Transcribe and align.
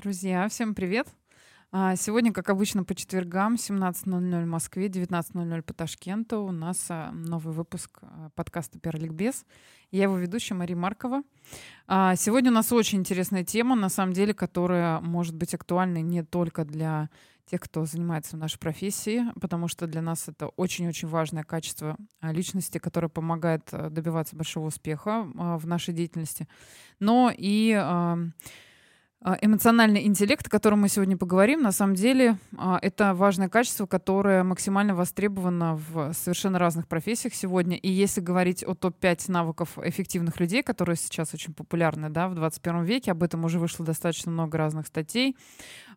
Друзья, 0.00 0.48
всем 0.48 0.74
привет! 0.74 1.08
А, 1.72 1.94
сегодня, 1.94 2.32
как 2.32 2.48
обычно, 2.48 2.84
по 2.84 2.94
четвергам, 2.94 3.56
17.00 3.56 4.44
в 4.44 4.46
Москве, 4.46 4.86
19.00 4.86 5.60
по 5.60 5.74
Ташкенту. 5.74 6.40
У 6.40 6.52
нас 6.52 6.86
а, 6.88 7.10
новый 7.12 7.52
выпуск 7.52 7.98
а, 8.00 8.30
подкаста 8.34 8.78
«Перликбез». 8.78 9.44
Я 9.90 10.04
его 10.04 10.16
ведущая 10.16 10.54
Мария 10.54 10.74
Маркова. 10.74 11.22
Сегодня 11.86 12.50
у 12.50 12.54
нас 12.54 12.72
очень 12.72 13.00
интересная 13.00 13.44
тема, 13.44 13.76
на 13.76 13.90
самом 13.90 14.14
деле, 14.14 14.32
которая 14.32 15.00
может 15.00 15.34
быть 15.34 15.52
актуальной 15.52 16.00
не 16.00 16.24
только 16.24 16.64
для 16.64 17.10
тех, 17.44 17.60
кто 17.60 17.84
занимается 17.84 18.36
в 18.36 18.38
нашей 18.38 18.58
профессии, 18.58 19.24
потому 19.38 19.68
что 19.68 19.86
для 19.86 20.00
нас 20.00 20.28
это 20.28 20.48
очень-очень 20.48 21.08
важное 21.08 21.42
качество 21.42 21.98
личности, 22.22 22.78
которое 22.78 23.08
помогает 23.08 23.68
добиваться 23.70 24.34
большого 24.34 24.68
успеха 24.68 25.26
в 25.34 25.66
нашей 25.66 25.92
деятельности, 25.92 26.48
но 27.00 27.30
и 27.36 27.74
эмоциональный 29.22 30.06
интеллект, 30.06 30.46
о 30.46 30.50
котором 30.50 30.80
мы 30.80 30.88
сегодня 30.88 31.16
поговорим, 31.16 31.60
на 31.60 31.72
самом 31.72 31.94
деле 31.94 32.38
а, 32.56 32.78
это 32.80 33.12
важное 33.12 33.50
качество, 33.50 33.84
которое 33.84 34.42
максимально 34.44 34.94
востребовано 34.94 35.76
в 35.76 36.14
совершенно 36.14 36.58
разных 36.58 36.88
профессиях 36.88 37.34
сегодня. 37.34 37.76
И 37.76 37.90
если 37.90 38.22
говорить 38.22 38.64
о 38.64 38.74
топ-5 38.74 39.30
навыков 39.30 39.78
эффективных 39.82 40.40
людей, 40.40 40.62
которые 40.62 40.96
сейчас 40.96 41.34
очень 41.34 41.52
популярны 41.52 42.08
да, 42.08 42.28
в 42.28 42.34
21 42.34 42.84
веке, 42.84 43.12
об 43.12 43.22
этом 43.22 43.44
уже 43.44 43.58
вышло 43.58 43.84
достаточно 43.84 44.32
много 44.32 44.56
разных 44.56 44.86
статей, 44.86 45.36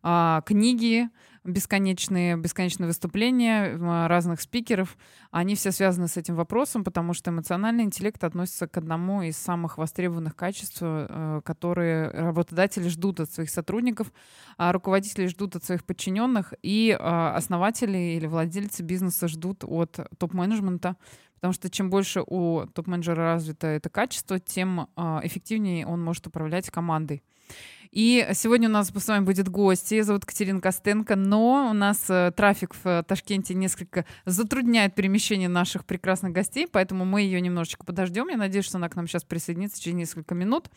а, 0.06 0.42
книги, 0.42 1.08
бесконечные, 1.44 2.36
бесконечные 2.36 2.88
выступления 2.88 3.74
разных 4.06 4.42
спикеров, 4.42 4.98
они 5.30 5.54
все 5.54 5.72
связаны 5.72 6.08
с 6.08 6.18
этим 6.18 6.34
вопросом, 6.34 6.84
потому 6.84 7.14
что 7.14 7.30
эмоциональный 7.30 7.84
интеллект 7.84 8.22
относится 8.22 8.68
к 8.68 8.76
одному 8.76 9.22
из 9.22 9.38
самых 9.38 9.78
востребованных 9.78 10.36
качеств, 10.36 10.78
э, 10.82 11.40
которые 11.42 12.10
работодатели 12.10 12.86
ждут 12.88 13.20
от 13.20 13.32
своих 13.32 13.48
сотрудников, 13.48 14.12
а 14.58 14.72
руководители 14.72 15.26
ждут 15.26 15.56
от 15.56 15.64
своих 15.64 15.84
подчиненных, 15.84 16.52
и 16.60 16.94
а, 17.00 17.34
основатели 17.34 17.96
или 17.96 18.26
владельцы 18.26 18.82
бизнеса 18.82 19.26
ждут 19.26 19.64
от 19.64 19.98
топ-менеджмента, 20.18 20.96
Потому 21.36 21.52
что 21.52 21.68
чем 21.68 21.90
больше 21.90 22.22
у 22.26 22.64
топ-менеджера 22.72 23.34
развито 23.34 23.66
это 23.66 23.90
качество, 23.90 24.40
тем 24.40 24.88
а, 24.96 25.20
эффективнее 25.22 25.86
он 25.86 26.02
может 26.02 26.26
управлять 26.26 26.70
командой. 26.70 27.22
И 27.94 28.28
сегодня 28.32 28.68
у 28.68 28.72
нас 28.72 28.88
с 28.88 29.08
вами 29.08 29.24
будет 29.24 29.48
гость. 29.48 29.92
Ее 29.92 30.02
зовут 30.02 30.26
Катерина 30.26 30.60
Костенко, 30.60 31.14
но 31.14 31.68
у 31.70 31.72
нас 31.72 32.10
э, 32.10 32.32
трафик 32.36 32.74
в 32.82 33.04
Ташкенте 33.06 33.54
несколько 33.54 34.04
затрудняет 34.24 34.96
перемещение 34.96 35.48
наших 35.48 35.84
прекрасных 35.84 36.32
гостей, 36.32 36.66
поэтому 36.66 37.04
мы 37.04 37.20
ее 37.20 37.40
немножечко 37.40 37.84
подождем. 37.84 38.26
Я 38.30 38.36
надеюсь, 38.36 38.64
что 38.64 38.78
она 38.78 38.88
к 38.88 38.96
нам 38.96 39.06
сейчас 39.06 39.22
присоединится 39.22 39.80
через 39.80 39.96
несколько 39.96 40.34
минут. 40.34 40.70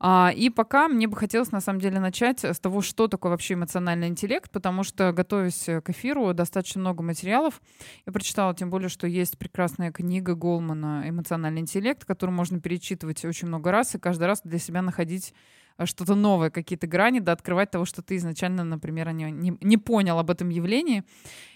А, 0.00 0.32
и 0.34 0.48
пока 0.48 0.88
мне 0.88 1.06
бы 1.06 1.18
хотелось, 1.18 1.52
на 1.52 1.60
самом 1.60 1.82
деле, 1.82 2.00
начать 2.00 2.42
с 2.42 2.58
того, 2.58 2.80
что 2.80 3.08
такое 3.08 3.30
вообще 3.32 3.52
эмоциональный 3.52 4.08
интеллект, 4.08 4.50
потому 4.50 4.84
что, 4.84 5.12
готовясь 5.12 5.64
к 5.66 5.90
эфиру, 5.90 6.32
достаточно 6.32 6.80
много 6.80 7.02
материалов. 7.02 7.60
Я 8.06 8.12
прочитала, 8.14 8.54
тем 8.54 8.70
более, 8.70 8.88
что 8.88 9.06
есть 9.06 9.36
прекрасная 9.36 9.92
книга 9.92 10.34
Голмана 10.34 11.04
«Эмоциональный 11.06 11.60
интеллект», 11.60 12.06
которую 12.06 12.34
можно 12.34 12.58
перечитывать 12.58 13.22
очень 13.26 13.48
много 13.48 13.70
раз 13.70 13.94
и 13.94 13.98
каждый 13.98 14.24
раз 14.24 14.40
для 14.44 14.58
себя 14.58 14.80
находить 14.80 15.34
Э, 15.34 15.67
что-то 15.86 16.14
новое, 16.14 16.50
какие-то 16.50 16.86
грани, 16.86 17.20
да, 17.20 17.32
открывать 17.32 17.70
того, 17.70 17.84
что 17.84 18.02
ты 18.02 18.16
изначально, 18.16 18.64
например, 18.64 19.12
не, 19.12 19.56
не, 19.60 19.76
понял 19.76 20.18
об 20.18 20.30
этом 20.30 20.48
явлении. 20.48 21.04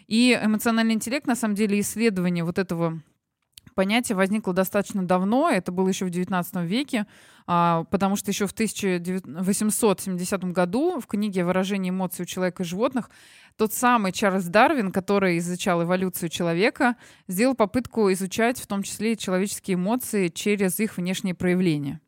И 0.06 0.38
эмоциональный 0.42 0.94
интеллект, 0.94 1.26
на 1.26 1.36
самом 1.36 1.54
деле, 1.54 1.80
исследование 1.80 2.44
вот 2.44 2.58
этого 2.58 3.02
понятие 3.74 4.16
возникло 4.16 4.52
достаточно 4.52 5.06
давно, 5.06 5.50
это 5.50 5.72
было 5.72 5.88
еще 5.88 6.04
в 6.04 6.10
XIX 6.10 6.66
веке, 6.66 7.06
а, 7.46 7.84
потому 7.90 8.16
что 8.16 8.30
еще 8.30 8.46
в 8.46 8.52
1870 8.52 10.44
году 10.52 11.00
в 11.00 11.06
книге 11.06 11.44
«Выражение 11.44 11.90
эмоций 11.90 12.22
у 12.22 12.26
человека 12.26 12.62
и 12.62 12.66
животных» 12.66 13.10
тот 13.56 13.72
самый 13.72 14.12
Чарльз 14.12 14.44
Дарвин, 14.44 14.92
который 14.92 15.38
изучал 15.38 15.82
эволюцию 15.82 16.28
человека, 16.28 16.96
сделал 17.28 17.54
попытку 17.54 18.12
изучать 18.12 18.60
в 18.60 18.66
том 18.66 18.82
числе 18.82 19.12
и 19.12 19.18
человеческие 19.18 19.74
эмоции 19.74 20.28
через 20.28 20.78
их 20.80 20.96
внешние 20.96 21.34
проявления. 21.34 22.00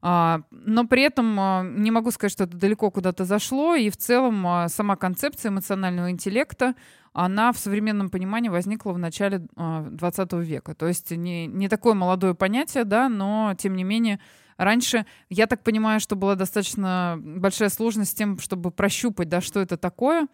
А, 0.00 0.42
но 0.50 0.86
при 0.86 1.02
этом 1.02 1.38
а, 1.40 1.62
не 1.64 1.90
могу 1.90 2.10
сказать, 2.10 2.32
что 2.32 2.44
это 2.44 2.56
далеко 2.56 2.90
куда-то 2.90 3.24
зашло, 3.24 3.74
и 3.74 3.90
в 3.90 3.96
целом 3.96 4.46
а, 4.46 4.68
сама 4.68 4.96
концепция 4.96 5.50
эмоционального 5.50 6.10
интеллекта, 6.10 6.74
она 7.12 7.52
в 7.52 7.58
современном 7.58 8.10
понимании 8.10 8.48
возникла 8.48 8.92
в 8.92 8.98
начале 8.98 9.46
20 9.56 10.32
века. 10.34 10.74
То 10.74 10.86
есть 10.86 11.10
не, 11.10 11.46
не 11.46 11.68
такое 11.68 11.94
молодое 11.94 12.34
понятие, 12.34 12.84
да, 12.84 13.08
но 13.08 13.54
тем 13.58 13.74
не 13.74 13.84
менее 13.84 14.20
Раньше, 14.56 15.06
я 15.30 15.46
так 15.46 15.62
понимаю, 15.62 16.00
что 16.00 16.16
была 16.16 16.34
достаточно 16.34 17.16
большая 17.22 17.68
сложность 17.68 18.10
с 18.10 18.14
тем, 18.14 18.40
чтобы 18.40 18.72
прощупать, 18.72 19.28
да, 19.28 19.40
что 19.40 19.60
это 19.60 19.76
такое. 19.76 20.26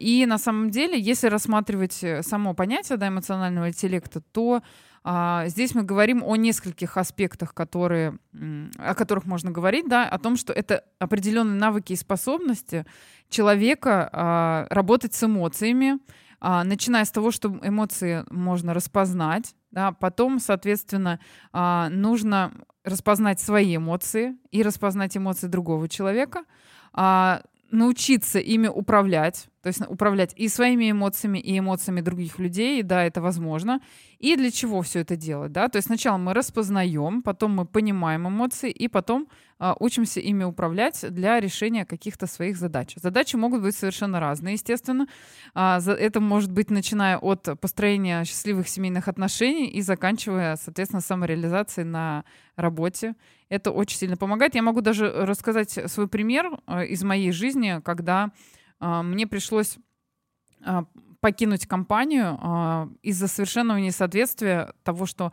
И 0.00 0.24
на 0.26 0.38
самом 0.38 0.70
деле, 0.70 0.98
если 0.98 1.26
рассматривать 1.26 2.02
э, 2.02 2.22
само 2.22 2.54
понятие 2.54 2.96
да, 2.98 3.08
эмоционального 3.08 3.68
интеллекта, 3.68 4.20
то 4.20 4.62
здесь 5.46 5.74
мы 5.74 5.84
говорим 5.84 6.22
о 6.24 6.36
нескольких 6.36 6.96
аспектах, 6.96 7.54
которые, 7.54 8.18
о 8.76 8.94
которых 8.94 9.24
можно 9.24 9.50
говорить, 9.52 9.88
да, 9.88 10.08
о 10.08 10.18
том, 10.18 10.36
что 10.36 10.52
это 10.52 10.84
определенные 10.98 11.58
навыки 11.58 11.92
и 11.92 11.96
способности 11.96 12.84
человека 13.28 14.08
а, 14.12 14.66
работать 14.70 15.14
с 15.14 15.22
эмоциями, 15.22 15.98
а, 16.40 16.64
начиная 16.64 17.04
с 17.04 17.10
того, 17.10 17.30
что 17.30 17.56
эмоции 17.62 18.24
можно 18.30 18.74
распознать, 18.74 19.54
да, 19.70 19.92
потом, 19.92 20.40
соответственно, 20.40 21.20
нужно 21.52 22.52
распознать 22.82 23.40
свои 23.40 23.76
эмоции 23.76 24.36
и 24.50 24.62
распознать 24.62 25.16
эмоции 25.16 25.48
другого 25.48 25.88
человека, 25.88 26.44
научиться 27.70 28.38
ими 28.38 28.68
управлять, 28.68 29.48
то 29.62 29.68
есть 29.68 29.80
управлять 29.88 30.32
и 30.36 30.48
своими 30.48 30.90
эмоциями, 30.90 31.38
и 31.38 31.58
эмоциями 31.58 32.00
других 32.00 32.38
людей, 32.38 32.82
да, 32.82 33.04
это 33.04 33.20
возможно. 33.20 33.80
И 34.18 34.36
для 34.36 34.50
чего 34.50 34.80
все 34.82 35.00
это 35.00 35.16
делать, 35.16 35.52
да? 35.52 35.68
То 35.68 35.76
есть 35.76 35.86
сначала 35.86 36.16
мы 36.16 36.34
распознаем, 36.34 37.22
потом 37.22 37.54
мы 37.54 37.66
понимаем 37.66 38.28
эмоции, 38.28 38.70
и 38.70 38.88
потом 38.88 39.28
а, 39.58 39.74
учимся 39.80 40.20
ими 40.20 40.44
управлять 40.44 41.04
для 41.12 41.40
решения 41.40 41.84
каких-то 41.84 42.26
своих 42.26 42.56
задач. 42.56 42.94
Задачи 42.96 43.36
могут 43.36 43.62
быть 43.62 43.76
совершенно 43.76 44.20
разные, 44.20 44.54
естественно. 44.54 45.06
А, 45.54 45.80
это 45.80 46.20
может 46.20 46.52
быть 46.52 46.70
начиная 46.70 47.18
от 47.18 47.48
построения 47.60 48.24
счастливых 48.24 48.68
семейных 48.68 49.08
отношений 49.08 49.68
и 49.68 49.82
заканчивая, 49.82 50.56
соответственно, 50.56 51.00
самореализацией 51.00 51.86
на 51.86 52.24
работе. 52.56 53.14
Это 53.48 53.70
очень 53.70 53.98
сильно 53.98 54.16
помогает. 54.16 54.54
Я 54.54 54.62
могу 54.62 54.80
даже 54.80 55.10
рассказать 55.10 55.78
свой 55.86 56.08
пример 56.08 56.58
а, 56.66 56.84
из 56.84 57.02
моей 57.04 57.30
жизни, 57.30 57.80
когда 57.84 58.32
а, 58.78 59.02
мне 59.02 59.26
пришлось 59.26 59.78
а, 60.64 60.84
покинуть 61.20 61.66
компанию 61.66 62.38
а, 62.40 62.88
из-за 63.02 63.28
совершенного 63.28 63.78
несоответствия 63.78 64.72
того, 64.82 65.06
что 65.06 65.32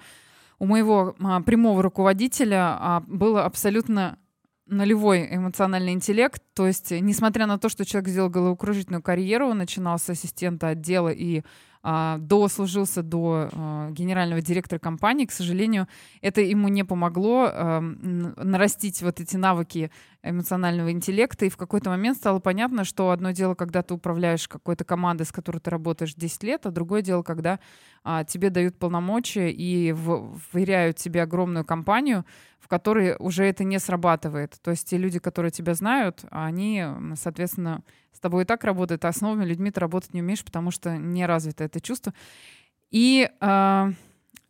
у 0.60 0.66
моего 0.66 1.16
прямого 1.46 1.82
руководителя 1.82 3.02
было 3.08 3.44
абсолютно 3.44 4.18
нулевой 4.66 5.28
эмоциональный 5.36 5.92
интеллект. 5.92 6.42
То 6.54 6.68
есть, 6.68 6.92
несмотря 6.92 7.48
на 7.48 7.58
то, 7.58 7.68
что 7.68 7.84
человек 7.84 8.10
сделал 8.10 8.30
головокружительную 8.30 9.02
карьеру, 9.02 9.54
начинал 9.54 10.00
с 10.00 10.10
ассистента 10.10 10.70
отдела 10.70 11.10
и 11.10 11.44
дослужился 11.84 13.04
до 13.04 13.50
а, 13.52 13.90
генерального 13.92 14.42
директора 14.42 14.80
компании, 14.80 15.26
к 15.26 15.32
сожалению, 15.32 15.88
это 16.22 16.40
ему 16.40 16.70
не 16.70 16.86
помогло 16.86 17.50
а, 17.52 17.82
нарастить 17.82 19.02
вот 19.02 19.20
эти 19.20 19.36
навыки 19.36 19.92
эмоционального 20.24 20.92
интеллекта, 20.92 21.46
и 21.46 21.50
в 21.50 21.58
какой-то 21.58 21.90
момент 21.90 22.18
стало 22.18 22.40
понятно, 22.40 22.86
что 22.86 23.12
одно 23.12 23.32
дело, 23.32 23.56
когда 23.56 23.84
ты 23.84 23.94
управляешь 23.94 24.48
какой-то 24.48 24.86
командой, 24.86 25.24
с 25.26 25.32
которой 25.32 25.60
ты 25.60 25.70
работаешь 25.70 26.16
10 26.16 26.44
лет, 26.44 26.66
а 26.66 26.72
другое 26.72 27.02
дело, 27.02 27.24
когда 27.24 27.60
а, 28.04 28.24
тебе 28.24 28.50
дают 28.50 28.78
полномочия 28.78 29.52
и 29.52 29.92
вверяют 29.92 30.98
тебе 30.98 31.22
огромную 31.22 31.66
компанию, 31.66 32.26
в 32.60 32.70
которой 32.70 33.16
уже 33.20 33.44
это 33.46 33.66
не 33.66 33.78
срабатывает. 33.80 34.58
То 34.62 34.72
есть 34.72 34.90
те 34.90 34.98
люди, 34.98 35.20
которые 35.20 35.52
тебя 35.52 35.74
знают, 35.74 36.24
они, 36.32 36.86
соответственно, 37.16 37.84
с 38.14 38.20
тобой 38.20 38.44
и 38.44 38.46
так 38.46 38.64
работают, 38.64 39.04
а 39.04 39.12
с 39.12 39.20
новыми 39.20 39.44
людьми 39.44 39.72
ты 39.72 39.82
работать 39.82 40.14
не 40.14 40.22
умеешь, 40.22 40.46
потому 40.46 40.72
что 40.72 40.98
не 40.98 41.26
развито 41.26 41.66
это 41.66 41.82
чувство. 41.82 42.14
И 42.90 43.30
э, 43.42 43.92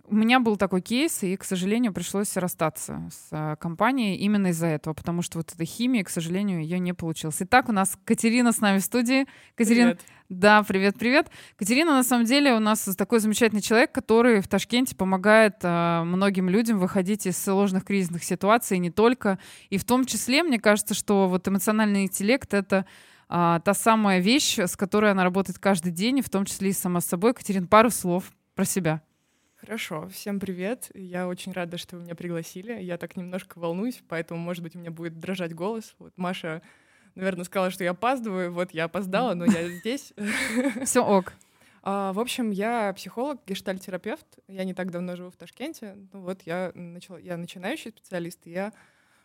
у 0.06 0.16
меня 0.16 0.40
был 0.40 0.58
такой 0.58 0.82
кейс, 0.82 1.24
и, 1.24 1.38
к 1.38 1.46
сожалению, 1.46 1.94
пришлось 1.94 2.36
расстаться 2.36 3.10
с 3.12 3.28
а, 3.32 3.56
компанией 3.56 4.18
именно 4.18 4.48
из-за 4.48 4.68
этого, 4.68 4.94
потому 4.94 5.22
что 5.22 5.38
вот 5.38 5.54
эта 5.54 5.64
химия, 5.64 6.04
к 6.04 6.10
сожалению, 6.10 6.62
ее 6.62 6.78
не 6.80 6.94
получилось. 6.94 7.38
Итак, 7.40 7.70
у 7.70 7.72
нас 7.72 7.98
Катерина 8.04 8.52
с 8.52 8.60
нами 8.60 8.80
в 8.80 8.84
студии. 8.84 9.26
Катерина, 9.56 9.92
привет. 9.92 10.02
Да, 10.28 10.64
привет, 10.64 11.00
привет. 11.00 11.32
Катерина, 11.56 11.92
на 11.94 12.04
самом 12.04 12.26
деле, 12.26 12.54
у 12.54 12.60
нас 12.60 12.84
такой 12.98 13.20
замечательный 13.20 13.62
человек, 13.62 13.94
который 13.94 14.42
в 14.42 14.48
Ташкенте 14.50 14.94
помогает 14.96 15.56
э, 15.62 16.04
многим 16.04 16.50
людям 16.50 16.80
выходить 16.80 17.26
из 17.26 17.38
сложных 17.38 17.86
кризисных 17.86 18.26
ситуаций, 18.26 18.78
и 18.78 18.82
не 18.82 18.92
только. 18.92 19.40
И 19.70 19.78
в 19.78 19.86
том 19.86 20.06
числе, 20.06 20.44
мне 20.44 20.60
кажется, 20.60 20.94
что 20.94 21.30
вот 21.30 21.48
эмоциональный 21.48 22.04
интеллект— 22.04 22.54
это 22.56 22.86
а, 23.30 23.62
та 23.62 23.74
самая 23.74 24.20
вещь, 24.20 24.60
с 24.60 24.76
которой 24.76 25.12
она 25.12 25.24
работает 25.24 25.60
каждый 25.60 25.94
день, 25.94 26.22
в 26.22 26.30
том 26.30 26.46
числе 26.46 26.72
и 26.72 26.74
сама 26.74 27.00
с 27.00 27.06
собой. 27.06 27.34
Катерин, 27.34 27.68
пару 27.68 27.90
слов 27.90 28.26
про 28.54 28.66
себя. 28.66 29.02
Хорошо, 29.66 30.10
всем 30.10 30.42
привет. 30.42 30.92
Я 30.94 31.26
очень 31.26 31.54
рада, 31.54 31.78
что 31.78 31.96
вы 31.96 32.04
меня 32.04 32.16
пригласили. 32.16 32.74
Я 32.82 32.98
так 32.98 33.16
немножко 33.16 33.60
волнуюсь, 33.60 34.04
поэтому, 34.10 34.38
может 34.38 34.62
быть, 34.62 34.76
у 34.76 34.80
меня 34.80 34.92
будет 34.92 35.18
дрожать 35.22 35.56
голос. 35.56 35.96
Вот 36.00 36.12
Маша 36.18 36.62
наверное, 37.16 37.46
сказала, 37.46 37.72
что 37.72 37.86
я 37.86 37.92
опаздываю. 37.92 38.52
Вот 38.52 38.72
я 38.72 38.86
опоздала, 38.86 39.36
но 39.36 39.46
я 39.46 39.70
здесь. 39.70 40.14
Все 40.84 41.00
ок. 41.00 41.32
А, 41.82 42.12
в 42.12 42.20
общем, 42.20 42.52
я 42.52 42.92
психолог, 42.92 43.40
гештальтерапевт. 43.48 44.40
Я 44.50 44.66
не 44.66 44.74
так 44.74 44.92
давно 44.92 45.16
живу 45.16 45.30
в 45.32 45.38
Ташкенте. 45.38 45.96
Ну 46.12 46.20
вот 46.20 46.42
я 46.42 46.74
начала, 46.76 47.18
я 47.18 47.38
начинающий 47.38 47.92
специалист, 47.92 48.46
и 48.46 48.52
я 48.52 48.74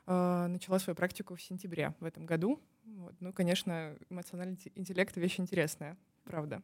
э, 0.06 0.46
начала 0.48 0.78
свою 0.78 0.94
практику 0.94 1.34
в 1.34 1.42
сентябре 1.42 1.94
в 1.98 2.04
этом 2.04 2.26
году. 2.26 2.62
Вот. 2.84 3.14
Ну, 3.18 3.32
конечно, 3.32 3.96
эмоциональный 4.08 4.56
интеллект— 4.76 5.16
вещь 5.16 5.40
интересная, 5.40 5.96
правда. 6.22 6.62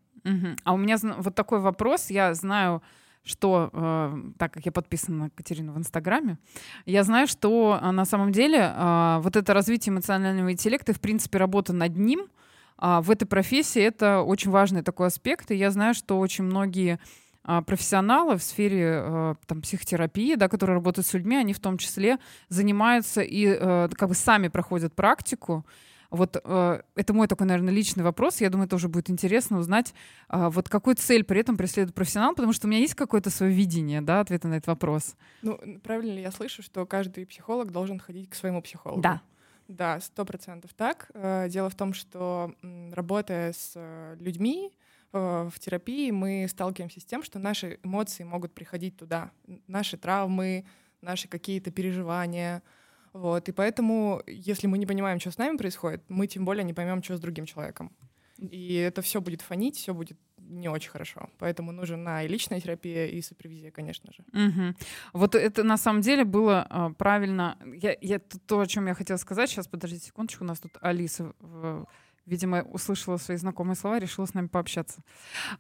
А 0.63 0.75
у 0.75 0.77
меня 0.77 0.97
вот 0.97 1.35
такой 1.35 1.59
вопрос. 1.59 2.11
Я 2.11 2.35
знаю, 2.35 2.81
что, 3.25 3.71
э, 3.73 4.23
так 4.39 4.53
как 4.53 4.67
я 4.67 4.73
подписана 4.73 5.25
на 5.25 5.31
Катерину 5.31 5.73
в 5.73 5.79
Инстаграме, 5.79 6.39
я 6.87 7.03
знаю, 7.05 7.27
что 7.27 7.79
э, 7.81 7.91
на 7.91 8.05
самом 8.05 8.33
деле 8.33 8.59
э, 8.59 9.19
вот 9.21 9.37
это 9.37 9.55
развитие 9.55 9.93
эмоционального 9.93 10.53
интеллекта, 10.53 10.93
в 10.93 11.01
принципе, 11.01 11.39
работа 11.39 11.73
над 11.73 11.97
ним— 11.97 12.27
а 12.77 13.01
в 13.01 13.11
этой 13.11 13.27
профессии 13.27 13.83
это 13.83 14.21
очень 14.21 14.51
важный 14.51 14.83
такой 14.83 15.07
аспект. 15.07 15.51
И 15.51 15.55
я 15.55 15.71
знаю, 15.71 15.95
что 15.95 16.19
очень 16.19 16.45
многие 16.45 16.99
а, 17.43 17.63
профессионалы 17.63 18.37
в 18.37 18.43
сфере 18.43 19.01
а, 19.01 19.35
там, 19.47 19.63
психотерапии, 19.63 20.35
да, 20.35 20.49
которые 20.49 20.75
работают 20.75 21.07
с 21.07 21.15
людьми, 21.15 21.37
они 21.37 21.53
в 21.53 21.61
том 21.61 21.79
числе 21.79 22.19
занимаются 22.49 23.21
и 23.23 23.47
а, 23.47 23.89
как 23.89 24.09
бы 24.09 24.15
сами 24.15 24.49
проходят 24.49 24.95
практику. 24.95 25.65
Вот 26.15 26.41
э, 26.43 26.83
это 26.95 27.13
мой 27.13 27.27
такой, 27.27 27.47
наверное, 27.47 27.73
личный 27.73 28.05
вопрос. 28.05 28.41
Я 28.41 28.51
думаю, 28.51 28.69
тоже 28.69 28.89
будет 28.89 29.11
интересно 29.11 29.59
узнать, 29.59 29.95
э, 30.29 30.49
вот 30.49 30.69
какую 30.69 30.97
цель 30.97 31.25
при 31.25 31.41
этом 31.41 31.57
преследует 31.57 31.95
профессионал, 31.95 32.35
потому 32.35 32.53
что 32.53 32.67
у 32.67 32.71
меня 32.71 32.81
есть 32.81 32.95
какое-то 32.95 33.31
свое 33.31 33.53
видение, 33.53 34.01
да, 34.01 34.21
ответа 34.21 34.49
на 34.49 34.55
этот 34.55 34.69
вопрос. 34.69 35.17
Ну, 35.43 35.59
правильно 35.83 36.13
ли 36.13 36.23
я 36.23 36.31
слышу, 36.31 36.63
что 36.63 36.87
каждый 36.87 37.27
психолог 37.27 37.73
должен 37.73 37.99
ходить 37.99 38.31
к 38.31 38.35
своему 38.35 38.63
психологу? 38.63 39.03
Да, 39.03 39.23
да, 39.69 39.99
сто 40.01 40.25
процентов 40.25 40.73
так. 40.75 41.11
Э, 41.15 41.49
дело 41.49 41.71
в 41.71 41.75
том, 41.75 41.95
что 41.95 42.55
работая 42.93 43.53
с 43.53 43.73
э, 43.75 44.17
людьми 44.21 44.71
э, 45.13 45.51
в 45.53 45.59
терапии, 45.59 46.11
мы 46.11 46.47
сталкиваемся 46.49 47.01
с 47.01 47.05
тем, 47.05 47.23
что 47.23 47.39
наши 47.39 47.79
эмоции 47.83 48.25
могут 48.25 48.53
приходить 48.53 48.97
туда, 48.97 49.31
наши 49.67 49.97
травмы, 49.97 50.67
наши 51.01 51.29
какие-то 51.29 51.71
переживания. 51.71 52.63
Вот. 53.15 53.49
И 53.49 53.53
поэтому, 53.53 54.23
если 54.27 54.67
мы 54.67 54.77
не 54.77 54.87
понимаем, 54.87 55.21
что 55.21 55.31
с 55.31 55.39
нами 55.39 55.57
происходит, 55.57 56.03
мы 56.09 56.27
тем 56.27 56.45
более 56.45 56.65
не 56.65 56.75
поймем, 56.75 57.03
что 57.03 57.17
с 57.17 57.21
другим 57.21 57.47
человеком. 57.47 57.93
И 58.39 58.75
это 58.75 59.01
все 59.01 59.21
будет 59.21 59.41
фонить, 59.41 59.77
все 59.77 59.95
будет 59.95 60.19
не 60.37 60.69
очень 60.69 60.91
хорошо. 60.91 61.31
Поэтому 61.39 61.73
нужна 61.73 62.25
и 62.25 62.29
личная 62.29 62.61
терапия, 62.61 63.07
и 63.07 63.23
супервизия, 63.23 63.71
конечно 63.71 64.13
же. 64.13 64.25
Угу. 64.33 64.75
Вот 65.13 65.35
это 65.35 65.63
на 65.63 65.77
самом 65.77 66.03
деле 66.03 66.25
было 66.25 66.67
а, 66.69 66.91
правильно. 66.91 67.57
Я, 67.65 67.97
я, 68.01 68.19
то, 68.19 68.61
о 68.61 68.67
чем 68.67 68.87
я 68.89 68.95
хотела 68.95 69.17
сказать, 69.17 69.49
сейчас 69.49 69.69
подождите 69.69 70.07
секундочку, 70.07 70.45
у 70.45 70.47
нас 70.47 70.61
тут 70.61 70.77
Алиса 70.81 71.33
видимо, 72.27 72.63
услышала 72.63 73.19
свои 73.19 73.37
знакомые 73.37 73.77
слова, 73.77 73.99
решила 73.99 74.27
с 74.27 74.35
нами 74.35 74.47
пообщаться. 74.47 75.03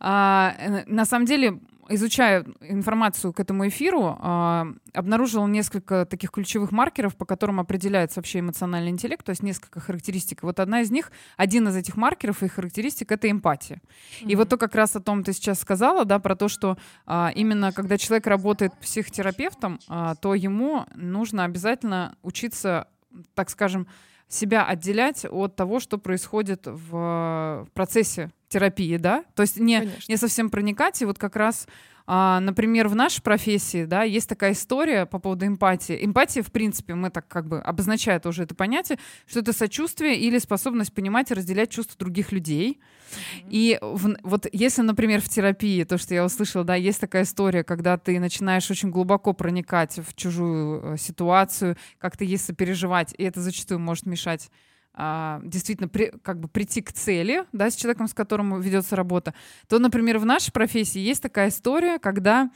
А, 0.00 0.54
э, 0.58 0.84
на 0.86 1.04
самом 1.04 1.26
деле, 1.26 1.60
изучая 1.88 2.44
информацию 2.60 3.32
к 3.32 3.40
этому 3.40 3.68
эфиру, 3.68 4.16
а, 4.18 4.66
обнаружила 4.92 5.46
несколько 5.46 6.06
таких 6.06 6.30
ключевых 6.30 6.72
маркеров, 6.72 7.16
по 7.16 7.24
которым 7.24 7.60
определяется 7.60 8.20
вообще 8.20 8.40
эмоциональный 8.40 8.90
интеллект, 8.90 9.24
то 9.24 9.30
есть 9.30 9.42
несколько 9.42 9.80
характеристик. 9.80 10.42
Вот 10.42 10.60
одна 10.60 10.80
из 10.80 10.90
них, 10.90 11.12
один 11.36 11.68
из 11.68 11.76
этих 11.76 11.96
маркеров 11.96 12.42
и 12.42 12.48
характеристик— 12.48 13.12
это 13.12 13.30
эмпатия. 13.30 13.76
Mm-hmm. 14.22 14.30
И 14.30 14.36
вот 14.36 14.48
то 14.48 14.56
как 14.56 14.74
раз 14.74 14.96
о 14.96 15.00
том 15.00 15.24
ты 15.24 15.32
сейчас 15.32 15.60
сказала, 15.60 16.04
да, 16.04 16.18
про 16.18 16.36
то, 16.36 16.48
что 16.48 16.76
а, 17.06 17.32
именно 17.34 17.72
когда 17.72 17.98
человек 17.98 18.26
работает 18.26 18.72
психотерапевтом, 18.80 19.78
а, 19.88 20.14
то 20.14 20.34
ему 20.34 20.86
нужно 20.94 21.44
обязательно 21.44 22.16
учиться, 22.22 22.88
так 23.34 23.50
скажем, 23.50 23.86
себя 24.28 24.64
отделять 24.64 25.24
от 25.30 25.56
того, 25.56 25.80
что 25.80 25.98
происходит 25.98 26.66
в, 26.66 26.90
в 26.90 27.68
процессе 27.72 28.30
терапии, 28.54 28.96
да? 28.96 29.24
То 29.34 29.42
есть 29.42 29.58
не, 29.58 29.90
не 30.08 30.16
совсем 30.16 30.48
проникать, 30.48 31.02
и 31.02 31.04
вот 31.04 31.18
как 31.18 31.36
раз 31.36 31.66
а, 32.06 32.40
например, 32.40 32.88
в 32.88 32.94
нашей 32.94 33.22
профессии, 33.22 33.86
да, 33.86 34.02
есть 34.02 34.28
такая 34.28 34.52
история 34.52 35.06
по 35.06 35.18
поводу 35.18 35.46
эмпатии. 35.46 36.04
Эмпатия, 36.04 36.42
в 36.42 36.52
принципе, 36.52 36.94
мы 36.94 37.08
так 37.08 37.26
как 37.28 37.48
бы 37.48 37.60
обозначает 37.60 38.26
уже 38.26 38.42
это 38.42 38.54
понятие, 38.54 38.98
что 39.26 39.40
это 39.40 39.54
сочувствие 39.54 40.18
или 40.18 40.38
способность 40.38 40.92
понимать 40.92 41.30
и 41.30 41.34
разделять 41.34 41.70
чувства 41.70 41.96
других 41.98 42.30
людей. 42.30 42.78
Mm-hmm. 42.78 43.48
И 43.48 43.78
в, 43.80 44.16
вот 44.22 44.46
если, 44.52 44.82
например, 44.82 45.22
в 45.22 45.30
терапии, 45.30 45.84
то, 45.84 45.96
что 45.96 46.14
я 46.14 46.26
услышала, 46.26 46.62
да, 46.62 46.74
есть 46.74 47.00
такая 47.00 47.22
история, 47.22 47.64
когда 47.64 47.96
ты 47.96 48.20
начинаешь 48.20 48.70
очень 48.70 48.90
глубоко 48.90 49.32
проникать 49.32 49.98
в 49.98 50.14
чужую 50.14 50.82
э, 50.82 50.96
ситуацию, 50.98 51.78
как-то 51.98 52.24
ей 52.24 52.36
сопереживать, 52.36 53.14
и 53.16 53.24
это 53.24 53.40
зачастую 53.40 53.80
может 53.80 54.04
мешать 54.04 54.50
а, 54.94 55.40
действительно 55.44 55.88
при, 55.88 56.12
как 56.22 56.38
бы 56.38 56.48
прийти 56.48 56.80
к 56.80 56.92
цели, 56.92 57.44
да, 57.52 57.70
с 57.70 57.76
человеком, 57.76 58.08
с 58.08 58.14
которым 58.14 58.60
ведется 58.60 58.96
работа, 58.96 59.34
то, 59.68 59.78
например, 59.78 60.18
в 60.18 60.26
нашей 60.26 60.52
профессии 60.52 61.00
есть 61.00 61.22
такая 61.22 61.48
история, 61.48 61.98
когда 61.98 62.50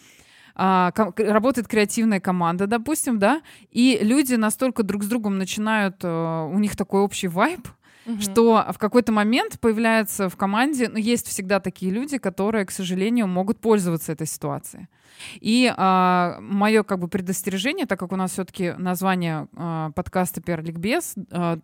а, 0.55 0.93
работает 1.17 1.69
креативная 1.69 2.20
команда, 2.20 2.67
допустим, 2.67 3.19
да, 3.19 3.43
и 3.70 3.99
люди 4.02 4.35
настолько 4.35 4.82
друг 4.82 5.05
с 5.05 5.06
другом 5.06 5.38
начинают, 5.38 5.96
а, 6.02 6.46
у 6.46 6.58
них 6.58 6.76
такой 6.76 7.00
общий 7.00 7.29
вайб, 7.29 7.67
угу. 8.08 8.20
что 8.20 8.66
в 8.72 8.78
какой-то 8.78 9.12
момент 9.12 9.60
появляется 9.60 10.28
в 10.28 10.37
команде, 10.37 10.88
ну, 10.88 10.99
есть 10.99 11.28
всегда 11.28 11.60
такие 11.60 11.93
люди, 11.93 12.19
которые, 12.19 12.64
к 12.64 12.70
сожалению, 12.70 13.26
могут 13.28 13.60
пользоваться 13.60 14.12
этой 14.12 14.26
ситуацией. 14.26 14.88
И 15.40 15.72
а, 15.76 16.38
мое 16.40 16.82
как 16.82 16.99
бы 17.00 17.08
предостережение, 17.08 17.87
так 17.87 17.99
как 17.99 18.12
у 18.12 18.16
нас 18.16 18.32
все-таки 18.32 18.75
название 18.78 19.49
а, 19.56 19.90
подкаста 19.93 20.40
«Пиар-ликбез», 20.40 21.14
а, 21.31 21.58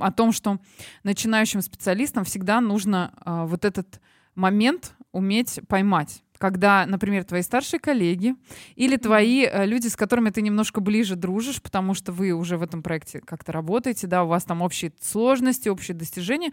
о 0.00 0.12
том, 0.12 0.32
что 0.32 0.58
начинающим 1.04 1.60
специалистам 1.60 2.24
всегда 2.24 2.60
нужно 2.60 3.12
а, 3.16 3.46
вот 3.46 3.64
этот 3.64 4.00
момент 4.34 4.94
уметь 5.12 5.60
поймать 5.68 6.22
когда, 6.38 6.86
например, 6.86 7.24
твои 7.24 7.42
старшие 7.42 7.80
коллеги 7.80 8.34
или 8.76 8.96
твои 8.96 9.44
э, 9.44 9.66
люди, 9.66 9.88
с 9.88 9.96
которыми 9.96 10.30
ты 10.30 10.40
немножко 10.40 10.80
ближе 10.80 11.16
дружишь, 11.16 11.60
потому 11.60 11.94
что 11.94 12.12
вы 12.12 12.32
уже 12.32 12.56
в 12.56 12.62
этом 12.62 12.82
проекте 12.82 13.20
как-то 13.20 13.52
работаете, 13.52 14.06
да, 14.06 14.24
у 14.24 14.28
вас 14.28 14.44
там 14.44 14.62
общие 14.62 14.92
сложности, 15.00 15.68
общие 15.68 15.96
достижения, 15.96 16.52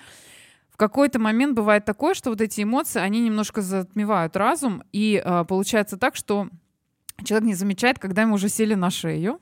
в 0.69 0.77
какой-то 0.77 1.19
момент 1.19 1.55
бывает 1.55 1.85
такое, 1.85 2.13
что 2.13 2.31
вот 2.31 2.41
эти 2.41 2.63
эмоции, 2.63 2.99
они 2.99 3.21
немножко 3.21 3.61
затмевают 3.61 4.35
разум, 4.35 4.83
и 4.91 5.21
э, 5.23 5.45
получается 5.47 5.97
так, 5.97 6.15
что 6.17 6.49
человек 7.23 7.47
не 7.47 7.53
замечает, 7.53 7.99
когда 7.99 8.23
ему 8.23 8.35
уже 8.35 8.49
сели 8.49 8.73
на 8.73 8.89
шею, 8.89 9.39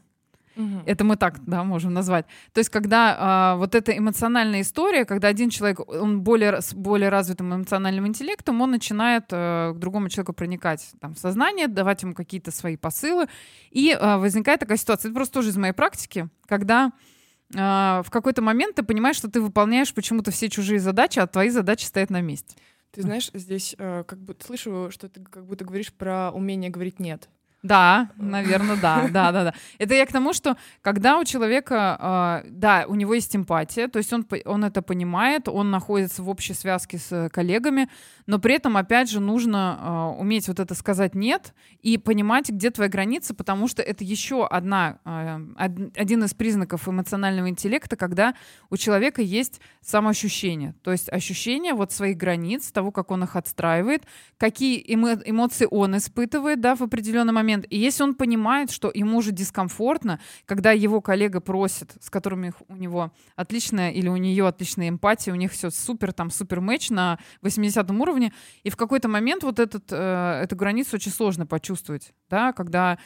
Угу. 0.55 0.83
Это 0.85 1.03
мы 1.03 1.15
так, 1.15 1.43
да, 1.45 1.63
можем 1.63 1.93
назвать. 1.93 2.25
То 2.51 2.59
есть, 2.59 2.69
когда 2.69 3.15
а, 3.17 3.55
вот 3.55 3.75
эта 3.75 3.97
эмоциональная 3.97 4.61
история, 4.61 5.05
когда 5.05 5.27
один 5.27 5.49
человек, 5.49 5.79
он 5.87 6.21
более, 6.21 6.61
с 6.61 6.73
более 6.73 7.09
развитым 7.09 7.53
эмоциональным 7.55 8.07
интеллектом, 8.07 8.61
он 8.61 8.71
начинает 8.71 9.25
а, 9.31 9.73
к 9.73 9.79
другому 9.79 10.09
человеку 10.09 10.33
проникать 10.33 10.91
там, 10.99 11.15
в 11.15 11.19
сознание, 11.19 11.67
давать 11.67 12.03
ему 12.03 12.13
какие-то 12.13 12.51
свои 12.51 12.77
посылы, 12.77 13.27
и 13.71 13.97
а, 13.99 14.17
возникает 14.17 14.59
такая 14.59 14.77
ситуация. 14.77 15.09
Это 15.09 15.15
просто 15.15 15.33
тоже 15.33 15.49
из 15.49 15.57
моей 15.57 15.73
практики, 15.73 16.29
когда 16.45 16.91
а, 17.55 18.01
в 18.03 18.11
какой-то 18.11 18.41
момент 18.41 18.75
ты 18.75 18.83
понимаешь, 18.83 19.15
что 19.15 19.29
ты 19.29 19.41
выполняешь 19.41 19.93
почему-то 19.93 20.31
все 20.31 20.49
чужие 20.49 20.79
задачи, 20.79 21.19
а 21.19 21.27
твои 21.27 21.49
задачи 21.49 21.85
стоят 21.85 22.09
на 22.09 22.21
месте. 22.21 22.55
Ты 22.91 23.01
знаешь, 23.01 23.31
здесь 23.33 23.75
э, 23.79 24.03
как 24.07 24.19
будто 24.19 24.45
слышу, 24.45 24.89
что 24.91 25.09
ты 25.09 25.19
как 25.23 25.45
будто 25.47 25.65
говоришь 25.65 25.91
про 25.91 26.29
умение 26.31 26.69
говорить 26.69 26.99
нет. 26.99 27.27
Да, 27.63 28.09
наверное, 28.17 28.75
да, 28.75 29.07
да, 29.11 29.31
да, 29.31 29.43
да. 29.45 29.53
Это 29.77 29.93
я 29.93 30.05
к 30.05 30.11
тому, 30.11 30.33
что 30.33 30.57
когда 30.81 31.17
у 31.17 31.23
человека, 31.23 32.43
э, 32.45 32.49
да, 32.49 32.85
у 32.87 32.95
него 32.95 33.13
есть 33.13 33.33
эмпатия, 33.35 33.87
то 33.87 33.97
есть 33.99 34.11
он, 34.11 34.27
он 34.45 34.65
это 34.65 34.81
понимает, 34.81 35.47
он 35.47 35.71
находится 35.71 36.21
в 36.23 36.29
общей 36.29 36.53
связке 36.53 36.97
с 36.97 37.29
коллегами, 37.29 37.87
но 38.25 38.39
при 38.39 38.55
этом, 38.55 38.75
опять 38.75 39.09
же, 39.09 39.21
нужно 39.21 39.79
э, 39.79 40.21
уметь 40.21 40.49
вот 40.49 40.59
это 40.59 40.75
сказать 40.75 41.15
«нет» 41.15 41.53
и 41.81 41.97
понимать, 41.97 42.49
где 42.49 42.69
твоя 42.69 42.89
граница, 42.89 43.33
потому 43.33 43.69
что 43.69 43.81
это 43.81 44.03
еще 44.03 44.45
одна, 44.45 44.99
э, 45.05 45.39
один 45.95 46.23
из 46.25 46.33
признаков 46.33 46.89
эмоционального 46.89 47.47
интеллекта, 47.47 47.95
когда 47.95 48.35
у 48.69 48.75
человека 48.75 49.21
есть 49.21 49.61
самоощущение, 49.81 50.75
то 50.81 50.91
есть 50.91 51.07
ощущение 51.09 51.73
вот 51.73 51.93
своих 51.93 52.17
границ, 52.17 52.73
того, 52.73 52.91
как 52.91 53.11
он 53.11 53.23
их 53.23 53.37
отстраивает, 53.37 54.03
какие 54.37 54.83
эмо 54.93 55.13
эмоции 55.25 55.65
он 55.69 55.95
испытывает, 55.95 56.59
да, 56.59 56.75
в 56.75 56.81
определенный 56.81 57.31
момент. 57.31 57.52
И 57.69 57.77
если 57.77 58.03
он 58.03 58.15
понимает, 58.15 58.71
что 58.71 58.91
ему 58.93 59.17
уже 59.17 59.31
дискомфортно, 59.31 60.19
когда 60.45 60.71
его 60.71 61.01
коллега 61.01 61.41
просит, 61.41 61.95
с 61.99 62.09
которыми 62.09 62.53
у 62.67 62.75
него 62.75 63.11
отличная 63.35 63.91
или 63.91 64.07
у 64.07 64.17
нее 64.17 64.47
отличная 64.47 64.89
эмпатия, 64.89 65.33
у 65.33 65.35
них 65.35 65.51
все 65.51 65.69
супер, 65.69 66.13
там, 66.13 66.29
супер 66.29 66.61
матч 66.61 66.89
на 66.89 67.19
80 67.41 67.91
уровне, 67.91 68.13
уровне, 68.13 68.33
и 68.63 68.69
в 68.69 68.77
какой-то 68.77 69.07
момент 69.07 69.43
вот 69.43 69.59
этот, 69.59 69.91
э, 69.91 70.41
эту 70.43 70.55
границу 70.55 70.95
очень 70.95 71.11
сложно 71.11 71.45
почувствовать, 71.45 72.13
да, 72.29 72.53
когда 72.53 72.97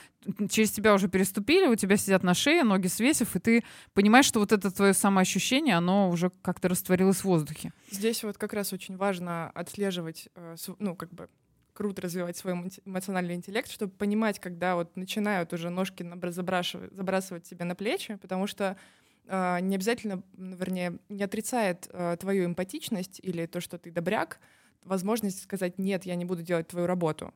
через 0.50 0.72
тебя 0.72 0.94
уже 0.94 1.08
переступили, 1.08 1.68
у 1.68 1.76
тебя 1.76 1.98
сидят 1.98 2.24
на 2.24 2.34
шее, 2.34 2.64
ноги 2.64 2.88
свесив, 2.88 3.36
и 3.36 3.40
ты 3.40 3.64
понимаешь, 3.94 4.26
что 4.26 4.40
вот 4.40 4.52
это 4.52 4.72
твое 4.72 4.94
самоощущение, 4.94 5.76
оно 5.76 6.10
уже 6.10 6.32
как-то 6.42 6.68
растворилось 6.68 7.18
в 7.18 7.26
воздухе. 7.26 7.72
Здесь 7.92 8.24
вот 8.24 8.38
как 8.38 8.54
раз 8.54 8.74
очень 8.74 8.98
важно 8.98 9.50
отслеживать, 9.52 10.30
э, 10.36 10.56
ну, 10.80 10.96
как 10.96 11.14
бы 11.14 11.30
круто 11.78 12.02
развивать 12.02 12.36
свой 12.36 12.56
эмоциональный 12.86 13.36
интеллект, 13.36 13.70
чтобы 13.70 13.92
понимать, 13.92 14.40
когда 14.40 14.76
вот 14.76 14.96
начинают 14.98 15.54
уже 15.54 15.70
ножки 15.70 16.04
забрасывать, 16.32 17.46
себе 17.46 17.66
на 17.66 17.76
плечи, 17.76 18.16
потому 18.16 18.48
что 18.48 18.78
э, 19.28 19.60
не 19.62 19.76
обязательно, 19.76 20.24
вернее, 20.34 20.98
не 21.08 21.24
отрицает 21.24 21.88
э, 21.92 22.18
твою 22.20 22.48
эмпатичность 22.48 23.20
или 23.22 23.46
то, 23.46 23.62
что 23.62 23.78
ты 23.78 23.92
добряк, 23.92 24.40
возможность 24.84 25.44
сказать 25.44 25.78
нет, 25.78 26.04
я 26.06 26.16
не 26.16 26.26
буду 26.26 26.42
делать 26.42 26.68
твою 26.68 26.88
работу. 26.88 27.32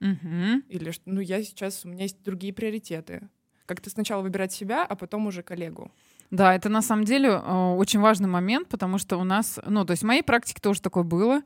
Мгм. 0.00 0.64
Или 0.68 0.92
ну 1.06 1.22
я 1.22 1.42
сейчас 1.42 1.86
у 1.86 1.88
меня 1.88 2.02
есть 2.02 2.22
другие 2.22 2.52
приоритеты. 2.52 3.30
Как-то 3.64 3.88
сначала 3.88 4.20
выбирать 4.20 4.52
себя, 4.52 4.84
а 4.84 4.96
потом 4.96 5.26
уже 5.26 5.42
коллегу. 5.42 5.90
Да, 6.30 6.54
это 6.54 6.68
на 6.68 6.82
самом 6.82 7.04
деле 7.04 7.30
э, 7.30 7.74
очень 7.74 8.00
важный 8.00 8.28
момент, 8.28 8.68
потому 8.68 8.98
что 8.98 9.16
у 9.16 9.24
нас, 9.24 9.58
ну, 9.64 9.86
то 9.86 9.92
есть 9.92 10.02
в 10.02 10.06
моей 10.06 10.22
практике 10.22 10.60
тоже 10.60 10.82
такое 10.82 11.04
было. 11.04 11.40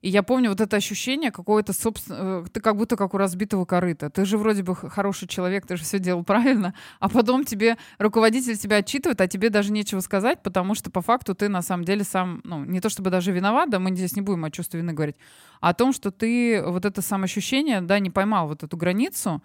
И 0.00 0.08
я 0.08 0.22
помню 0.22 0.50
вот 0.50 0.60
это 0.60 0.76
ощущение 0.76 1.32
какое-то, 1.32 1.72
собственно, 1.72 2.44
ты 2.44 2.60
как 2.60 2.76
будто 2.76 2.96
как 2.96 3.14
у 3.14 3.18
разбитого 3.18 3.64
корыта. 3.64 4.10
Ты 4.10 4.24
же 4.24 4.38
вроде 4.38 4.62
бы 4.62 4.76
хороший 4.76 5.26
человек, 5.26 5.66
ты 5.66 5.76
же 5.76 5.82
все 5.82 5.98
делал 5.98 6.22
правильно, 6.22 6.74
а 7.00 7.08
потом 7.08 7.44
тебе 7.44 7.76
руководитель 7.98 8.56
тебя 8.56 8.76
отчитывает, 8.76 9.20
а 9.20 9.26
тебе 9.26 9.50
даже 9.50 9.72
нечего 9.72 10.00
сказать, 10.00 10.42
потому 10.42 10.74
что 10.74 10.90
по 10.90 11.02
факту 11.02 11.34
ты 11.34 11.48
на 11.48 11.62
самом 11.62 11.84
деле 11.84 12.04
сам, 12.04 12.40
ну, 12.44 12.64
не 12.64 12.80
то 12.80 12.88
чтобы 12.88 13.10
даже 13.10 13.32
виноват, 13.32 13.70
да, 13.70 13.78
мы 13.80 13.94
здесь 13.94 14.14
не 14.14 14.22
будем 14.22 14.44
о 14.44 14.50
чувстве 14.50 14.80
вины 14.80 14.92
говорить, 14.92 15.16
а 15.60 15.70
о 15.70 15.74
том, 15.74 15.92
что 15.92 16.10
ты 16.10 16.62
вот 16.64 16.84
это 16.84 17.02
самоощущение, 17.02 17.80
да, 17.80 17.98
не 17.98 18.10
поймал 18.10 18.46
вот 18.46 18.62
эту 18.62 18.76
границу, 18.76 19.42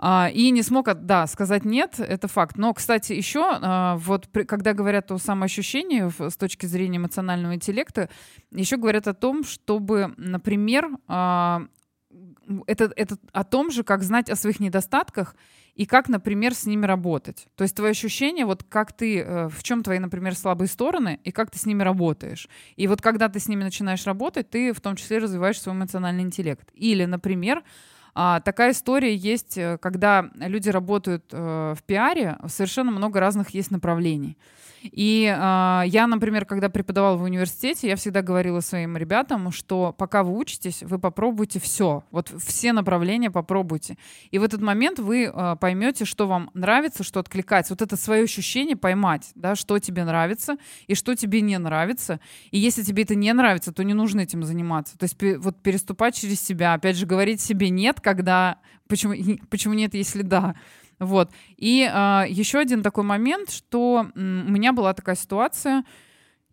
и 0.00 0.50
не 0.50 0.62
смог, 0.62 0.86
да, 0.94 1.26
сказать 1.26 1.64
нет, 1.64 1.98
это 1.98 2.28
факт. 2.28 2.56
Но, 2.56 2.72
кстати, 2.72 3.12
еще 3.12 3.42
а, 3.44 3.96
вот 3.96 4.28
когда 4.46 4.72
говорят 4.72 5.10
о 5.10 5.18
самоощущении 5.18 6.08
с 6.28 6.36
точки 6.36 6.66
зрения 6.66 6.98
эмоционального 6.98 7.54
интеллекта, 7.54 8.08
еще 8.52 8.76
говорят 8.76 9.08
о 9.08 9.14
том, 9.14 9.42
чтобы, 9.42 10.14
например, 10.16 10.88
а, 11.08 11.62
это, 12.66 12.92
это 12.96 13.16
о 13.32 13.44
том 13.44 13.70
же, 13.70 13.82
как 13.82 14.02
знать 14.02 14.30
о 14.30 14.36
своих 14.36 14.60
недостатках 14.60 15.34
и 15.74 15.86
как, 15.86 16.08
например, 16.08 16.54
с 16.54 16.66
ними 16.66 16.86
работать. 16.86 17.46
То 17.54 17.62
есть 17.62 17.76
твои 17.76 17.90
ощущения, 17.90 18.44
вот 18.44 18.64
как 18.64 18.92
ты, 18.92 19.20
э, 19.20 19.48
в 19.48 19.62
чем 19.62 19.82
твои, 19.82 19.98
например, 19.98 20.34
слабые 20.34 20.68
стороны 20.68 21.20
и 21.22 21.30
как 21.30 21.50
ты 21.50 21.58
с 21.58 21.66
ними 21.66 21.82
работаешь. 21.82 22.48
И 22.76 22.88
вот 22.88 23.00
когда 23.00 23.28
ты 23.28 23.38
с 23.38 23.48
ними 23.48 23.62
начинаешь 23.62 24.04
работать, 24.06 24.50
ты 24.50 24.72
в 24.72 24.80
том 24.80 24.96
числе 24.96 25.18
развиваешь 25.18 25.60
свой 25.60 25.76
эмоциональный 25.76 26.24
интеллект. 26.24 26.68
Или, 26.74 27.04
например, 27.04 27.62
а, 28.20 28.40
такая 28.40 28.72
история 28.72 29.14
есть, 29.14 29.56
э, 29.56 29.78
когда 29.80 30.28
люди 30.34 30.68
работают 30.70 31.26
э, 31.30 31.74
в 31.78 31.84
пиаре, 31.84 32.36
совершенно 32.48 32.90
много 32.90 33.20
разных 33.20 33.50
есть 33.50 33.70
направлений. 33.70 34.36
И 34.82 35.32
а, 35.36 35.84
я, 35.86 36.06
например, 36.06 36.44
когда 36.44 36.68
преподавала 36.68 37.16
в 37.16 37.22
университете, 37.22 37.88
я 37.88 37.96
всегда 37.96 38.22
говорила 38.22 38.60
своим 38.60 38.96
ребятам, 38.96 39.50
что 39.50 39.94
пока 39.96 40.22
вы 40.22 40.36
учитесь, 40.36 40.82
вы 40.82 40.98
попробуйте 40.98 41.60
все. 41.60 42.04
Вот 42.10 42.32
все 42.38 42.72
направления 42.72 43.30
попробуйте. 43.30 43.96
И 44.30 44.38
в 44.38 44.44
этот 44.44 44.60
момент 44.60 44.98
вы 44.98 45.30
а, 45.32 45.56
поймете, 45.56 46.04
что 46.04 46.26
вам 46.26 46.50
нравится, 46.54 47.04
что 47.04 47.20
откликается. 47.20 47.72
Вот 47.72 47.82
это 47.82 47.96
свое 47.96 48.24
ощущение 48.24 48.76
поймать, 48.76 49.30
да, 49.34 49.56
что 49.56 49.78
тебе 49.78 50.04
нравится 50.04 50.56
и 50.86 50.94
что 50.94 51.14
тебе 51.14 51.40
не 51.40 51.58
нравится. 51.58 52.20
И 52.50 52.58
если 52.58 52.82
тебе 52.82 53.02
это 53.02 53.14
не 53.14 53.32
нравится, 53.32 53.72
то 53.72 53.82
не 53.84 53.94
нужно 53.94 54.20
этим 54.20 54.42
заниматься. 54.44 54.96
То 54.98 55.04
есть 55.04 55.16
вот 55.42 55.60
переступать 55.62 56.14
через 56.14 56.40
себя, 56.40 56.74
опять 56.74 56.96
же, 56.96 57.06
говорить 57.06 57.40
себе 57.40 57.70
нет, 57.70 58.00
когда... 58.08 58.58
Почему, 58.88 59.14
почему 59.50 59.74
нет, 59.74 59.94
если 59.94 60.22
да? 60.22 60.54
Вот. 60.98 61.30
И 61.56 61.88
а, 61.90 62.24
еще 62.28 62.58
один 62.58 62.82
такой 62.82 63.04
момент, 63.04 63.50
что 63.50 64.06
у 64.14 64.18
меня 64.18 64.72
была 64.72 64.94
такая 64.94 65.14
ситуация. 65.14 65.84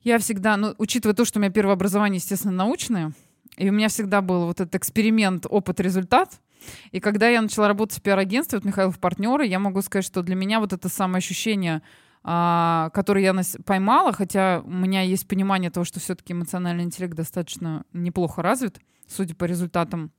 Я 0.04 0.20
всегда, 0.20 0.58
ну, 0.58 0.76
учитывая 0.78 1.16
то, 1.16 1.26
что 1.26 1.40
у 1.40 1.42
меня 1.42 1.52
первое 1.52 1.74
образование, 1.74 2.18
естественно, 2.18 2.54
научное, 2.54 3.14
и 3.58 3.70
у 3.70 3.74
меня 3.74 3.88
всегда 3.88 4.22
был 4.22 4.46
вот 4.46 4.60
этот 4.60 4.76
эксперимент, 4.76 5.46
опыт, 5.50 5.80
результат. 5.80 6.42
И 6.92 7.00
когда 7.00 7.30
я 7.30 7.42
начала 7.42 7.68
работать 7.68 7.98
в 7.98 8.02
пиар-агентстве, 8.02 8.60
вот 8.60 8.66
Михаил 8.66 8.94
партнеры, 8.94 9.46
я 9.46 9.60
могу 9.60 9.82
сказать, 9.82 10.06
что 10.06 10.22
для 10.22 10.36
меня 10.36 10.60
вот 10.60 10.74
это 10.74 10.90
самоощущение, 10.90 11.82
а, 12.24 12.90
которое 12.94 13.24
я 13.24 13.34
нас- 13.34 13.58
поймала, 13.66 14.12
хотя 14.14 14.62
у 14.64 14.70
меня 14.70 15.02
есть 15.02 15.28
понимание 15.28 15.72
того, 15.72 15.86
что 15.86 16.00
все-таки 16.00 16.34
эмоциональный 16.34 16.84
интеллект 16.84 17.16
достаточно 17.16 17.86
неплохо 17.94 18.42
развит, 18.42 18.80
судя 19.08 19.36
по 19.36 19.46
результатам 19.46 20.12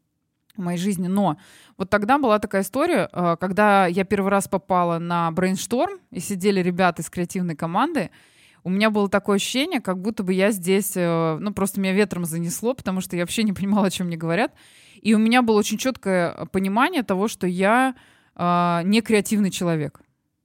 в 0.56 0.62
моей 0.62 0.78
жизни. 0.78 1.06
Но 1.08 1.36
вот 1.76 1.90
тогда 1.90 2.18
была 2.18 2.38
такая 2.38 2.62
история, 2.62 3.08
э, 3.12 3.36
когда 3.40 3.86
я 3.86 4.04
первый 4.04 4.28
раз 4.28 4.48
попала 4.48 4.98
на 4.98 5.30
брейншторм, 5.30 5.98
и 6.10 6.20
сидели 6.20 6.60
ребята 6.60 7.02
из 7.02 7.10
креативной 7.10 7.56
команды, 7.56 8.10
у 8.64 8.68
меня 8.68 8.90
было 8.90 9.08
такое 9.08 9.36
ощущение, 9.36 9.80
как 9.80 10.00
будто 10.00 10.24
бы 10.24 10.32
я 10.32 10.50
здесь, 10.50 10.92
э, 10.96 11.38
ну, 11.40 11.52
просто 11.52 11.80
меня 11.80 11.92
ветром 11.92 12.24
занесло, 12.24 12.74
потому 12.74 13.00
что 13.00 13.16
я 13.16 13.22
вообще 13.22 13.42
не 13.44 13.52
понимала, 13.54 13.86
о 13.86 13.90
чем 13.90 14.08
мне 14.08 14.16
говорят. 14.16 14.52
И 15.02 15.14
у 15.14 15.18
меня 15.18 15.42
было 15.42 15.58
очень 15.58 15.78
четкое 15.78 16.46
понимание 16.52 17.02
того, 17.02 17.28
что 17.28 17.46
я 17.46 17.94
э, 18.34 18.80
не 18.84 19.02
креативный 19.02 19.50
человек. 19.50 20.00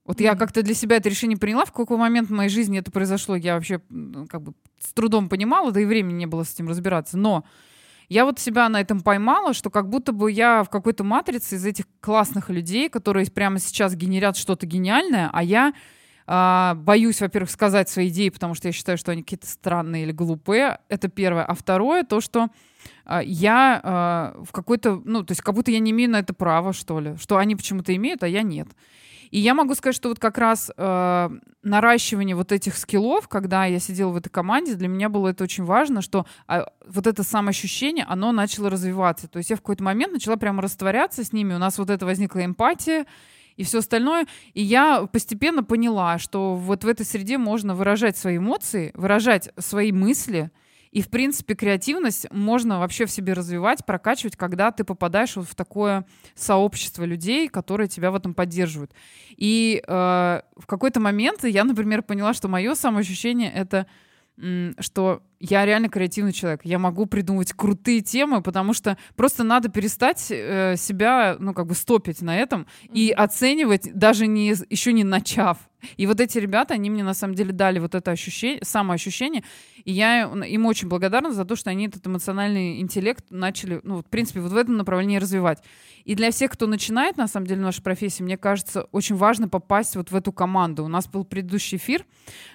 Вот 0.05 0.19
я 0.19 0.31
Мгм. 0.31 0.39
как-то 0.39 0.61
для 0.63 0.73
себя 0.73 0.97
это 0.97 1.09
решение 1.09 1.37
приняла. 1.37 1.65
В 1.65 1.71
какой 1.71 1.97
момент 1.97 2.29
в 2.29 2.33
моей 2.33 2.49
жизни 2.49 2.79
это 2.79 2.91
произошло, 2.91 3.35
я 3.35 3.55
вообще 3.55 3.81
как 4.29 4.41
бы 4.41 4.53
с 4.79 4.93
трудом 4.93 5.29
понимала, 5.29 5.71
да 5.71 5.79
и 5.79 5.85
времени 5.85 6.17
не 6.17 6.25
было 6.25 6.43
с 6.43 6.53
этим 6.53 6.67
разбираться. 6.67 7.17
Но 7.17 7.43
я 8.11 8.25
вот 8.25 8.39
себя 8.39 8.67
на 8.67 8.81
этом 8.81 8.99
поймала, 8.99 9.53
что 9.53 9.69
как 9.69 9.87
будто 9.87 10.11
бы 10.11 10.29
я 10.29 10.65
в 10.65 10.69
какой-то 10.69 11.01
матрице 11.05 11.55
из 11.55 11.65
этих 11.65 11.85
классных 12.01 12.49
людей, 12.49 12.89
которые 12.89 13.25
прямо 13.31 13.57
сейчас 13.57 13.95
генерят 13.95 14.35
что-то 14.35 14.65
гениальное, 14.65 15.29
а 15.31 15.41
я 15.41 15.71
а, 16.27 16.73
боюсь, 16.75 17.21
во-первых, 17.21 17.49
сказать 17.49 17.87
свои 17.87 18.09
идеи, 18.09 18.27
потому 18.27 18.53
что 18.53 18.67
я 18.67 18.73
считаю, 18.73 18.97
что 18.97 19.13
они 19.13 19.23
какие-то 19.23 19.47
странные 19.47 20.03
или 20.03 20.11
глупые. 20.11 20.79
Это 20.89 21.07
первое. 21.07 21.45
А 21.45 21.53
второе, 21.53 22.03
то, 22.03 22.19
что 22.19 22.49
а, 23.05 23.21
я 23.23 23.79
а, 23.81 24.43
в 24.43 24.51
какой-то, 24.51 25.01
ну, 25.05 25.23
то 25.23 25.31
есть 25.31 25.41
как 25.41 25.55
будто 25.55 25.71
я 25.71 25.79
не 25.79 25.91
имею 25.91 26.09
на 26.09 26.19
это 26.19 26.33
права, 26.33 26.73
что 26.73 26.99
ли, 26.99 27.15
что 27.15 27.37
они 27.37 27.55
почему-то 27.55 27.95
имеют, 27.95 28.23
а 28.23 28.27
я 28.27 28.41
нет. 28.41 28.67
И 29.31 29.39
я 29.39 29.53
могу 29.53 29.73
сказать, 29.75 29.95
что 29.95 30.09
вот 30.09 30.19
как 30.19 30.37
раз 30.37 30.71
э, 30.75 31.29
наращивание 31.63 32.35
вот 32.35 32.51
этих 32.51 32.77
скиллов, 32.77 33.29
когда 33.29 33.65
я 33.65 33.79
сидела 33.79 34.11
в 34.11 34.17
этой 34.17 34.29
команде, 34.29 34.75
для 34.75 34.89
меня 34.89 35.07
было 35.07 35.29
это 35.29 35.45
очень 35.45 35.63
важно, 35.63 36.01
что 36.01 36.25
а, 36.47 36.67
вот 36.85 37.07
это 37.07 37.23
самоощущение, 37.23 38.05
оно 38.05 38.33
начало 38.33 38.69
развиваться. 38.69 39.29
То 39.29 39.37
есть 39.37 39.49
я 39.49 39.55
в 39.55 39.61
какой-то 39.61 39.83
момент 39.83 40.11
начала 40.11 40.35
прямо 40.35 40.61
растворяться 40.61 41.23
с 41.23 41.31
ними, 41.31 41.53
у 41.53 41.59
нас 41.59 41.77
вот 41.77 41.89
это 41.89 42.05
возникла 42.05 42.43
эмпатия, 42.43 43.05
и 43.55 43.63
все 43.63 43.79
остальное. 43.79 44.27
И 44.53 44.61
я 44.61 45.05
постепенно 45.05 45.63
поняла, 45.63 46.17
что 46.17 46.55
вот 46.55 46.83
в 46.83 46.87
этой 46.87 47.05
среде 47.05 47.37
можно 47.37 47.73
выражать 47.73 48.17
свои 48.17 48.37
эмоции, 48.37 48.91
выражать 48.95 49.49
свои 49.57 49.91
мысли, 49.91 50.51
и, 50.91 51.01
в 51.01 51.09
принципе, 51.09 51.55
креативность 51.55 52.27
можно 52.31 52.79
вообще 52.79 53.05
в 53.05 53.11
себе 53.11 53.33
развивать, 53.33 53.85
прокачивать, 53.85 54.35
когда 54.35 54.71
ты 54.71 54.83
попадаешь 54.83 55.35
вот 55.37 55.47
в 55.47 55.55
такое 55.55 56.05
сообщество 56.35 57.03
людей, 57.03 57.47
которые 57.47 57.87
тебя 57.87 58.11
в 58.11 58.15
этом 58.15 58.33
поддерживают. 58.33 58.91
И 59.37 59.81
э, 59.85 59.91
в 59.91 60.65
какой-то 60.67 60.99
момент 60.99 61.43
я, 61.45 61.63
например, 61.63 62.01
поняла, 62.03 62.33
что 62.33 62.47
мое 62.47 62.75
самоощущение— 62.75 63.51
это 63.53 63.87
что 64.79 65.21
я 65.41 65.65
реально 65.65 65.89
креативный 65.89 66.31
человек. 66.33 66.61
Я 66.63 66.77
могу 66.77 67.07
придумывать 67.07 67.53
крутые 67.53 68.01
темы, 68.01 68.41
потому 68.41 68.73
что 68.73 68.97
просто 69.15 69.43
надо 69.43 69.69
перестать 69.69 70.27
э, 70.29 70.75
себя, 70.77 71.35
ну, 71.39 71.53
как 71.53 71.65
бы 71.67 71.73
стопить 71.73 72.21
на 72.21 72.37
этом 72.37 72.67
и 72.93 73.11
оценивать, 73.11 73.91
даже 73.93 74.27
не, 74.27 74.53
еще 74.69 74.93
не 74.93 75.03
начав. 75.03 75.57
И 75.97 76.05
вот 76.05 76.19
эти 76.19 76.37
ребята, 76.37 76.75
они 76.75 76.89
мне 76.89 77.03
на 77.03 77.13
самом 77.13 77.35
деле 77.35 77.51
дали 77.51 77.79
вот 77.79 77.95
это 77.95 78.11
ощущение, 78.11 78.63
самоощущение, 78.63 79.43
и 79.83 79.91
я 79.91 80.23
им 80.23 80.65
очень 80.65 80.87
благодарна 80.87 81.31
за 81.31 81.45
то, 81.45 81.55
что 81.55 81.69
они 81.69 81.87
этот 81.87 82.05
эмоциональный 82.05 82.79
интеллект 82.79 83.25
начали, 83.29 83.79
ну, 83.83 84.01
в 84.01 84.05
принципе, 84.05 84.41
вот 84.41 84.51
в 84.51 84.57
этом 84.57 84.77
направлении 84.77 85.17
развивать. 85.17 85.63
И 86.03 86.15
для 86.15 86.31
всех, 86.31 86.51
кто 86.51 86.67
начинает, 86.67 87.17
на 87.17 87.27
самом 87.27 87.47
деле, 87.47 87.61
в 87.61 87.63
нашей 87.63 87.83
профессии, 87.83 88.23
мне 88.23 88.37
кажется, 88.37 88.83
очень 88.91 89.15
важно 89.15 89.47
попасть 89.47 89.95
вот 89.95 90.11
в 90.11 90.15
эту 90.15 90.31
команду. 90.31 90.83
У 90.83 90.87
нас 90.87 91.07
был 91.07 91.25
предыдущий 91.25 91.77
эфир 91.77 92.05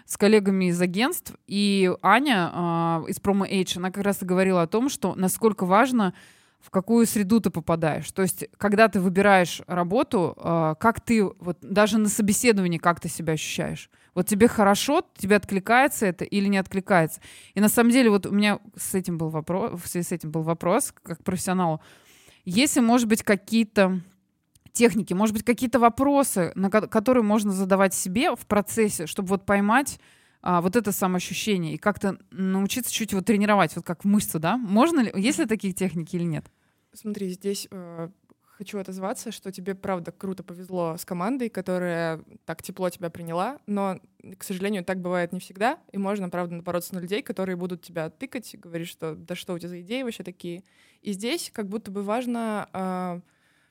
с 0.05 0.17
коллегами 0.17 0.67
из 0.67 0.81
агентств, 0.81 1.35
и 1.47 1.93
Аня 2.03 2.51
а, 2.53 2.76
из 3.09 3.17
Promo 3.17 3.49
Age, 3.49 3.79
она 3.79 3.91
как 3.91 4.05
раз 4.05 4.23
и 4.23 4.27
говорила 4.27 4.63
о 4.63 4.67
том, 4.67 4.89
что 4.89 5.15
насколько 5.15 5.65
важно 5.65 6.15
в 6.61 6.71
какую 6.71 7.07
среду 7.07 7.41
ты 7.41 7.51
попадаешь. 7.51 8.11
То 8.11 8.23
есть, 8.23 8.47
когда 8.59 8.89
ты 8.89 8.99
выбираешь 8.99 9.63
работу, 9.69 10.35
а, 10.39 10.75
как 10.75 11.01
ты, 11.01 11.25
вот 11.25 11.59
даже 11.61 11.99
на 11.99 12.09
собеседовании, 12.09 12.79
как 12.79 12.99
ты 12.99 13.09
себя 13.09 13.35
ощущаешь? 13.35 13.89
Вот 14.15 14.27
тебе 14.27 14.49
хорошо, 14.49 15.03
тебе 15.17 15.37
откликается 15.37 16.07
это 16.07 16.25
или 16.25 16.49
не 16.49 16.57
откликается? 16.57 17.21
И 17.55 17.61
на 17.61 17.69
самом 17.69 17.91
деле, 17.91 18.11
вот 18.11 18.27
у 18.27 18.33
меня 18.33 18.59
с 18.77 18.95
этим 18.95 19.17
был 19.17 19.29
вопрос, 19.29 19.81
в 19.81 19.87
связи 19.87 20.09
с 20.09 20.13
этим 20.13 20.31
был 20.31 20.43
вопрос, 20.43 20.93
как 21.03 21.23
профессионалу. 21.23 21.81
Если, 22.45 22.81
может 22.81 23.07
быть, 23.07 23.23
какие-то 23.23 24.01
техники, 24.73 25.15
может 25.15 25.35
быть, 25.35 25.45
какие-то 25.45 25.79
вопросы, 25.79 26.53
на 26.55 26.71
ко- 26.71 26.87
которые 26.87 27.23
можно 27.23 27.53
задавать 27.53 27.95
себе 27.95 28.35
в 28.35 28.47
процессе, 28.47 29.07
чтобы 29.07 29.29
вот 29.29 29.47
поймать 29.47 30.01
а, 30.49 30.61
вот 30.61 30.77
это 30.77 30.93
самоощущение 30.93 31.75
и 31.75 31.77
как-то 31.77 32.19
научиться 32.31 32.93
чуть 32.93 33.11
его 33.11 33.21
тренировать, 33.21 33.75
вот 33.75 33.85
как 33.85 34.05
в 34.05 34.07
мышцы, 34.07 34.39
да? 34.39 34.57
Можно 34.57 35.01
ли, 35.01 35.13
есть 35.17 35.41
ли 35.41 35.47
такие 35.47 35.73
техники 35.73 36.15
или 36.15 36.23
нет? 36.23 36.47
Смотри, 36.93 37.31
здесь 37.31 37.67
э, 37.69 38.09
хочу 38.45 38.79
отозваться, 38.79 39.33
что 39.33 39.51
тебе, 39.51 39.75
правда, 39.75 40.13
круто 40.13 40.45
повезло 40.45 40.97
с 40.97 41.05
командой, 41.05 41.49
которая 41.49 42.23
так 42.45 42.63
тепло 42.63 42.89
тебя 42.91 43.11
приняла, 43.11 43.59
но, 43.67 43.99
к 44.39 44.45
сожалению, 44.45 44.85
так 44.85 45.01
бывает 45.01 45.33
не 45.33 45.41
всегда, 45.41 45.81
и 45.91 45.99
можно, 45.99 46.29
правда, 46.31 46.55
напороться 46.55 46.95
на 46.95 47.01
людей, 47.01 47.23
которые 47.23 47.57
будут 47.57 47.83
тебя 47.83 48.09
тыкать 48.09 48.55
говорить, 48.57 48.87
что 48.87 49.17
да 49.17 49.35
что 49.35 49.53
у 49.53 49.59
тебя 49.59 49.71
за 49.71 49.81
идеи 49.81 50.05
вообще 50.05 50.23
такие. 50.23 50.63
И 51.03 51.11
здесь 51.11 51.51
как 51.53 51.69
будто 51.69 51.91
бы 51.91 52.05
важно 52.05 52.69
э, 52.73 53.21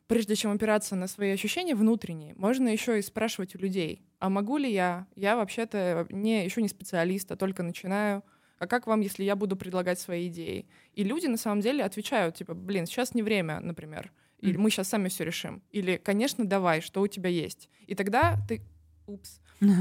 прежде 0.07 0.35
чем 0.35 0.51
опираться 0.51 0.95
на 0.95 1.07
свои 1.07 1.31
ощущения 1.31 1.75
внутренние, 1.75 2.33
можно 2.35 2.69
еще 2.69 2.99
и 2.99 3.01
спрашивать 3.01 3.55
у 3.55 3.59
людей, 3.59 4.01
а 4.19 4.29
могу 4.29 4.57
ли 4.57 4.71
я? 4.71 5.07
Я 5.15 5.35
вообще-то 5.35 6.07
не, 6.09 6.45
еще 6.45 6.61
не 6.61 6.67
специалист, 6.67 7.31
а 7.31 7.35
только 7.35 7.63
начинаю. 7.63 8.23
А 8.57 8.67
как 8.67 8.87
вам, 8.87 9.01
если 9.01 9.23
я 9.23 9.35
буду 9.35 9.55
предлагать 9.55 9.99
свои 9.99 10.27
идеи? 10.27 10.67
И 10.93 11.03
люди 11.03 11.27
на 11.27 11.37
самом 11.37 11.61
деле 11.61 11.83
отвечают, 11.83 12.35
типа, 12.35 12.53
блин, 12.53 12.85
сейчас 12.85 13.13
не 13.13 13.21
время, 13.21 13.59
например. 13.59 14.11
Или 14.39 14.57
мы 14.57 14.69
сейчас 14.69 14.89
сами 14.89 15.09
все 15.09 15.25
решим. 15.25 15.61
Или, 15.71 15.97
конечно, 15.97 16.45
давай, 16.45 16.81
что 16.81 17.01
у 17.01 17.07
тебя 17.07 17.29
есть. 17.29 17.69
И 17.87 17.95
тогда 17.95 18.37
ты... 18.47 18.61
Упс. 19.07 19.39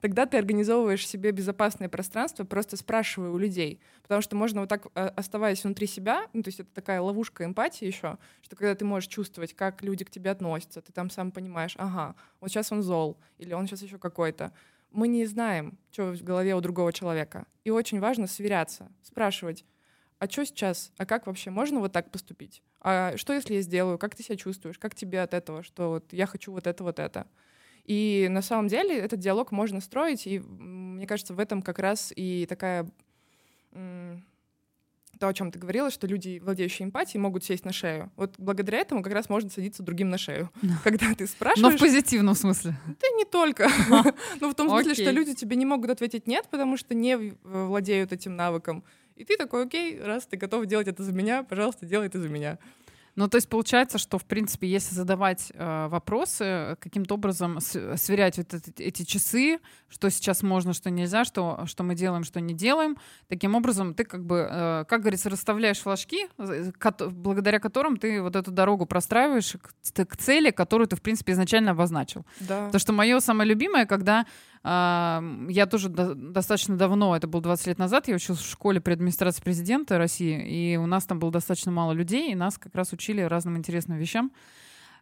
Тогда 0.00 0.26
ты 0.26 0.38
организовываешь 0.38 1.06
себе 1.06 1.30
безопасное 1.30 1.88
пространство, 1.88 2.44
просто 2.44 2.76
спрашивая 2.76 3.30
у 3.30 3.38
людей. 3.38 3.80
Потому 4.02 4.22
что 4.22 4.36
можно 4.36 4.60
вот 4.60 4.68
так, 4.68 4.86
а, 4.94 5.08
оставаясь 5.16 5.62
внутри 5.62 5.86
себя, 5.86 6.26
ну, 6.32 6.42
то 6.42 6.48
есть 6.48 6.60
это 6.60 6.70
такая 6.72 7.00
ловушка 7.00 7.44
эмпатии 7.44 7.84
еще, 7.84 8.18
что 8.42 8.56
когда 8.56 8.74
ты 8.74 8.84
можешь 8.84 9.08
чувствовать, 9.08 9.54
как 9.54 9.82
люди 9.82 10.04
к 10.04 10.10
тебе 10.10 10.30
относятся, 10.30 10.80
ты 10.80 10.92
там 10.92 11.10
сам 11.10 11.32
понимаешь, 11.32 11.74
ага, 11.78 12.14
вот 12.40 12.50
сейчас 12.50 12.72
он 12.72 12.82
зол, 12.82 13.18
или 13.38 13.52
он 13.52 13.66
сейчас 13.66 13.82
еще 13.82 13.98
какой-то. 13.98 14.52
Мы 14.90 15.08
не 15.08 15.26
знаем, 15.26 15.76
что 15.90 16.12
в 16.12 16.22
голове 16.22 16.54
у 16.54 16.60
другого 16.60 16.92
человека. 16.92 17.46
И 17.64 17.70
очень 17.70 18.00
важно 18.00 18.26
сверяться, 18.26 18.90
спрашивать, 19.02 19.64
а 20.18 20.30
что 20.30 20.46
сейчас? 20.46 20.92
А 20.96 21.04
как 21.04 21.26
вообще 21.26 21.50
можно 21.50 21.80
вот 21.80 21.92
так 21.92 22.10
поступить? 22.10 22.62
А 22.80 23.16
что, 23.16 23.32
если 23.32 23.54
я 23.54 23.60
сделаю? 23.62 23.98
Как 23.98 24.14
ты 24.14 24.22
себя 24.22 24.36
чувствуешь? 24.36 24.78
Как 24.78 24.94
тебе 24.94 25.20
от 25.20 25.34
этого? 25.34 25.62
Что 25.62 25.90
вот 25.90 26.12
я 26.12 26.26
хочу 26.26 26.52
вот 26.52 26.66
это, 26.66 26.84
вот 26.84 26.98
это? 26.98 27.26
И 27.84 28.28
на 28.30 28.42
самом 28.42 28.68
деле 28.68 28.96
этот 28.96 29.20
диалог 29.20 29.52
можно 29.52 29.80
строить, 29.80 30.26
и 30.26 30.40
мне 30.40 31.06
кажется, 31.06 31.34
в 31.34 31.38
этом 31.38 31.62
как 31.62 31.78
раз 31.78 32.12
и 32.16 32.46
такая 32.48 32.88
то, 35.18 35.28
о 35.28 35.34
чем 35.34 35.50
ты 35.50 35.58
говорила, 35.58 35.90
что 35.90 36.06
люди, 36.06 36.40
владеющие 36.42 36.86
эмпатией, 36.86 37.20
могут 37.20 37.44
сесть 37.44 37.64
на 37.64 37.72
шею. 37.72 38.10
Вот 38.16 38.34
благодаря 38.38 38.78
этому 38.78 39.02
как 39.02 39.12
раз 39.12 39.28
можно 39.28 39.48
садиться 39.48 39.82
другим 39.82 40.10
на 40.10 40.18
шею. 40.18 40.50
Когда 40.84 41.14
ты 41.14 41.26
спрашиваешь... 41.26 41.72
Но 41.72 41.76
в 41.76 41.80
позитивном 41.80 42.34
смысле. 42.34 42.76
Да 42.86 43.08
не 43.16 43.24
только. 43.24 43.68
Но 44.40 44.50
в 44.50 44.54
том 44.54 44.68
смысле, 44.68 44.94
что 44.94 45.10
люди 45.10 45.34
тебе 45.34 45.56
не 45.56 45.66
могут 45.66 45.90
ответить 45.90 46.26
«нет», 46.26 46.46
потому 46.50 46.76
что 46.76 46.94
не 46.94 47.34
владеют 47.44 48.12
этим 48.12 48.36
навыком. 48.36 48.84
И 49.16 49.24
ты 49.24 49.36
такой, 49.36 49.64
окей, 49.64 50.00
раз 50.00 50.26
ты 50.26 50.36
готов 50.36 50.66
делать 50.66 50.88
это 50.88 51.02
за 51.04 51.12
меня, 51.12 51.44
пожалуйста, 51.44 51.86
делай 51.86 52.06
это 52.06 52.20
за 52.20 52.28
меня. 52.28 52.58
Ну, 53.16 53.28
то 53.28 53.36
есть 53.36 53.48
получается, 53.48 53.98
что, 53.98 54.18
в 54.18 54.24
принципе, 54.24 54.66
если 54.66 54.94
задавать 54.94 55.52
э, 55.54 55.86
вопросы, 55.88 56.76
каким-то 56.80 57.14
образом 57.14 57.60
сверять 57.60 58.38
вот 58.38 58.52
эти, 58.52 58.82
эти 58.82 59.02
часы, 59.04 59.60
что 59.88 60.10
сейчас 60.10 60.42
можно, 60.42 60.72
что 60.72 60.90
нельзя, 60.90 61.24
что, 61.24 61.62
что 61.66 61.84
мы 61.84 61.94
делаем, 61.94 62.24
что 62.24 62.40
не 62.40 62.54
делаем, 62.54 62.96
таким 63.28 63.54
образом 63.54 63.94
ты, 63.94 64.04
как 64.04 64.24
бы, 64.24 64.48
э, 64.50 64.84
как 64.88 65.00
говорится, 65.02 65.30
расставляешь 65.30 65.78
флажки, 65.78 66.26
благодаря 67.10 67.60
которым 67.60 67.96
ты 67.96 68.20
вот 68.20 68.34
эту 68.34 68.50
дорогу 68.50 68.86
простраиваешь 68.86 69.56
к, 69.62 70.06
к 70.06 70.16
цели, 70.16 70.50
которую 70.50 70.88
ты, 70.88 70.96
в 70.96 71.02
принципе, 71.02 71.32
изначально 71.32 71.70
обозначил. 71.70 72.26
Да. 72.40 72.70
То, 72.70 72.78
что 72.78 72.92
мое 72.92 73.20
самое 73.20 73.48
любимое, 73.48 73.86
когда 73.86 74.26
я 74.64 75.66
тоже 75.70 75.90
достаточно 75.90 76.76
давно, 76.76 77.14
это 77.14 77.26
было 77.26 77.42
20 77.42 77.66
лет 77.66 77.78
назад, 77.78 78.08
я 78.08 78.14
училась 78.14 78.40
в 78.40 78.50
школе 78.50 78.80
при 78.80 78.94
администрации 78.94 79.42
президента 79.42 79.98
России, 79.98 80.72
и 80.72 80.76
у 80.78 80.86
нас 80.86 81.04
там 81.04 81.18
было 81.18 81.30
достаточно 81.30 81.70
мало 81.70 81.92
людей, 81.92 82.32
и 82.32 82.34
нас 82.34 82.56
как 82.56 82.74
раз 82.74 82.92
учили 82.92 83.20
разным 83.20 83.58
интересным 83.58 83.98
вещам 83.98 84.32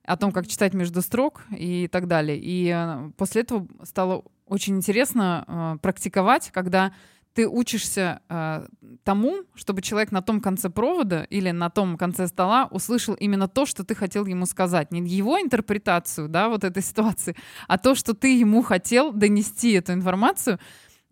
о 0.04 0.16
том, 0.16 0.32
как 0.32 0.48
читать 0.48 0.74
между 0.74 1.00
строк 1.00 1.44
и 1.56 1.86
так 1.86 2.08
далее. 2.08 2.38
И 2.40 2.72
э, 2.74 3.12
после 3.16 3.42
этого 3.42 3.68
стало 3.84 4.24
очень 4.46 4.76
интересно 4.76 5.44
э, 5.46 5.78
практиковать, 5.80 6.50
когда 6.50 6.92
ты 7.34 7.48
учишься 7.48 8.20
э, 8.28 8.66
тому, 9.04 9.42
чтобы 9.54 9.82
человек 9.82 10.12
на 10.12 10.22
том 10.22 10.40
конце 10.40 10.68
провода 10.68 11.24
или 11.24 11.50
на 11.50 11.70
том 11.70 11.96
конце 11.96 12.26
стола 12.26 12.68
услышал 12.70 13.14
именно 13.14 13.48
то, 13.48 13.66
что 13.66 13.84
ты 13.84 13.94
хотел 13.94 14.26
ему 14.26 14.46
сказать. 14.46 14.92
Не 14.92 15.00
его 15.08 15.40
интерпретацию, 15.40 16.28
да, 16.28 16.48
вот 16.48 16.64
этой 16.64 16.82
ситуации, 16.82 17.36
а 17.68 17.78
то, 17.78 17.94
что 17.94 18.14
ты 18.14 18.38
ему 18.38 18.62
хотел 18.62 19.12
донести 19.12 19.72
эту 19.72 19.92
информацию. 19.92 20.58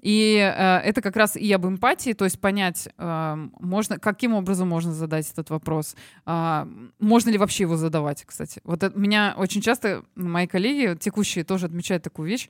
И 0.02 0.36
э, 0.36 0.78
это 0.78 1.02
как 1.02 1.16
раз 1.16 1.36
и 1.36 1.52
об 1.52 1.66
эмпатии, 1.66 2.14
то 2.14 2.24
есть 2.24 2.40
понять, 2.40 2.88
э, 2.96 3.48
можно, 3.60 3.98
каким 3.98 4.34
образом 4.34 4.68
можно 4.68 4.92
задать 4.92 5.30
этот 5.30 5.50
вопрос, 5.50 5.94
э, 6.26 6.66
можно 6.98 7.30
ли 7.30 7.36
вообще 7.36 7.64
его 7.64 7.76
задавать, 7.76 8.24
кстати. 8.24 8.60
Вот 8.64 8.82
это, 8.82 8.98
меня 8.98 9.34
очень 9.36 9.60
часто 9.60 10.02
мои 10.14 10.46
коллеги, 10.46 10.96
текущие, 10.98 11.44
тоже 11.44 11.66
отмечают 11.66 12.02
такую 12.02 12.28
вещь, 12.28 12.48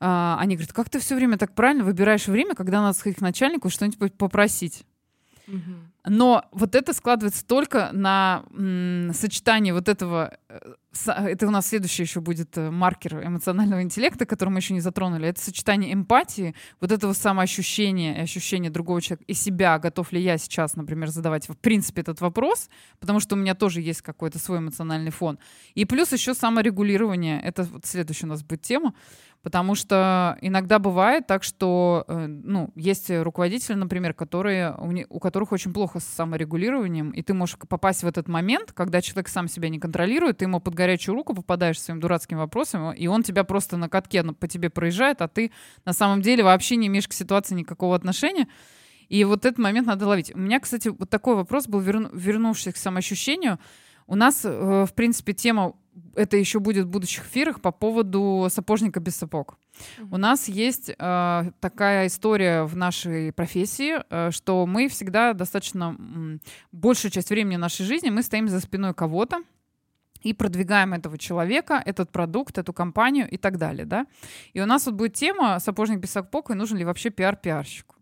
а, 0.00 0.36
они 0.40 0.56
говорят, 0.56 0.72
как 0.72 0.90
ты 0.90 0.98
все 0.98 1.14
время 1.14 1.38
так 1.38 1.54
правильно 1.54 1.84
выбираешь 1.84 2.26
время, 2.26 2.54
когда 2.54 2.82
надо 2.82 2.98
сходить 2.98 3.18
к 3.18 3.22
начальнику 3.22 3.70
что-нибудь 3.70 4.14
попросить. 4.14 4.84
Но 6.08 6.44
вот 6.52 6.74
это 6.74 6.92
складывается 6.92 7.44
только 7.44 7.90
на 7.92 8.44
м, 8.52 9.12
сочетании 9.12 9.72
вот 9.72 9.88
этого. 9.88 10.36
Э, 10.48 10.58
это 11.06 11.48
у 11.48 11.50
нас 11.50 11.68
следующий 11.68 12.04
еще 12.04 12.20
будет 12.20 12.56
э, 12.56 12.70
маркер 12.70 13.26
эмоционального 13.26 13.82
интеллекта, 13.82 14.24
который 14.24 14.50
мы 14.50 14.60
еще 14.60 14.72
не 14.72 14.80
затронули. 14.80 15.28
Это 15.28 15.40
сочетание 15.40 15.92
эмпатии, 15.92 16.54
вот 16.80 16.92
этого 16.92 17.12
самоощущения 17.12 18.18
и 18.18 18.20
ощущения 18.20 18.70
другого 18.70 19.02
человека 19.02 19.24
и 19.26 19.34
себя, 19.34 19.78
готов 19.80 20.12
ли 20.12 20.20
я 20.20 20.38
сейчас, 20.38 20.76
например, 20.76 21.08
задавать 21.08 21.48
в 21.48 21.56
принципе 21.56 22.02
этот 22.02 22.20
вопрос, 22.20 22.68
потому 23.00 23.18
что 23.18 23.34
у 23.34 23.38
меня 23.38 23.54
тоже 23.54 23.80
есть 23.80 24.02
какой-то 24.02 24.38
свой 24.38 24.58
эмоциональный 24.58 25.10
фон. 25.10 25.38
И 25.74 25.84
плюс 25.84 26.12
еще 26.12 26.34
саморегулирование. 26.34 27.40
Это 27.40 27.64
вот 27.64 27.84
следующая 27.84 28.26
у 28.26 28.30
нас 28.30 28.44
будет 28.44 28.62
тема. 28.62 28.94
Потому 29.46 29.76
что 29.76 30.36
иногда 30.40 30.80
бывает 30.80 31.28
так, 31.28 31.44
что 31.44 32.04
э, 32.08 32.26
ну, 32.26 32.72
есть 32.74 33.08
руководители, 33.08 33.74
например, 33.74 34.12
которые, 34.12 34.74
у 35.08 35.20
которых 35.20 35.52
очень 35.52 35.72
плохо 35.72 36.00
с 36.00 36.04
саморегулированием, 36.04 37.10
и 37.12 37.22
ты 37.22 37.32
можешь 37.32 37.56
попасть 37.56 38.02
в 38.02 38.08
этот 38.08 38.26
момент, 38.26 38.72
когда 38.72 39.00
человек 39.00 39.28
сам 39.28 39.46
себя 39.46 39.68
не 39.68 39.78
контролирует, 39.78 40.38
ты 40.38 40.46
ему 40.46 40.58
под 40.58 40.74
горячую 40.74 41.14
руку 41.14 41.32
попадаешь 41.32 41.80
своим 41.80 42.00
дурацким 42.00 42.38
вопросом, 42.38 42.90
и 42.90 43.06
он 43.06 43.22
тебя 43.22 43.44
просто 43.44 43.76
на 43.76 43.88
катке 43.88 44.24
по 44.24 44.48
тебе 44.48 44.68
проезжает, 44.68 45.22
а 45.22 45.28
ты 45.28 45.52
на 45.84 45.92
самом 45.92 46.22
деле 46.22 46.42
вообще 46.42 46.74
не 46.74 46.88
имеешь 46.88 47.06
к 47.06 47.12
ситуации 47.12 47.54
никакого 47.54 47.94
отношения. 47.94 48.48
И 49.08 49.22
вот 49.22 49.46
этот 49.46 49.58
момент 49.58 49.86
надо 49.86 50.08
ловить. 50.08 50.34
У 50.34 50.38
меня, 50.38 50.58
кстати, 50.58 50.88
вот 50.88 51.08
такой 51.08 51.36
вопрос 51.36 51.68
был, 51.68 51.78
верну, 51.78 52.08
вернувшись 52.12 52.74
к 52.74 52.76
самоощущению. 52.76 53.60
У 54.06 54.14
нас, 54.14 54.44
э, 54.44 54.86
в 54.88 54.94
принципе, 54.94 55.32
тема 55.32 55.74
это 56.14 56.36
еще 56.36 56.60
будет 56.60 56.86
в 56.86 56.90
будущих 56.90 57.24
эфирах 57.26 57.60
по 57.60 57.72
поводу 57.72 58.48
сапожника 58.50 59.00
без 59.00 59.16
сапог. 59.16 59.56
Mm-hmm. 59.56 60.08
У 60.10 60.16
нас 60.16 60.48
есть 60.48 60.90
э, 60.90 61.50
такая 61.60 62.06
история 62.06 62.64
в 62.64 62.76
нашей 62.76 63.32
профессии, 63.32 63.98
э, 64.10 64.30
что 64.30 64.66
мы 64.66 64.88
всегда 64.88 65.32
достаточно 65.32 65.96
э, 65.98 66.38
большую 66.72 67.10
часть 67.10 67.30
времени 67.30 67.56
нашей 67.56 67.84
жизни 67.84 68.10
мы 68.10 68.22
стоим 68.22 68.48
за 68.48 68.60
спиной 68.60 68.94
кого-то 68.94 69.38
и 70.22 70.32
продвигаем 70.32 70.92
этого 70.94 71.18
человека, 71.18 71.82
этот 71.84 72.10
продукт, 72.10 72.58
эту 72.58 72.72
компанию 72.72 73.28
и 73.30 73.36
так 73.36 73.58
далее, 73.58 73.84
да. 73.84 74.06
И 74.54 74.60
у 74.60 74.66
нас 74.66 74.86
вот 74.86 74.94
будет 74.94 75.14
тема 75.14 75.60
«Сапожник 75.60 76.00
без 76.00 76.10
сапог» 76.10 76.50
и 76.50 76.54
нужен 76.54 76.78
ли 76.78 76.84
вообще 76.84 77.10
пиар-пиарщику. 77.10 77.95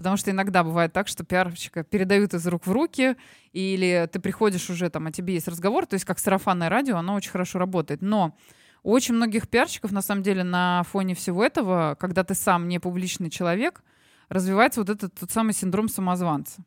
Потому 0.00 0.16
что 0.16 0.30
иногда 0.30 0.64
бывает 0.64 0.94
так, 0.94 1.08
что 1.08 1.24
пиарщика 1.24 1.84
передают 1.84 2.32
из 2.32 2.46
рук 2.46 2.66
в 2.66 2.72
руки, 2.72 3.16
или 3.52 4.08
ты 4.10 4.18
приходишь 4.18 4.70
уже, 4.70 4.88
там, 4.88 5.06
о 5.06 5.12
тебе 5.12 5.34
есть 5.34 5.46
разговор, 5.46 5.84
то 5.84 5.92
есть 5.92 6.06
как 6.06 6.18
сарафанное 6.18 6.70
радио, 6.70 6.96
оно 6.96 7.12
очень 7.12 7.30
хорошо 7.30 7.58
работает. 7.58 8.00
Но 8.00 8.34
у 8.82 8.92
очень 8.92 9.12
многих 9.12 9.46
пиарщиков, 9.46 9.92
на 9.92 10.00
самом 10.00 10.22
деле, 10.22 10.42
на 10.42 10.84
фоне 10.84 11.14
всего 11.14 11.44
этого, 11.44 11.98
когда 12.00 12.24
ты 12.24 12.34
сам 12.34 12.66
не 12.66 12.78
публичный 12.78 13.28
человек, 13.28 13.82
развивается 14.30 14.80
вот 14.80 14.88
этот 14.88 15.12
тот 15.20 15.30
самый 15.32 15.52
синдром 15.52 15.90
самозванца. 15.90 16.64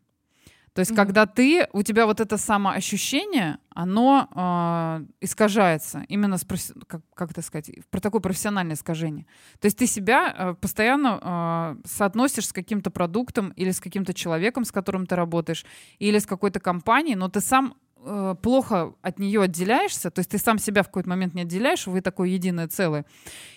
То 0.73 0.79
есть, 0.79 0.91
mm-hmm. 0.91 0.95
когда 0.95 1.25
ты, 1.27 1.67
у 1.71 1.83
тебя 1.83 2.07
вот 2.07 2.19
это 2.19 2.37
самоощущение, 2.37 3.59
оно 3.69 4.27
э, 4.33 5.05
искажается 5.21 6.03
именно 6.07 6.37
с, 6.37 6.45
как, 6.87 7.01
как 7.13 7.31
это 7.31 7.43
сказать, 7.43 7.69
про 7.91 7.99
такое 7.99 8.21
профессиональное 8.21 8.75
искажение. 8.75 9.27
То 9.59 9.67
есть 9.67 9.77
ты 9.77 9.85
себя 9.85 10.33
э, 10.35 10.53
постоянно 10.59 11.77
э, 11.83 11.87
соотносишь 11.87 12.47
с 12.47 12.53
каким-то 12.53 12.89
продуктом 12.89 13.49
или 13.51 13.69
с 13.69 13.79
каким-то 13.79 14.15
человеком, 14.15 14.65
с 14.65 14.71
которым 14.71 15.05
ты 15.05 15.15
работаешь, 15.15 15.63
или 15.99 16.17
с 16.17 16.25
какой-то 16.25 16.59
компанией, 16.59 17.15
но 17.15 17.29
ты 17.29 17.39
сам 17.39 17.75
э, 17.97 18.35
плохо 18.41 18.95
от 19.03 19.19
нее 19.19 19.43
отделяешься, 19.43 20.09
то 20.09 20.19
есть 20.19 20.31
ты 20.31 20.39
сам 20.39 20.57
себя 20.57 20.81
в 20.81 20.87
какой-то 20.87 21.09
момент 21.09 21.35
не 21.35 21.43
отделяешь, 21.43 21.85
вы 21.85 22.01
такое 22.01 22.29
единое 22.29 22.67
целое. 22.67 23.05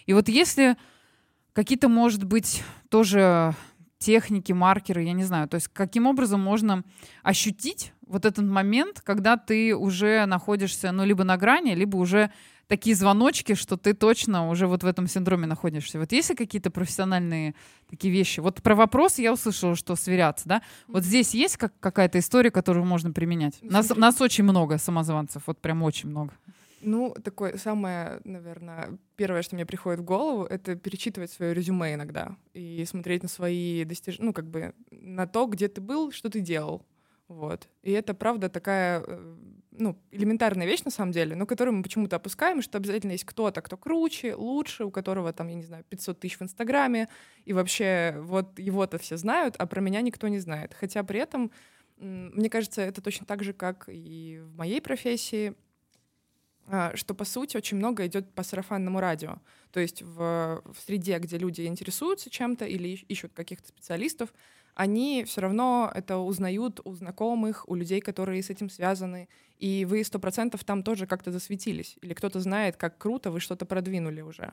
И 0.04 0.12
вот 0.12 0.28
если 0.28 0.76
какие-то, 1.54 1.88
может 1.88 2.24
быть, 2.24 2.62
тоже 2.90 3.54
техники, 3.98 4.52
маркеры, 4.52 5.02
я 5.02 5.12
не 5.12 5.24
знаю. 5.24 5.48
То 5.48 5.56
есть 5.56 5.68
каким 5.68 6.06
образом 6.06 6.40
можно 6.40 6.84
ощутить 7.22 7.92
вот 8.06 8.24
этот 8.24 8.44
момент, 8.44 9.00
когда 9.00 9.36
ты 9.36 9.74
уже 9.74 10.26
находишься, 10.26 10.92
ну, 10.92 11.04
либо 11.04 11.24
на 11.24 11.36
грани, 11.36 11.74
либо 11.74 11.96
уже 11.96 12.30
такие 12.68 12.96
звоночки, 12.96 13.54
что 13.54 13.76
ты 13.76 13.94
точно 13.94 14.48
уже 14.48 14.66
вот 14.66 14.82
в 14.82 14.86
этом 14.86 15.06
синдроме 15.06 15.46
находишься. 15.46 15.98
Вот 15.98 16.12
есть 16.12 16.30
ли 16.30 16.36
какие-то 16.36 16.70
профессиональные 16.70 17.54
такие 17.88 18.12
вещи? 18.12 18.40
Вот 18.40 18.62
про 18.62 18.74
вопрос 18.74 19.18
я 19.18 19.32
услышала, 19.32 19.76
что 19.76 19.96
сверяться, 19.96 20.48
да? 20.48 20.62
Вот 20.88 21.04
здесь 21.04 21.34
есть 21.34 21.56
как, 21.56 21.72
какая-то 21.80 22.18
история, 22.18 22.50
которую 22.50 22.84
можно 22.84 23.12
применять? 23.12 23.58
Нас, 23.62 23.94
нас 23.94 24.20
очень 24.20 24.44
много 24.44 24.78
самозванцев, 24.78 25.42
вот 25.46 25.60
прям 25.60 25.82
очень 25.82 26.08
много. 26.08 26.32
Ну, 26.86 27.16
такое 27.24 27.56
самое, 27.56 28.20
наверное, 28.22 28.96
первое, 29.16 29.42
что 29.42 29.56
мне 29.56 29.66
приходит 29.66 29.98
в 29.98 30.04
голову, 30.04 30.44
это 30.44 30.76
перечитывать 30.76 31.32
свое 31.32 31.52
резюме 31.52 31.94
иногда 31.94 32.36
и 32.54 32.84
смотреть 32.86 33.24
на 33.24 33.28
свои 33.28 33.82
достижения, 33.82 34.26
ну, 34.26 34.32
как 34.32 34.46
бы 34.48 34.72
на 34.92 35.26
то, 35.26 35.46
где 35.46 35.66
ты 35.66 35.80
был, 35.80 36.12
что 36.12 36.30
ты 36.30 36.38
делал. 36.38 36.86
Вот. 37.26 37.68
И 37.82 37.90
это, 37.90 38.14
правда, 38.14 38.48
такая, 38.48 39.02
э, 39.04 39.36
ну, 39.72 39.98
элементарная 40.12 40.64
вещь 40.64 40.84
на 40.84 40.92
самом 40.92 41.10
деле, 41.10 41.34
но 41.34 41.44
которую 41.44 41.74
мы 41.74 41.82
почему-то 41.82 42.14
опускаем, 42.14 42.62
что 42.62 42.78
обязательно 42.78 43.12
есть 43.12 43.24
кто-то, 43.24 43.62
кто 43.62 43.76
круче, 43.76 44.36
лучше, 44.36 44.84
у 44.84 44.92
которого 44.92 45.32
там, 45.32 45.48
я 45.48 45.54
не 45.56 45.64
знаю, 45.64 45.82
500 45.88 46.20
тысяч 46.20 46.38
в 46.38 46.42
Инстаграме, 46.42 47.08
и 47.44 47.52
вообще 47.52 48.14
вот 48.20 48.60
его-то 48.60 48.98
все 48.98 49.16
знают, 49.16 49.56
а 49.58 49.66
про 49.66 49.80
меня 49.80 50.02
никто 50.02 50.28
не 50.28 50.38
знает. 50.38 50.72
Хотя 50.72 51.02
при 51.02 51.18
этом, 51.18 51.50
мне 51.96 52.48
кажется, 52.48 52.80
это 52.80 53.02
точно 53.02 53.26
так 53.26 53.42
же, 53.42 53.52
как 53.52 53.88
и 53.88 54.40
в 54.44 54.56
моей 54.56 54.80
профессии, 54.80 55.56
что, 56.94 57.14
по 57.14 57.24
сути, 57.24 57.56
очень 57.56 57.76
много 57.76 58.06
идет 58.06 58.32
по 58.34 58.42
сарафанному 58.42 59.00
радио. 59.00 59.38
То 59.72 59.80
есть 59.80 60.02
в, 60.02 60.62
в 60.64 60.76
среде, 60.84 61.18
где 61.18 61.38
люди 61.38 61.62
интересуются 61.62 62.30
чем-то 62.30 62.64
или 62.64 62.88
ищут 62.88 63.32
каких-то 63.34 63.68
специалистов, 63.68 64.32
они 64.74 65.24
все 65.24 65.40
равно 65.40 65.90
это 65.94 66.18
узнают 66.18 66.80
у 66.84 66.94
знакомых, 66.94 67.68
у 67.68 67.74
людей, 67.74 68.00
которые 68.00 68.42
с 68.42 68.50
этим 68.50 68.68
связаны. 68.68 69.28
И 69.58 69.86
вы 69.86 70.04
сто 70.04 70.18
процентов 70.18 70.64
там 70.64 70.82
тоже 70.82 71.06
как-то 71.06 71.32
засветились. 71.32 71.96
Или 72.02 72.12
кто-то 72.12 72.40
знает, 72.40 72.76
как 72.76 72.98
круто 72.98 73.30
вы 73.30 73.40
что-то 73.40 73.64
продвинули 73.64 74.20
уже. 74.20 74.52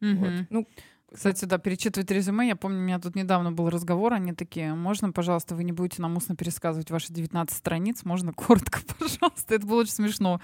Mm-hmm. 0.00 0.14
Вот. 0.14 0.46
Ну, 0.50 0.68
кстати, 1.14 1.44
да, 1.44 1.58
перечитывать 1.58 2.10
резюме. 2.10 2.48
Я 2.48 2.56
помню, 2.56 2.78
у 2.78 2.82
меня 2.82 2.98
тут 2.98 3.14
недавно 3.14 3.52
был 3.52 3.68
разговор, 3.68 4.12
они 4.12 4.32
такие, 4.32 4.74
можно, 4.74 5.12
пожалуйста, 5.12 5.54
вы 5.54 5.64
не 5.64 5.72
будете 5.72 6.02
нам 6.02 6.16
устно 6.16 6.36
пересказывать 6.36 6.90
ваши 6.90 7.12
19 7.12 7.56
страниц, 7.56 8.04
можно 8.04 8.32
коротко, 8.32 8.80
пожалуйста. 8.98 9.54
Это 9.54 9.66
было 9.66 9.80
очень 9.80 9.92
смешно. 9.92 10.40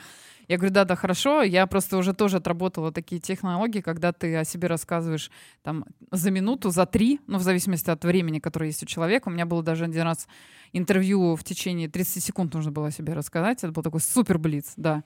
Я 0.48 0.56
говорю, 0.56 0.72
да, 0.72 0.84
да, 0.84 0.96
хорошо. 0.96 1.42
Я 1.42 1.66
просто 1.66 1.98
уже 1.98 2.14
тоже 2.14 2.38
отработала 2.38 2.90
такие 2.90 3.20
технологии, 3.20 3.80
когда 3.80 4.12
ты 4.12 4.34
о 4.36 4.44
себе 4.44 4.68
рассказываешь 4.68 5.30
там 5.62 5.84
за 6.10 6.30
минуту, 6.30 6.70
за 6.70 6.86
три, 6.86 7.20
ну, 7.26 7.38
в 7.38 7.42
зависимости 7.42 7.90
от 7.90 8.04
времени, 8.04 8.38
которое 8.38 8.66
есть 8.66 8.82
у 8.82 8.86
человека. 8.86 9.28
У 9.28 9.32
меня 9.32 9.44
было 9.46 9.62
даже 9.62 9.84
один 9.84 10.02
раз 10.02 10.26
интервью 10.72 11.36
в 11.36 11.44
течение 11.44 11.88
30 11.88 12.24
секунд 12.24 12.54
нужно 12.54 12.72
было 12.72 12.88
о 12.88 12.90
себе 12.90 13.12
рассказать. 13.12 13.58
Это 13.58 13.72
был 13.72 13.82
такой 13.82 14.00
супер 14.00 14.38
блиц, 14.38 14.72
да. 14.76 15.04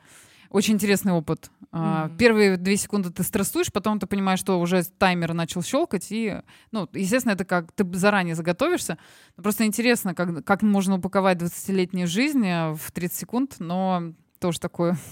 Очень 0.52 0.74
интересный 0.74 1.12
опыт. 1.12 1.50
Mm-hmm. 1.72 2.16
Первые 2.18 2.56
две 2.58 2.76
секунды 2.76 3.10
ты 3.10 3.22
стрессуешь, 3.22 3.72
потом 3.72 3.98
ты 3.98 4.06
понимаешь, 4.06 4.38
что 4.38 4.60
уже 4.60 4.84
таймер 4.84 5.32
начал 5.32 5.62
щелкать, 5.62 6.08
и, 6.10 6.42
ну, 6.70 6.86
естественно, 6.92 7.32
это 7.32 7.46
как 7.46 7.72
ты 7.72 7.86
заранее 7.94 8.34
заготовишься. 8.34 8.98
Просто 9.36 9.64
интересно, 9.64 10.14
как, 10.14 10.44
как 10.44 10.60
можно 10.60 10.96
упаковать 10.98 11.38
20-летнюю 11.38 12.06
жизнь 12.06 12.44
в 12.44 12.92
30 12.92 13.18
секунд, 13.18 13.56
но 13.60 14.12
тоже 14.42 14.60
такое. 14.60 14.98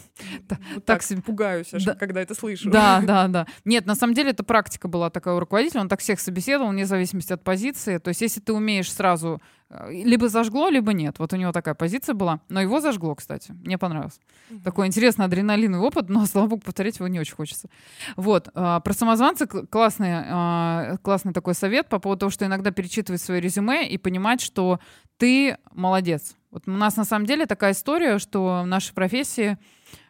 Вот 0.75 0.85
так 0.85 1.03
себе 1.03 1.23
пугаюсь, 1.23 1.73
аж, 1.73 1.85
да. 1.85 1.95
когда 1.95 2.21
это 2.21 2.35
слышу. 2.35 2.71
Да, 2.71 3.01
да, 3.07 3.29
да. 3.29 3.47
Нет, 3.65 3.87
на 3.87 3.95
самом 3.95 4.15
деле 4.15 4.31
это 4.31 4.43
практика 4.43 4.89
была 4.89 5.09
такая 5.09 5.35
у 5.35 5.41
руководителя, 5.41 5.81
он 5.81 5.89
так 5.89 6.01
всех 6.01 6.21
собеседовал, 6.21 6.71
вне 6.71 6.85
зависимости 6.85 7.33
от 7.33 7.43
позиции. 7.43 7.99
То 7.99 8.09
есть 8.09 8.21
если 8.21 8.41
ты 8.41 8.53
умеешь 8.53 8.93
сразу, 8.93 9.41
э, 9.71 9.93
либо 9.93 10.29
зажгло, 10.29 10.69
либо 10.69 10.93
нет. 10.93 11.19
Вот 11.19 11.33
у 11.33 11.37
него 11.37 11.53
такая 11.53 11.75
позиция 11.75 12.15
была. 12.15 12.41
Но 12.49 12.61
его 12.61 12.81
зажгло, 12.81 13.15
кстати. 13.15 13.53
Мне 13.53 13.79
понравилось. 13.79 14.21
Угу. 14.51 14.61
Такой 14.63 14.87
интересный 14.89 15.25
адреналиновый 15.25 15.87
опыт, 15.87 16.09
но, 16.09 16.27
слава 16.27 16.49
богу, 16.49 16.63
повторять 16.63 16.99
его 16.99 17.09
не 17.09 17.21
очень 17.21 17.35
хочется. 17.35 17.69
Вот. 18.17 18.49
А, 18.55 18.81
про 18.81 18.93
самозванца 18.93 19.47
классный, 19.47 20.11
а, 20.13 20.97
классный 21.03 21.33
такой 21.33 21.55
совет 21.55 21.89
по 21.89 22.01
поводу 22.01 22.21
того, 22.21 22.31
что 22.31 22.45
иногда 22.45 22.73
перечитывать 22.73 23.23
свое 23.23 23.41
резюме 23.41 23.89
и 23.89 23.97
понимать, 23.97 24.41
что 24.41 24.81
ты 25.17 25.57
молодец 25.73 26.35
вот 26.51 26.65
у 26.67 26.73
нас 26.73 26.97
на 26.97 27.05
самом 27.05 27.27
деле 27.27 27.47
такая 27.47 27.73
история, 27.73 28.19
что 28.19 28.63
в 28.65 28.67
нашей 28.67 28.93
профессии, 28.93 29.57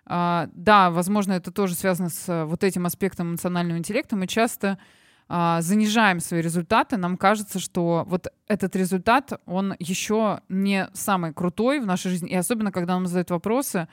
э, 0.07 0.49
да, 0.53 0.91
возможно, 0.91 1.33
это 1.33 1.51
тоже 1.51 1.75
связано 1.75 2.09
с 2.09 2.45
вот 2.47 2.65
этим 2.65 2.87
аспектом 2.87 3.31
эмоционального 3.31 3.79
интеллекта, 3.79 4.17
мы 4.17 4.27
часто 4.27 4.79
э, 5.29 5.59
занижаем 5.61 6.21
свои 6.21 6.41
результаты, 6.41 6.97
нам 6.97 7.17
кажется, 7.17 7.59
что 7.59 8.05
вот 8.07 8.29
этот 8.49 8.75
результат, 8.77 9.41
он 9.45 9.75
еще 9.79 10.41
не 10.49 10.89
самый 10.95 11.33
крутой 11.35 11.81
в 11.81 11.87
нашей 11.87 12.11
жизни, 12.11 12.31
и 12.31 12.37
особенно, 12.37 12.73
когда 12.73 12.95
нам 12.95 13.07
задают 13.07 13.31
вопросы, 13.31 13.89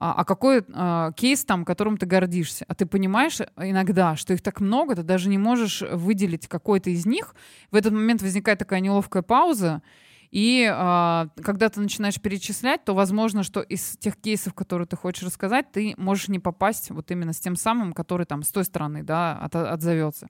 а 0.00 0.24
какой 0.24 0.64
а, 0.72 1.10
кейс 1.12 1.44
там, 1.44 1.64
которым 1.64 1.96
ты 1.96 2.06
гордишься? 2.06 2.64
А 2.68 2.76
ты 2.76 2.86
понимаешь 2.86 3.40
иногда, 3.56 4.14
что 4.14 4.32
их 4.32 4.40
так 4.40 4.60
много, 4.60 4.94
ты 4.94 5.02
даже 5.02 5.28
не 5.28 5.38
можешь 5.38 5.82
выделить 5.82 6.46
какой-то 6.46 6.90
из 6.90 7.04
них. 7.04 7.34
В 7.72 7.76
этот 7.76 7.92
момент 7.92 8.22
возникает 8.22 8.60
такая 8.60 8.78
неловкая 8.78 9.22
пауза, 9.22 9.82
и 10.30 10.70
э, 10.70 11.26
когда 11.42 11.68
ты 11.68 11.80
начинаешь 11.80 12.20
перечислять, 12.20 12.84
то 12.84 12.94
возможно, 12.94 13.42
что 13.42 13.60
из 13.60 13.96
тех 13.98 14.16
кейсов, 14.16 14.54
которые 14.54 14.86
ты 14.86 14.96
хочешь 14.96 15.24
рассказать, 15.24 15.72
ты 15.72 15.94
можешь 15.96 16.28
не 16.28 16.38
попасть 16.38 16.90
вот 16.90 17.10
именно 17.10 17.32
с 17.32 17.40
тем 17.40 17.56
самым, 17.56 17.92
который 17.92 18.26
там 18.26 18.42
с 18.42 18.50
той 18.50 18.64
стороны, 18.64 19.02
да, 19.02 19.38
от, 19.38 19.56
отзовется. 19.56 20.28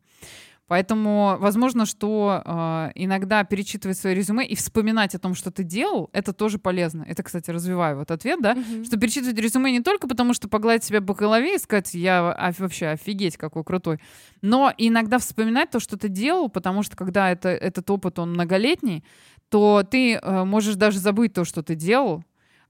Поэтому 0.69 1.39
возможно, 1.41 1.87
что 1.87 2.43
э, 2.45 2.91
иногда 2.95 3.43
перечитывать 3.43 3.97
свое 3.97 4.15
резюме 4.15 4.47
и 4.47 4.55
вспоминать 4.55 5.15
о 5.15 5.19
том, 5.19 5.35
что 5.35 5.51
ты 5.51 5.65
делал, 5.65 6.11
это 6.13 6.35
тоже 6.35 6.59
полезно. 6.59 7.05
Это, 7.09 7.23
кстати, 7.23 7.51
развиваю 7.51 7.97
вот 7.97 8.11
ответ, 8.11 8.41
да, 8.43 8.53
mm-hmm. 8.53 8.85
что 8.85 8.99
перечитывать 8.99 9.39
резюме 9.39 9.73
не 9.73 9.81
только 9.81 10.07
потому, 10.07 10.35
что 10.35 10.47
погладить 10.47 10.85
себя 10.85 11.01
по 11.01 11.15
голове 11.15 11.55
и 11.55 11.59
сказать, 11.59 11.95
я 11.95 12.33
а, 12.33 12.53
вообще 12.59 12.89
офигеть 12.89 13.39
какой 13.39 13.65
крутой, 13.65 13.99
но 14.43 14.71
иногда 14.77 15.19
вспоминать 15.19 15.71
то, 15.71 15.81
что 15.81 15.97
ты 15.97 16.09
делал, 16.09 16.51
потому 16.51 16.83
что 16.83 16.99
когда 16.99 17.31
это, 17.31 17.49
этот 17.49 17.89
опыт, 17.91 18.19
он 18.19 18.33
многолетний, 18.35 19.05
то 19.49 19.85
ты 19.89 20.15
э, 20.15 20.45
можешь 20.45 20.77
даже 20.77 20.99
забыть 20.99 21.33
то, 21.33 21.45
что 21.45 21.63
ты 21.63 21.75
делал, 21.75 22.23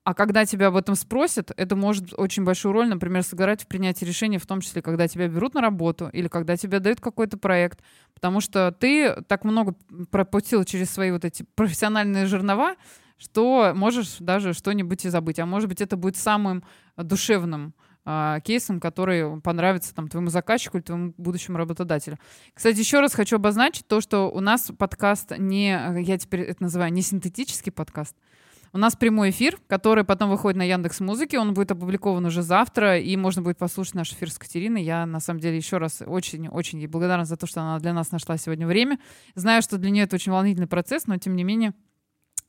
а 0.04 0.14
когда 0.14 0.46
тебя 0.46 0.68
об 0.68 0.76
этом 0.76 0.94
спросят, 0.94 1.50
это 1.56 1.76
может 1.76 2.14
очень 2.16 2.42
большую 2.42 2.72
роль, 2.72 2.88
например, 2.88 3.22
сыграть 3.22 3.62
в 3.62 3.66
принятии 3.66 4.06
решения, 4.06 4.38
в 4.38 4.46
том 4.46 4.62
числе, 4.62 4.80
когда 4.80 5.06
тебя 5.06 5.28
берут 5.28 5.52
на 5.52 5.60
работу 5.60 6.08
или 6.12 6.28
когда 6.28 6.56
тебе 6.56 6.78
дают 6.78 6.98
какой-то 6.98 7.36
проект, 7.36 7.82
потому 8.14 8.40
что 8.40 8.72
ты 8.72 9.20
так 9.24 9.44
много 9.44 9.74
пропустил 10.10 10.64
через 10.64 10.90
свои 10.90 11.10
вот 11.10 11.26
эти 11.26 11.44
профессиональные 11.54 12.24
жернова, 12.24 12.76
что 13.18 13.72
можешь 13.74 14.16
даже 14.18 14.54
что-нибудь 14.54 15.04
и 15.04 15.10
забыть. 15.10 15.40
А 15.40 15.46
может 15.46 15.68
быть, 15.68 15.82
это 15.82 15.98
будет 15.98 16.16
самым 16.16 16.64
душевным 16.96 17.74
э, 18.04 18.38
кейсом, 18.44 18.80
который 18.80 19.40
понравится 19.40 19.94
там 19.94 20.08
твоему 20.08 20.30
заказчику 20.30 20.78
или 20.78 20.84
твоему 20.84 21.14
будущему 21.16 21.58
работодателю. 21.58 22.18
Кстати, 22.54 22.78
еще 22.78 23.00
раз 23.00 23.14
хочу 23.14 23.36
обозначить 23.36 23.86
то, 23.86 24.00
что 24.00 24.30
у 24.30 24.40
нас 24.40 24.70
подкаст 24.76 25.32
не, 25.38 25.70
я 26.00 26.18
теперь 26.18 26.40
это 26.40 26.62
называю, 26.62 26.92
не 26.92 27.02
синтетический 27.02 27.72
подкаст. 27.72 28.16
У 28.72 28.78
нас 28.78 28.96
прямой 28.96 29.30
эфир, 29.30 29.58
который 29.66 30.04
потом 30.04 30.28
выходит 30.28 30.58
на 30.58 30.62
Яндекс 30.62 31.00
Музыке. 31.00 31.38
Он 31.38 31.54
будет 31.54 31.70
опубликован 31.70 32.24
уже 32.26 32.42
завтра, 32.42 32.98
и 32.98 33.16
можно 33.16 33.40
будет 33.40 33.56
послушать 33.56 33.94
наш 33.94 34.12
эфир 34.12 34.30
с 34.30 34.38
Катериной. 34.38 34.82
Я, 34.82 35.06
на 35.06 35.20
самом 35.20 35.40
деле, 35.40 35.56
еще 35.56 35.78
раз 35.78 36.02
очень-очень 36.04 36.78
ей 36.78 36.86
благодарна 36.86 37.24
за 37.24 37.36
то, 37.36 37.46
что 37.46 37.62
она 37.62 37.78
для 37.78 37.94
нас 37.94 38.10
нашла 38.10 38.36
сегодня 38.36 38.66
время. 38.66 38.98
Знаю, 39.34 39.62
что 39.62 39.78
для 39.78 39.90
нее 39.90 40.04
это 40.04 40.16
очень 40.16 40.32
волнительный 40.32 40.66
процесс, 40.66 41.06
но, 41.06 41.16
тем 41.16 41.34
не 41.34 41.44
менее, 41.44 41.72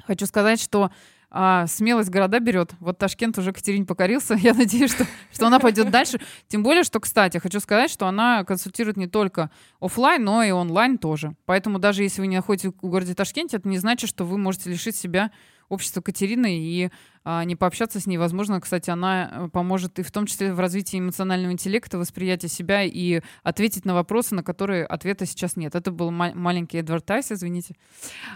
хочу 0.06 0.26
сказать, 0.26 0.62
что 0.62 0.92
а, 1.32 1.68
смелость 1.68 2.10
города 2.10 2.40
берет. 2.40 2.74
Вот 2.80 2.98
Ташкент 2.98 3.38
уже 3.38 3.54
Катерине 3.54 3.86
покорился. 3.86 4.34
Я 4.42 4.54
надеюсь, 4.54 4.92
что, 4.92 5.06
что 5.32 5.48
она 5.48 5.60
пойдет 5.60 5.92
дальше. 5.92 6.20
Тем 6.48 6.64
более, 6.64 6.84
что, 6.84 7.00
кстати, 7.00 7.38
хочу 7.38 7.60
сказать, 7.60 7.92
что 7.92 8.08
она 8.08 8.44
консультирует 8.44 8.98
не 8.98 9.08
только 9.08 9.52
офлайн, 9.80 10.24
но 10.24 10.44
и 10.44 10.52
онлайн 10.52 10.98
тоже. 10.98 11.36
Поэтому 11.46 11.78
даже 11.80 12.04
если 12.04 12.22
вы 12.22 12.28
не 12.28 12.38
находитесь 12.38 12.72
в 12.82 12.88
городе 12.88 13.14
Ташкенте, 13.14 13.58
это 13.58 13.68
не 13.68 13.78
значит, 13.78 14.10
что 14.10 14.26
вы 14.26 14.38
можете 14.38 14.70
лишить 14.70 14.96
себя 14.96 15.32
общества 15.70 16.02
Катерины 16.02 16.58
и 16.60 16.90
не 17.26 17.56
пообщаться 17.56 18.00
с 18.00 18.08
ней. 18.08 18.18
Возможно, 18.18 18.60
кстати, 18.62 18.90
она 18.90 19.30
э, 19.32 19.50
поможет 19.50 20.00
и 20.00 20.04
в 20.04 20.12
том 20.12 20.26
числе 20.26 20.54
в 20.54 20.60
развитии 20.60 21.00
эмоционального 21.00 21.52
интеллекта, 21.52 21.98
восприятия 21.98 22.48
себя 22.48 22.84
и 22.84 23.22
ответить 23.44 23.86
на 23.86 23.94
вопросы, 23.94 24.36
на 24.36 24.44
которые 24.44 24.86
ответа 24.86 25.26
сейчас 25.26 25.56
нет. 25.56 25.76
Это 25.76 25.92
был 25.92 26.12
ма- 26.12 26.34
маленький 26.34 26.80
адвертайз, 26.80 27.32
извините. 27.32 27.76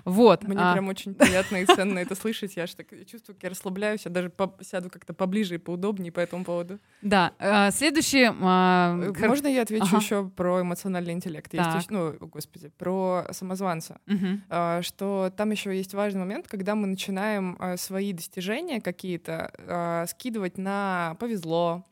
Вот. 0.06 0.43
Мне 0.43 0.58
а... 0.60 0.74
прям 0.74 0.88
очень 0.89 1.13
приятно 1.15 1.58
и 1.58 1.65
ценно 1.65 2.00
это 2.00 2.15
слышать. 2.15 2.56
Я 2.56 2.63
аж 2.63 2.74
так 2.74 2.88
чувствую, 3.06 3.36
как 3.36 3.43
я 3.43 3.50
расслабляюсь, 3.50 4.06
я 4.06 4.12
даже 4.12 4.32
сяду 4.62 4.89
как-то 4.89 5.13
поближе 5.13 5.56
и 5.56 5.58
поудобнее 5.58 6.12
по 6.12 6.19
этому 6.19 6.43
поводу. 6.43 6.80
Да. 7.02 7.34
А, 7.39 7.72
следующий... 7.72 8.30
А... 8.41 9.00
Э, 9.02 9.28
можно 9.28 9.48
я 9.48 9.62
отвечу 9.62 9.86
ага. 9.88 9.98
еще 9.98 10.30
про 10.30 10.62
эмоциональный 10.62 11.13
интеллект? 11.13 11.54
Есть 11.54 11.69
еще, 11.76 11.88
ну, 11.89 12.13
господи, 12.28 12.69
про 12.78 13.28
самозванца. 13.32 14.00
Угу. 14.08 14.28
А, 14.50 14.82
что 14.82 15.32
там 15.36 15.52
еще 15.52 15.76
есть 15.76 15.93
важный 15.93 16.22
момент, 16.22 16.48
когда 16.48 16.76
мы 16.76 16.88
начинаем 16.88 17.56
а, 17.60 17.78
свои 17.78 18.13
достижения 18.13 18.73
ощущения 18.74 18.82
какие-то 18.82 19.52
э, 19.58 20.06
скидывать 20.08 20.58
на 20.58 21.16
повезло 21.20 21.86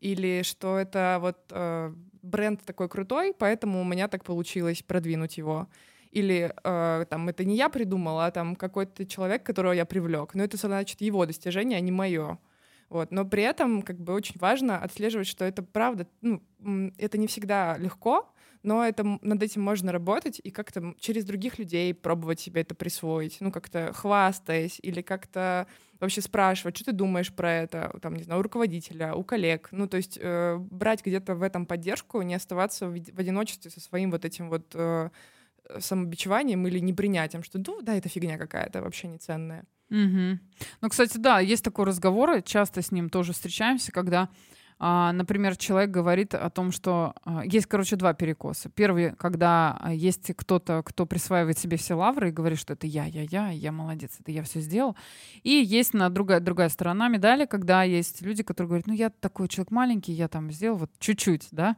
или 0.00 0.42
что 0.42 0.78
это 0.78 1.18
вот 1.20 1.38
э, 1.50 1.92
бренд 2.22 2.60
такой 2.64 2.88
крутой, 2.88 3.34
поэтому 3.36 3.80
у 3.80 3.84
меня 3.84 4.08
так 4.08 4.24
получилось 4.24 4.82
продвинуть 4.82 5.38
его. 5.38 5.66
Или 6.12 6.52
э, 6.64 7.06
там 7.10 7.28
это 7.28 7.44
не 7.44 7.56
я 7.56 7.68
придумала, 7.68 8.26
а 8.26 8.30
там 8.30 8.56
какой-то 8.56 9.06
человек, 9.06 9.42
которого 9.42 9.72
я 9.74 9.84
привлек. 9.84 10.34
Но 10.34 10.44
это 10.44 10.56
значит 10.56 11.00
его 11.00 11.26
достижение, 11.26 11.78
а 11.78 11.80
не 11.80 11.92
мое. 11.92 12.38
Вот. 12.88 13.10
Но 13.10 13.24
при 13.24 13.42
этом 13.42 13.82
как 13.82 13.98
бы 13.98 14.14
очень 14.14 14.36
важно 14.40 14.78
отслеживать, 14.78 15.26
что 15.26 15.44
это 15.44 15.62
правда, 15.62 16.06
ну, 16.22 16.40
это 16.96 17.18
не 17.18 17.26
всегда 17.26 17.76
легко, 17.78 18.32
но 18.62 18.84
это, 18.84 19.18
над 19.22 19.42
этим 19.42 19.62
можно 19.62 19.92
работать 19.92 20.40
и 20.42 20.50
как-то 20.50 20.94
через 20.98 21.24
других 21.24 21.58
людей 21.58 21.94
пробовать 21.94 22.40
себе 22.40 22.62
это 22.62 22.74
присвоить, 22.74 23.38
ну, 23.40 23.52
как-то 23.52 23.92
хвастаясь 23.92 24.78
или 24.82 25.02
как-то 25.02 25.66
вообще 26.00 26.20
спрашивать, 26.20 26.76
что 26.76 26.86
ты 26.86 26.92
думаешь 26.92 27.32
про 27.32 27.52
это, 27.52 27.96
там, 28.00 28.14
не 28.14 28.22
знаю, 28.22 28.40
у 28.40 28.42
руководителя, 28.42 29.14
у 29.14 29.24
коллег. 29.24 29.68
Ну, 29.72 29.88
то 29.88 29.96
есть 29.96 30.18
э, 30.20 30.56
брать 30.58 31.04
где-то 31.04 31.34
в 31.34 31.42
этом 31.42 31.66
поддержку, 31.66 32.22
не 32.22 32.34
оставаться 32.34 32.88
в, 32.88 32.92
в 32.92 33.18
одиночестве 33.18 33.70
со 33.70 33.80
своим 33.80 34.10
вот 34.10 34.24
этим 34.24 34.48
вот 34.48 34.72
э, 34.74 35.10
самобичеванием 35.78 36.66
или 36.66 36.78
непринятием, 36.78 37.42
что 37.42 37.58
ну 37.58 37.82
да, 37.82 37.94
это 37.94 38.08
фигня 38.08 38.38
какая-то, 38.38 38.82
вообще 38.82 39.08
не 39.08 39.18
ценная. 39.18 39.64
Угу. 39.90 40.38
Ну, 40.82 40.88
кстати, 40.88 41.16
да, 41.16 41.40
есть 41.40 41.64
такой 41.64 41.86
разговор, 41.86 42.42
часто 42.42 42.82
с 42.82 42.92
ним 42.92 43.08
тоже 43.08 43.32
встречаемся, 43.32 43.90
когда 43.90 44.28
например, 44.80 45.56
человек 45.56 45.90
говорит 45.90 46.34
о 46.34 46.50
том, 46.50 46.70
что 46.70 47.14
а, 47.24 47.42
есть, 47.44 47.66
короче, 47.66 47.96
два 47.96 48.14
перекоса. 48.14 48.68
Первый, 48.68 49.12
когда 49.16 49.76
а, 49.80 49.92
есть 49.92 50.30
кто-то, 50.36 50.82
кто 50.84 51.04
присваивает 51.04 51.58
себе 51.58 51.76
все 51.76 51.94
лавры 51.94 52.28
и 52.28 52.32
говорит, 52.32 52.60
что 52.60 52.74
это 52.74 52.86
я, 52.86 53.04
я, 53.06 53.22
я, 53.22 53.50
я 53.50 53.72
молодец, 53.72 54.12
это 54.20 54.30
я 54.30 54.44
все 54.44 54.60
сделал. 54.60 54.96
И 55.42 55.50
есть 55.50 55.94
на 55.94 56.10
другая, 56.10 56.38
другая 56.38 56.68
сторона 56.68 57.08
медали, 57.08 57.46
когда 57.46 57.82
есть 57.82 58.22
люди, 58.22 58.44
которые 58.44 58.68
говорят, 58.68 58.86
ну 58.86 58.92
я 58.92 59.10
такой 59.10 59.48
человек 59.48 59.72
маленький, 59.72 60.12
я 60.12 60.28
там 60.28 60.50
сделал 60.52 60.76
вот 60.76 60.90
чуть-чуть, 61.00 61.48
да. 61.50 61.76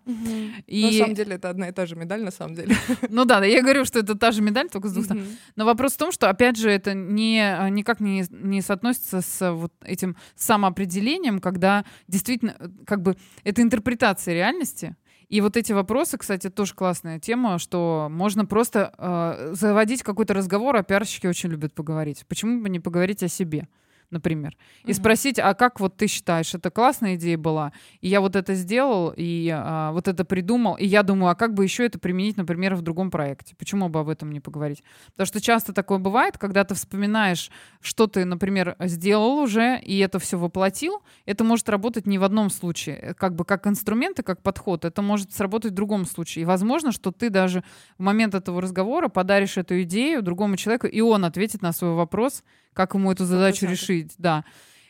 И... 0.66 0.84
На 0.84 0.92
самом 0.92 1.14
деле 1.14 1.36
это 1.36 1.48
одна 1.48 1.68
и 1.68 1.72
та 1.72 1.86
же 1.86 1.96
медаль, 1.96 2.22
на 2.22 2.30
самом 2.30 2.54
деле. 2.54 2.76
Ну 3.08 3.24
да, 3.24 3.44
я 3.44 3.62
говорю, 3.62 3.84
что 3.84 3.98
это 3.98 4.14
та 4.14 4.30
же 4.30 4.42
медаль, 4.42 4.68
только 4.68 4.88
с 4.88 4.92
двух 4.92 5.06
сторон. 5.06 5.24
Но 5.56 5.64
вопрос 5.64 5.94
в 5.94 5.96
том, 5.96 6.12
что, 6.12 6.28
опять 6.28 6.56
же, 6.56 6.70
это 6.70 6.94
не, 6.94 7.70
никак 7.70 8.00
не, 8.00 8.24
не 8.30 8.60
соотносится 8.60 9.20
с 9.20 9.52
вот 9.52 9.72
этим 9.84 10.16
самоопределением, 10.36 11.40
когда 11.40 11.84
действительно 12.08 12.56
как 12.90 13.02
бы 13.02 13.16
это 13.44 13.62
интерпретация 13.62 14.34
реальности. 14.34 14.96
И 15.28 15.40
вот 15.40 15.56
эти 15.56 15.72
вопросы, 15.72 16.18
кстати, 16.18 16.50
тоже 16.50 16.74
классная 16.74 17.20
тема, 17.20 17.60
что 17.60 18.08
можно 18.10 18.44
просто 18.46 18.92
э, 18.98 19.54
заводить 19.54 20.02
какой-то 20.02 20.34
разговор, 20.34 20.74
а 20.74 20.82
пиарщики 20.82 21.28
очень 21.28 21.50
любят 21.50 21.72
поговорить. 21.72 22.24
Почему 22.26 22.60
бы 22.60 22.68
не 22.68 22.80
поговорить 22.80 23.22
о 23.22 23.28
себе? 23.28 23.68
Например, 24.10 24.56
и 24.84 24.92
спросить, 24.92 25.38
а 25.38 25.54
как 25.54 25.80
вот 25.80 25.96
ты 25.96 26.06
считаешь, 26.06 26.54
это 26.54 26.70
классная 26.70 27.14
идея 27.16 27.38
была, 27.38 27.72
и 28.00 28.08
я 28.08 28.20
вот 28.20 28.36
это 28.36 28.54
сделал, 28.54 29.12
и 29.16 29.50
а, 29.52 29.92
вот 29.92 30.08
это 30.08 30.24
придумал, 30.24 30.76
и 30.76 30.86
я 30.86 31.02
думаю, 31.02 31.30
а 31.30 31.34
как 31.34 31.54
бы 31.54 31.64
еще 31.64 31.86
это 31.86 31.98
применить, 31.98 32.36
например, 32.36 32.74
в 32.74 32.82
другом 32.82 33.10
проекте? 33.10 33.54
Почему 33.56 33.88
бы 33.88 34.00
об 34.00 34.08
этом 34.08 34.32
не 34.32 34.40
поговорить? 34.40 34.82
Потому 35.12 35.26
что 35.26 35.40
часто 35.40 35.72
такое 35.72 35.98
бывает, 35.98 36.38
когда 36.38 36.64
ты 36.64 36.74
вспоминаешь, 36.74 37.50
что 37.80 38.06
ты, 38.06 38.24
например, 38.24 38.76
сделал 38.80 39.38
уже, 39.38 39.78
и 39.80 39.98
это 39.98 40.18
все 40.18 40.38
воплотил, 40.38 41.02
это 41.26 41.44
может 41.44 41.68
работать 41.68 42.06
не 42.06 42.18
в 42.18 42.24
одном 42.24 42.50
случае, 42.50 42.96
э, 42.96 43.14
как 43.14 43.34
бы 43.34 43.44
как 43.44 43.66
инструмент 43.66 44.18
и 44.18 44.22
как 44.22 44.42
подход, 44.42 44.84
это 44.84 45.02
может 45.02 45.32
сработать 45.32 45.72
в 45.72 45.74
другом 45.74 46.04
случае. 46.06 46.42
И 46.42 46.44
возможно, 46.46 46.92
что 46.92 47.12
ты 47.12 47.30
даже 47.30 47.62
в 47.98 48.02
момент 48.02 48.34
этого 48.34 48.60
разговора 48.60 49.08
подаришь 49.08 49.56
эту 49.56 49.82
идею 49.82 50.22
другому 50.22 50.56
человеку, 50.56 50.86
и 50.86 51.00
он 51.00 51.24
ответит 51.24 51.62
на 51.62 51.72
свой 51.72 51.94
вопрос, 51.94 52.42
как 52.72 52.94
ему 52.94 53.12
эту 53.12 53.24
задачу 53.24 53.66
100%. 53.66 53.70
решить, 53.70 54.14
да. 54.18 54.44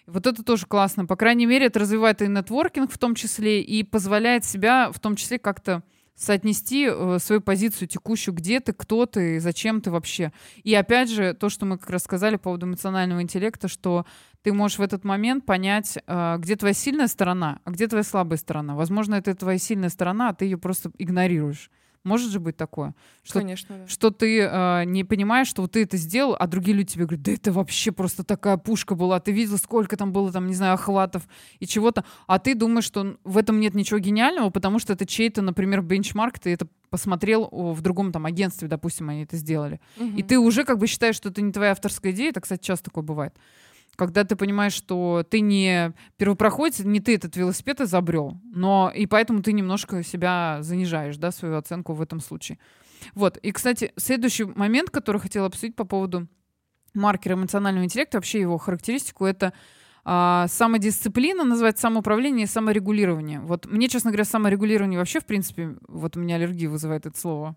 Вот 0.06 0.26
это 0.26 0.42
тоже 0.42 0.66
классно. 0.66 1.06
По 1.06 1.16
крайней 1.16 1.46
мере, 1.46 1.66
это 1.66 1.80
развивает 1.80 2.20
и 2.22 2.26
нетворкинг 2.26 2.90
в 2.90 2.98
том 2.98 3.14
числе, 3.14 3.62
и 3.62 3.82
позволяет 3.82 4.44
себя 4.44 4.90
в 4.92 4.98
том 4.98 5.16
числе 5.16 5.38
как-то 5.38 5.82
соотнести 6.20 6.86
э, 6.86 7.18
свою 7.18 7.40
позицию 7.40 7.88
текущую, 7.88 8.34
где 8.34 8.60
ты, 8.60 8.74
кто 8.74 9.06
ты, 9.06 9.40
зачем 9.40 9.80
ты 9.80 9.90
вообще. 9.90 10.32
И 10.62 10.74
опять 10.74 11.10
же, 11.10 11.32
то, 11.32 11.48
что 11.48 11.64
мы 11.64 11.78
как 11.78 11.88
раз 11.88 12.02
сказали 12.02 12.36
по 12.36 12.44
поводу 12.44 12.66
эмоционального 12.66 13.22
интеллекта, 13.22 13.68
что 13.68 14.04
ты 14.42 14.52
можешь 14.52 14.78
в 14.78 14.82
этот 14.82 15.02
момент 15.04 15.46
понять, 15.46 15.96
э, 16.06 16.36
где 16.38 16.56
твоя 16.56 16.74
сильная 16.74 17.06
сторона, 17.06 17.60
а 17.64 17.70
где 17.70 17.88
твоя 17.88 18.04
слабая 18.04 18.36
сторона. 18.36 18.74
Возможно, 18.74 19.14
это 19.14 19.34
твоя 19.34 19.58
сильная 19.58 19.88
сторона, 19.88 20.28
а 20.28 20.34
ты 20.34 20.44
ее 20.44 20.58
просто 20.58 20.90
игнорируешь. 20.98 21.70
Может 22.02 22.30
же 22.30 22.40
быть 22.40 22.56
такое? 22.56 22.94
Что, 23.22 23.40
Конечно, 23.40 23.78
да. 23.78 23.86
Что 23.86 24.10
ты 24.10 24.40
э, 24.40 24.84
не 24.86 25.04
понимаешь, 25.04 25.48
что 25.48 25.62
вот 25.62 25.72
ты 25.72 25.82
это 25.82 25.98
сделал, 25.98 26.34
а 26.38 26.46
другие 26.46 26.76
люди 26.76 26.94
тебе 26.94 27.04
говорят, 27.04 27.22
да 27.24 27.32
это 27.32 27.52
вообще 27.52 27.92
просто 27.92 28.24
такая 28.24 28.56
пушка 28.56 28.94
была, 28.94 29.20
ты 29.20 29.32
видел, 29.32 29.58
сколько 29.58 29.96
там 29.96 30.12
было, 30.12 30.32
там, 30.32 30.46
не 30.46 30.54
знаю, 30.54 30.74
охватов 30.74 31.28
и 31.58 31.66
чего-то, 31.66 32.04
а 32.26 32.38
ты 32.38 32.54
думаешь, 32.54 32.84
что 32.84 33.18
в 33.24 33.36
этом 33.36 33.60
нет 33.60 33.74
ничего 33.74 33.98
гениального, 33.98 34.48
потому 34.48 34.78
что 34.78 34.94
это 34.94 35.04
чей-то, 35.04 35.42
например, 35.42 35.82
бенчмарк, 35.82 36.38
ты 36.38 36.52
это 36.54 36.66
посмотрел 36.88 37.48
в 37.52 37.80
другом 37.82 38.12
там 38.12 38.24
агентстве, 38.24 38.66
допустим, 38.66 39.10
они 39.10 39.24
это 39.24 39.36
сделали. 39.36 39.80
Угу. 39.98 40.16
И 40.16 40.22
ты 40.22 40.38
уже 40.38 40.64
как 40.64 40.78
бы 40.78 40.86
считаешь, 40.86 41.16
что 41.16 41.28
это 41.28 41.42
не 41.42 41.52
твоя 41.52 41.72
авторская 41.72 42.12
идея, 42.12 42.30
это, 42.30 42.40
кстати, 42.40 42.64
часто 42.64 42.86
такое 42.86 43.04
бывает 43.04 43.34
когда 44.00 44.24
ты 44.24 44.34
понимаешь, 44.34 44.72
что 44.72 45.26
ты 45.28 45.40
не 45.40 45.92
первопроходец, 46.16 46.78
не 46.78 47.00
ты 47.00 47.16
этот 47.16 47.36
велосипед 47.36 47.82
изобрел, 47.82 48.40
но 48.50 48.90
и 48.94 49.04
поэтому 49.04 49.42
ты 49.42 49.52
немножко 49.52 50.02
себя 50.02 50.56
занижаешь, 50.62 51.18
да, 51.18 51.30
свою 51.30 51.58
оценку 51.58 51.92
в 51.92 52.00
этом 52.00 52.20
случае. 52.20 52.58
Вот. 53.14 53.36
И, 53.36 53.52
кстати, 53.52 53.92
следующий 53.98 54.44
момент, 54.44 54.88
который 54.88 55.20
хотела 55.20 55.48
обсудить 55.48 55.76
по 55.76 55.84
поводу 55.84 56.28
маркера 56.94 57.34
эмоционального 57.34 57.84
интеллекта, 57.84 58.16
вообще 58.16 58.40
его 58.40 58.56
характеристику, 58.56 59.26
это 59.26 59.52
а, 60.12 60.48
самодисциплина, 60.48 61.44
называется 61.44 61.82
самоуправление 61.82 62.42
и 62.42 62.48
саморегулирование. 62.48 63.38
Вот 63.38 63.66
мне, 63.66 63.86
честно 63.86 64.10
говоря, 64.10 64.24
саморегулирование 64.24 64.98
вообще, 64.98 65.20
в 65.20 65.24
принципе, 65.24 65.76
вот 65.86 66.16
у 66.16 66.20
меня 66.20 66.34
аллергия 66.34 66.68
вызывает 66.68 67.06
это 67.06 67.16
слово. 67.16 67.54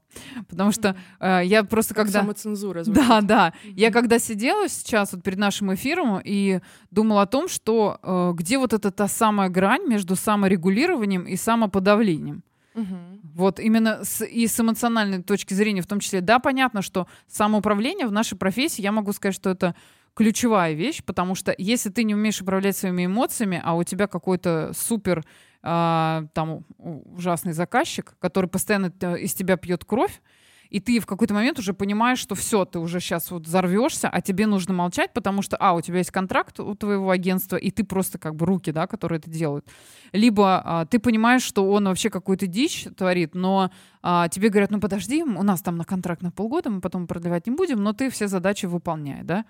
Потому 0.48 0.72
что 0.72 0.96
э, 1.20 1.42
я 1.46 1.64
просто 1.64 1.96
как 1.96 2.06
когда... 2.06 2.20
Самоцензура. 2.20 2.84
Звучит. 2.84 3.08
Да, 3.08 3.22
да. 3.22 3.48
Mm-hmm. 3.50 3.74
Я 3.76 3.90
когда 3.90 4.20
сидела 4.20 4.70
сейчас 4.70 5.14
вот 5.14 5.24
перед 5.24 5.40
нашим 5.40 5.74
эфиром 5.74 6.22
и 6.24 6.60
думала 6.92 7.24
о 7.24 7.26
том, 7.26 7.48
что 7.48 7.98
э, 8.04 8.34
где 8.36 8.60
вот 8.60 8.74
эта 8.74 8.92
та 8.92 9.08
самая 9.08 9.50
грань 9.50 9.88
между 9.88 10.16
саморегулированием 10.16 11.24
и 11.24 11.36
самоподавлением. 11.36 12.44
Угу. 12.76 12.96
Вот 13.36 13.60
именно 13.60 14.04
с, 14.04 14.24
и 14.24 14.46
с 14.46 14.60
эмоциональной 14.60 15.24
точки 15.24 15.56
зрения 15.56 15.82
в 15.82 15.88
том 15.88 16.00
числе. 16.00 16.22
Да, 16.22 16.38
понятно, 16.38 16.84
что 16.84 17.08
самоуправление 17.28 18.06
в 18.06 18.12
нашей 18.12 18.38
профессии, 18.38 18.82
я 18.84 18.92
могу 18.92 19.12
сказать, 19.14 19.36
что 19.36 19.50
это 19.50 19.76
ключевая 20.14 20.74
вещь, 20.74 21.04
потому 21.04 21.36
что 21.36 21.54
если 21.58 21.90
ты 21.90 22.04
не 22.04 22.14
умеешь 22.16 22.42
управлять 22.42 22.78
своими 22.78 23.06
эмоциями, 23.06 23.62
а 23.64 23.76
у 23.76 23.84
тебя 23.84 24.08
какой-то 24.08 24.72
супер 24.74 25.24
э, 25.64 26.22
там 26.34 26.66
ужасный 26.78 27.54
заказчик, 27.54 28.16
который 28.20 28.50
постоянно 28.50 28.92
из 29.16 29.34
тебя 29.34 29.58
пьет 29.58 29.86
кровь, 29.86 30.22
и 30.74 30.80
ты 30.80 31.00
в 31.00 31.06
какой-то 31.06 31.36
момент 31.36 31.60
уже 31.60 31.76
понимаешь, 31.76 32.18
что 32.18 32.34
все, 32.34 32.66
ты 32.66 32.80
уже 32.80 33.00
сейчас 33.00 33.30
вот 33.30 33.46
взорвешься, 33.46 34.10
а 34.10 34.22
тебе 34.22 34.48
нужно 34.48 34.74
молчать, 34.74 35.14
потому 35.14 35.44
что, 35.44 35.56
а, 35.58 35.74
у 35.74 35.82
тебя 35.82 36.00
есть 36.00 36.10
контракт 36.10 36.60
у 36.60 36.74
твоего 36.74 37.12
агентства, 37.12 37.58
и 37.58 37.70
ты 37.70 37.84
просто 37.84 38.18
как 38.18 38.36
бы 38.36 38.48
руки, 38.48 38.72
да, 38.72 38.88
которые 38.88 39.20
это 39.20 39.30
делают. 39.30 39.68
Либо 40.14 40.62
а, 40.66 40.86
ты 40.88 40.98
понимаешь, 40.98 41.44
что 41.44 41.72
он 41.72 41.86
вообще 41.86 42.10
какую-то 42.10 42.48
дичь 42.48 42.88
творит, 42.98 43.36
но 43.36 43.70
а, 44.02 44.28
тебе 44.30 44.50
говорят, 44.50 44.72
ну 44.72 44.80
подожди, 44.80 45.24
у 45.24 45.44
нас 45.44 45.62
там 45.62 45.78
на 45.78 45.86
контракт 45.86 46.24
на 46.24 46.32
полгода, 46.32 46.72
мы 46.72 46.82
потом 46.82 47.06
продлевать 47.06 47.46
не 47.46 47.56
будем, 47.56 47.82
но 47.84 47.94
ты 47.94 48.10
все 48.10 48.28
задачи 48.28 48.66
выполняй, 48.66 49.24
да. 49.24 49.46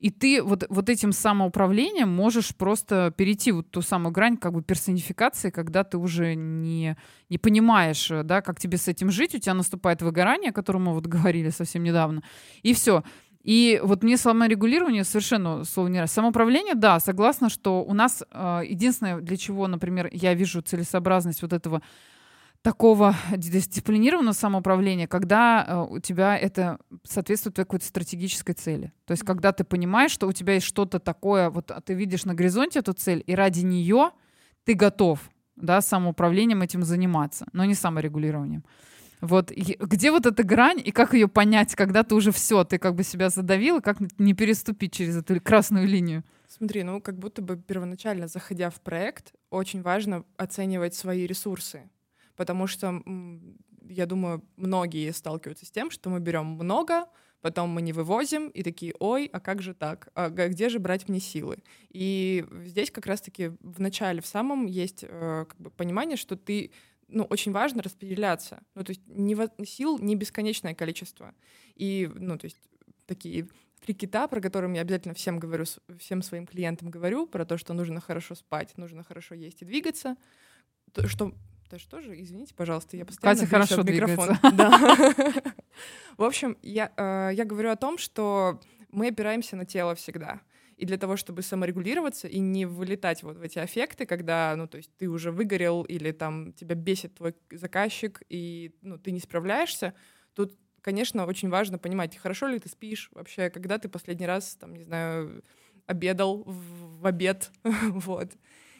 И 0.00 0.10
ты 0.10 0.42
вот, 0.42 0.64
вот 0.68 0.88
этим 0.90 1.12
самоуправлением 1.12 2.08
можешь 2.08 2.54
просто 2.54 3.14
перейти 3.16 3.52
вот 3.52 3.70
ту 3.70 3.82
самую 3.82 4.12
грань 4.12 4.36
как 4.36 4.52
бы 4.52 4.62
персонификации, 4.62 5.50
когда 5.50 5.82
ты 5.82 5.96
уже 5.96 6.34
не, 6.34 6.96
не 7.30 7.38
понимаешь, 7.38 8.10
да, 8.24 8.42
как 8.42 8.60
тебе 8.60 8.78
с 8.78 8.88
этим 8.88 9.10
жить, 9.10 9.34
у 9.34 9.38
тебя 9.38 9.54
наступает 9.54 10.02
выгорание, 10.02 10.52
котором 10.56 10.84
мы 10.84 10.94
вот 10.94 11.06
говорили 11.06 11.50
совсем 11.50 11.84
недавно, 11.84 12.22
и 12.62 12.74
все. 12.74 13.02
И 13.46 13.80
вот 13.84 14.02
мне 14.02 14.16
саморегулирование 14.16 15.04
совершенно 15.04 15.62
слово 15.64 15.86
не 15.86 16.00
раз. 16.00 16.10
Самоуправление, 16.10 16.74
да, 16.74 16.98
согласна, 16.98 17.48
что 17.48 17.84
у 17.84 17.94
нас 17.94 18.24
э, 18.28 18.62
единственное, 18.66 19.20
для 19.20 19.36
чего, 19.36 19.68
например, 19.68 20.08
я 20.12 20.34
вижу 20.34 20.62
целесообразность 20.62 21.42
вот 21.42 21.52
этого 21.52 21.80
такого 22.62 23.14
дисциплинированного 23.36 24.34
самоуправления, 24.34 25.06
когда 25.06 25.64
э, 25.64 25.94
у 25.94 26.00
тебя 26.00 26.36
это 26.36 26.78
соответствует 27.04 27.54
твоей 27.54 27.66
какой-то 27.66 27.86
стратегической 27.86 28.56
цели. 28.56 28.92
То 29.04 29.12
есть, 29.12 29.22
когда 29.22 29.52
ты 29.52 29.62
понимаешь, 29.62 30.10
что 30.10 30.26
у 30.26 30.32
тебя 30.32 30.54
есть 30.54 30.66
что-то 30.66 30.98
такое, 30.98 31.48
вот 31.48 31.70
а 31.70 31.80
ты 31.80 31.94
видишь 31.94 32.24
на 32.24 32.34
горизонте 32.34 32.80
эту 32.80 32.94
цель, 32.94 33.22
и 33.24 33.36
ради 33.36 33.60
нее 33.60 34.10
ты 34.64 34.74
готов 34.74 35.20
да, 35.54 35.80
самоуправлением 35.80 36.62
этим 36.62 36.82
заниматься, 36.82 37.46
но 37.52 37.64
не 37.64 37.74
саморегулированием. 37.74 38.64
Вот 39.26 39.50
где 39.50 40.10
вот 40.10 40.26
эта 40.26 40.42
грань 40.42 40.80
и 40.84 40.90
как 40.90 41.14
ее 41.14 41.28
понять, 41.28 41.74
когда 41.74 42.02
ты 42.02 42.14
уже 42.14 42.32
все, 42.32 42.64
ты 42.64 42.78
как 42.78 42.94
бы 42.94 43.02
себя 43.02 43.28
задавил, 43.28 43.78
и 43.78 43.82
как 43.82 43.98
не 44.18 44.34
переступить 44.34 44.92
через 44.92 45.16
эту 45.16 45.40
красную 45.40 45.86
линию? 45.86 46.24
Смотри, 46.48 46.82
ну 46.82 47.00
как 47.00 47.18
будто 47.18 47.42
бы 47.42 47.56
первоначально, 47.56 48.28
заходя 48.28 48.70
в 48.70 48.80
проект, 48.80 49.32
очень 49.50 49.82
важно 49.82 50.24
оценивать 50.36 50.94
свои 50.94 51.26
ресурсы 51.26 51.90
потому 52.36 52.66
что, 52.66 53.02
я 53.88 54.06
думаю, 54.06 54.44
многие 54.56 55.10
сталкиваются 55.12 55.66
с 55.66 55.70
тем, 55.70 55.90
что 55.90 56.10
мы 56.10 56.20
берем 56.20 56.46
много, 56.46 57.06
потом 57.40 57.70
мы 57.70 57.82
не 57.82 57.92
вывозим, 57.92 58.48
и 58.48 58.62
такие, 58.62 58.94
ой, 59.00 59.28
а 59.32 59.40
как 59.40 59.62
же 59.62 59.74
так? 59.74 60.08
А 60.14 60.28
где 60.28 60.68
же 60.68 60.78
брать 60.78 61.08
мне 61.08 61.20
силы? 61.20 61.58
И 61.90 62.44
здесь 62.64 62.90
как 62.90 63.06
раз-таки 63.06 63.52
в 63.60 63.80
начале, 63.80 64.20
в 64.20 64.26
самом 64.26 64.66
есть 64.66 65.04
э, 65.08 65.46
как 65.48 65.60
бы 65.60 65.70
понимание, 65.70 66.16
что 66.16 66.36
ты 66.36 66.70
ну, 67.08 67.24
очень 67.24 67.52
важно 67.52 67.82
распределяться. 67.82 68.62
Ну, 68.74 68.84
то 68.84 68.90
есть 68.90 69.02
не, 69.06 69.36
сил 69.64 69.98
не 69.98 70.16
бесконечное 70.16 70.74
количество. 70.74 71.34
И, 71.74 72.10
ну, 72.14 72.38
то 72.38 72.46
есть 72.46 72.56
такие 73.06 73.48
три 73.80 73.94
кита, 73.94 74.26
про 74.26 74.40
которые 74.40 74.74
я 74.74 74.80
обязательно 74.80 75.14
всем 75.14 75.38
говорю, 75.38 75.64
всем 75.98 76.22
своим 76.22 76.46
клиентам 76.46 76.90
говорю, 76.90 77.26
про 77.26 77.44
то, 77.44 77.56
что 77.56 77.74
нужно 77.74 78.00
хорошо 78.00 78.34
спать, 78.34 78.76
нужно 78.76 79.04
хорошо 79.04 79.34
есть 79.34 79.62
и 79.62 79.64
двигаться, 79.64 80.16
то, 80.92 81.06
что 81.08 81.32
тоже 81.68 81.88
тоже, 81.88 82.20
извините, 82.20 82.54
пожалуйста, 82.54 82.96
я 82.96 83.04
постоянно 83.04 83.40
Катя 83.40 83.50
хорошо 83.50 83.82
микрофон. 83.82 84.36
Да. 84.56 85.14
В 86.16 86.22
общем, 86.22 86.56
я, 86.62 86.92
э, 86.96 87.30
я 87.34 87.44
говорю 87.44 87.70
о 87.70 87.76
том, 87.76 87.98
что 87.98 88.60
мы 88.90 89.08
опираемся 89.08 89.56
на 89.56 89.66
тело 89.66 89.94
всегда. 89.94 90.40
И 90.76 90.84
для 90.84 90.98
того, 90.98 91.16
чтобы 91.16 91.42
саморегулироваться 91.42 92.28
и 92.28 92.38
не 92.38 92.66
вылетать 92.66 93.22
вот 93.22 93.38
в 93.38 93.42
эти 93.42 93.58
аффекты, 93.58 94.04
когда, 94.06 94.54
ну, 94.56 94.68
то 94.68 94.76
есть 94.76 94.90
ты 94.98 95.08
уже 95.08 95.32
выгорел 95.32 95.82
или 95.82 96.12
там 96.12 96.52
тебя 96.52 96.74
бесит 96.74 97.14
твой 97.14 97.34
заказчик, 97.50 98.22
и, 98.28 98.74
ну, 98.82 98.98
ты 98.98 99.10
не 99.10 99.20
справляешься, 99.20 99.94
тут 100.34 100.52
конечно, 100.86 101.26
очень 101.26 101.48
важно 101.48 101.78
понимать, 101.78 102.16
хорошо 102.16 102.46
ли 102.46 102.60
ты 102.60 102.68
спишь 102.68 103.08
вообще, 103.10 103.50
когда 103.50 103.76
ты 103.76 103.88
последний 103.88 104.26
раз, 104.26 104.54
там, 104.54 104.76
не 104.76 104.84
знаю, 104.84 105.42
обедал 105.86 106.44
в, 106.44 107.00
в 107.00 107.06
обед, 107.06 107.50
вот. 107.64 108.30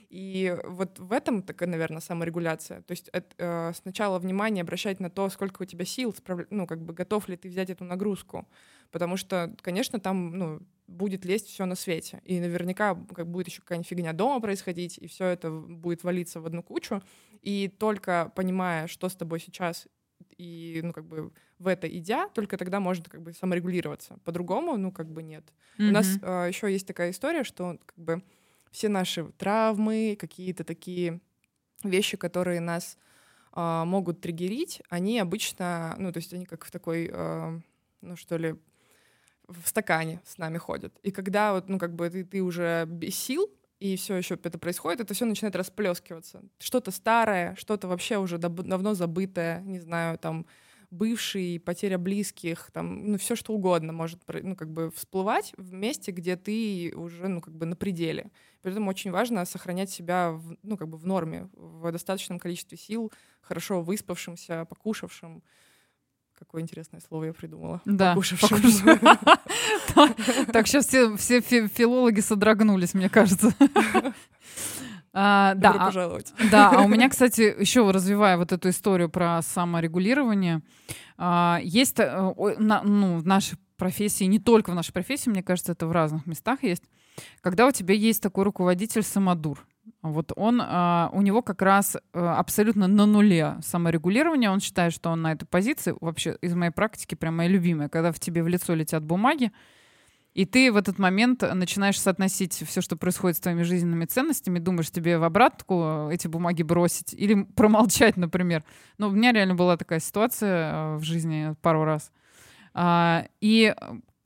И 0.08 0.56
вот 0.64 0.98
в 0.98 1.12
этом 1.12 1.42
такая, 1.42 1.68
наверное, 1.68 2.00
саморегуляция. 2.00 2.82
То 2.82 2.92
есть 2.92 3.08
это, 3.12 3.34
э, 3.38 3.72
сначала 3.74 4.18
внимание 4.18 4.62
обращать 4.62 5.00
на 5.00 5.10
то, 5.10 5.28
сколько 5.28 5.62
у 5.62 5.64
тебя 5.64 5.84
сил, 5.84 6.14
справ... 6.14 6.40
ну, 6.50 6.66
как 6.66 6.80
бы 6.80 6.94
готов 6.94 7.28
ли 7.28 7.36
ты 7.36 7.48
взять 7.48 7.70
эту 7.70 7.84
нагрузку. 7.84 8.46
Потому 8.90 9.16
что, 9.16 9.54
конечно, 9.62 9.98
там, 9.98 10.38
ну, 10.38 10.60
будет 10.86 11.24
лезть 11.24 11.48
все 11.48 11.64
на 11.66 11.74
свете. 11.74 12.20
И 12.24 12.38
наверняка 12.38 12.94
как 13.14 13.26
будет 13.26 13.48
еще 13.48 13.60
какая-нибудь 13.60 13.88
фигня 13.88 14.12
дома 14.12 14.40
происходить, 14.40 14.98
и 14.98 15.06
все 15.08 15.26
это 15.26 15.50
будет 15.50 16.04
валиться 16.04 16.40
в 16.40 16.46
одну 16.46 16.62
кучу. 16.62 17.02
И 17.42 17.68
только 17.68 18.32
понимая, 18.34 18.86
что 18.86 19.08
с 19.08 19.16
тобой 19.16 19.40
сейчас, 19.40 19.88
и, 20.38 20.80
ну, 20.82 20.92
как 20.92 21.04
бы 21.04 21.32
в 21.58 21.66
это 21.66 21.88
идя, 21.88 22.28
только 22.28 22.56
тогда 22.56 22.80
можно 22.80 23.04
как 23.04 23.22
бы 23.22 23.32
саморегулироваться. 23.32 24.18
По-другому, 24.24 24.76
ну, 24.76 24.92
как 24.92 25.10
бы 25.10 25.22
нет. 25.22 25.44
Mm-hmm. 25.78 25.88
У 25.88 25.92
нас 25.92 26.18
э, 26.22 26.48
еще 26.48 26.70
есть 26.70 26.86
такая 26.86 27.10
история, 27.10 27.44
что 27.44 27.78
как 27.84 27.98
бы 27.98 28.22
все 28.76 28.90
наши 28.90 29.24
травмы, 29.38 30.18
какие-то 30.20 30.62
такие 30.62 31.20
вещи, 31.82 32.18
которые 32.18 32.60
нас 32.60 32.98
э, 33.54 33.84
могут 33.86 34.20
триггерить, 34.20 34.82
они 34.90 35.18
обычно, 35.18 35.94
ну, 35.98 36.12
то 36.12 36.18
есть 36.18 36.34
они 36.34 36.44
как 36.44 36.66
в 36.66 36.70
такой, 36.70 37.08
э, 37.10 37.60
ну, 38.02 38.16
что 38.16 38.36
ли, 38.36 38.54
в 39.48 39.66
стакане 39.66 40.20
с 40.26 40.36
нами 40.36 40.58
ходят. 40.58 40.92
И 41.02 41.10
когда 41.10 41.54
вот, 41.54 41.70
ну, 41.70 41.78
как 41.78 41.94
бы 41.94 42.10
ты, 42.10 42.22
ты 42.22 42.42
уже 42.42 42.84
без 42.86 43.16
сил, 43.16 43.50
и 43.80 43.96
все 43.96 44.16
еще 44.16 44.34
это 44.34 44.58
происходит, 44.58 45.00
это 45.00 45.14
все 45.14 45.24
начинает 45.24 45.56
расплескиваться. 45.56 46.42
Что-то 46.58 46.90
старое, 46.90 47.54
что-то 47.54 47.88
вообще 47.88 48.18
уже 48.18 48.36
давно 48.36 48.92
забытое, 48.92 49.62
не 49.62 49.80
знаю, 49.80 50.18
там, 50.18 50.44
бывший, 50.90 51.60
потеря 51.60 51.98
близких, 51.98 52.70
там, 52.72 53.12
ну, 53.12 53.18
все 53.18 53.36
что 53.36 53.52
угодно 53.52 53.92
может, 53.92 54.20
ну, 54.42 54.56
как 54.56 54.70
бы 54.70 54.90
всплывать 54.90 55.52
в 55.56 55.72
месте, 55.72 56.12
где 56.12 56.36
ты 56.36 56.92
уже, 56.94 57.28
ну, 57.28 57.40
как 57.40 57.54
бы 57.54 57.66
на 57.66 57.76
пределе. 57.76 58.30
Поэтому 58.62 58.90
очень 58.90 59.10
важно 59.10 59.44
сохранять 59.44 59.90
себя, 59.90 60.32
в, 60.32 60.56
ну, 60.62 60.76
как 60.76 60.88
бы 60.88 60.98
в 60.98 61.06
норме, 61.06 61.48
в 61.52 61.90
достаточном 61.92 62.38
количестве 62.38 62.78
сил, 62.78 63.12
хорошо 63.40 63.82
выспавшимся, 63.82 64.64
покушавшим. 64.64 65.42
Какое 66.38 66.60
интересное 66.60 67.00
слово 67.00 67.24
я 67.24 67.32
придумала. 67.32 67.80
Да. 67.84 68.14
Покушавшим. 68.14 69.00
Так, 70.52 70.66
сейчас 70.66 70.88
все 70.88 71.40
филологи 71.40 72.20
содрогнулись, 72.20 72.92
мне 72.92 73.08
кажется. 73.08 73.54
А, 75.18 75.54
да, 75.54 75.72
Добро 75.72 75.82
а, 75.82 75.86
пожаловать. 75.86 76.34
Да, 76.50 76.70
а 76.70 76.82
у 76.82 76.88
меня, 76.88 77.08
кстати, 77.08 77.54
еще 77.58 77.90
развивая 77.90 78.36
вот 78.36 78.52
эту 78.52 78.68
историю 78.68 79.08
про 79.08 79.40
саморегулирование, 79.40 80.60
а, 81.16 81.58
есть 81.62 81.98
а, 81.98 82.34
на, 82.58 82.82
ну, 82.82 83.16
в 83.16 83.26
нашей 83.26 83.56
профессии, 83.78 84.24
не 84.24 84.38
только 84.38 84.72
в 84.72 84.74
нашей 84.74 84.92
профессии, 84.92 85.30
мне 85.30 85.42
кажется, 85.42 85.72
это 85.72 85.86
в 85.86 85.92
разных 85.92 86.26
местах 86.26 86.62
есть, 86.62 86.82
когда 87.40 87.66
у 87.66 87.70
тебя 87.70 87.94
есть 87.94 88.22
такой 88.22 88.44
руководитель 88.44 89.02
самодур. 89.02 89.66
Вот 90.02 90.32
он, 90.36 90.60
у 90.60 91.22
него 91.22 91.40
как 91.40 91.62
раз 91.62 91.96
а, 92.12 92.38
абсолютно 92.38 92.86
на 92.86 93.06
нуле 93.06 93.56
саморегулирование. 93.62 94.50
Он 94.50 94.60
считает, 94.60 94.92
что 94.92 95.08
он 95.08 95.22
на 95.22 95.32
этой 95.32 95.46
позиции, 95.46 95.94
вообще 95.98 96.36
из 96.42 96.54
моей 96.54 96.72
практики, 96.72 97.14
прям 97.14 97.38
моя 97.38 97.48
любимая, 97.48 97.88
когда 97.88 98.12
в 98.12 98.20
тебе 98.20 98.42
в 98.42 98.48
лицо 98.48 98.74
летят 98.74 99.02
бумаги, 99.02 99.50
и 100.36 100.44
ты 100.44 100.70
в 100.70 100.76
этот 100.76 100.98
момент 100.98 101.40
начинаешь 101.40 101.98
соотносить 101.98 102.52
все, 102.52 102.82
что 102.82 102.94
происходит 102.96 103.38
с 103.38 103.40
твоими 103.40 103.62
жизненными 103.62 104.04
ценностями, 104.04 104.58
думаешь, 104.58 104.90
тебе 104.90 105.16
в 105.16 105.24
обратку 105.24 106.10
эти 106.12 106.28
бумаги 106.28 106.62
бросить 106.62 107.14
или 107.14 107.44
промолчать, 107.56 108.18
например. 108.18 108.62
Ну, 108.98 109.08
у 109.08 109.12
меня 109.12 109.32
реально 109.32 109.54
была 109.54 109.78
такая 109.78 109.98
ситуация 109.98 110.72
э, 110.72 110.96
в 110.98 111.04
жизни 111.04 111.54
пару 111.62 111.84
раз. 111.84 112.12
А, 112.74 113.24
и 113.40 113.74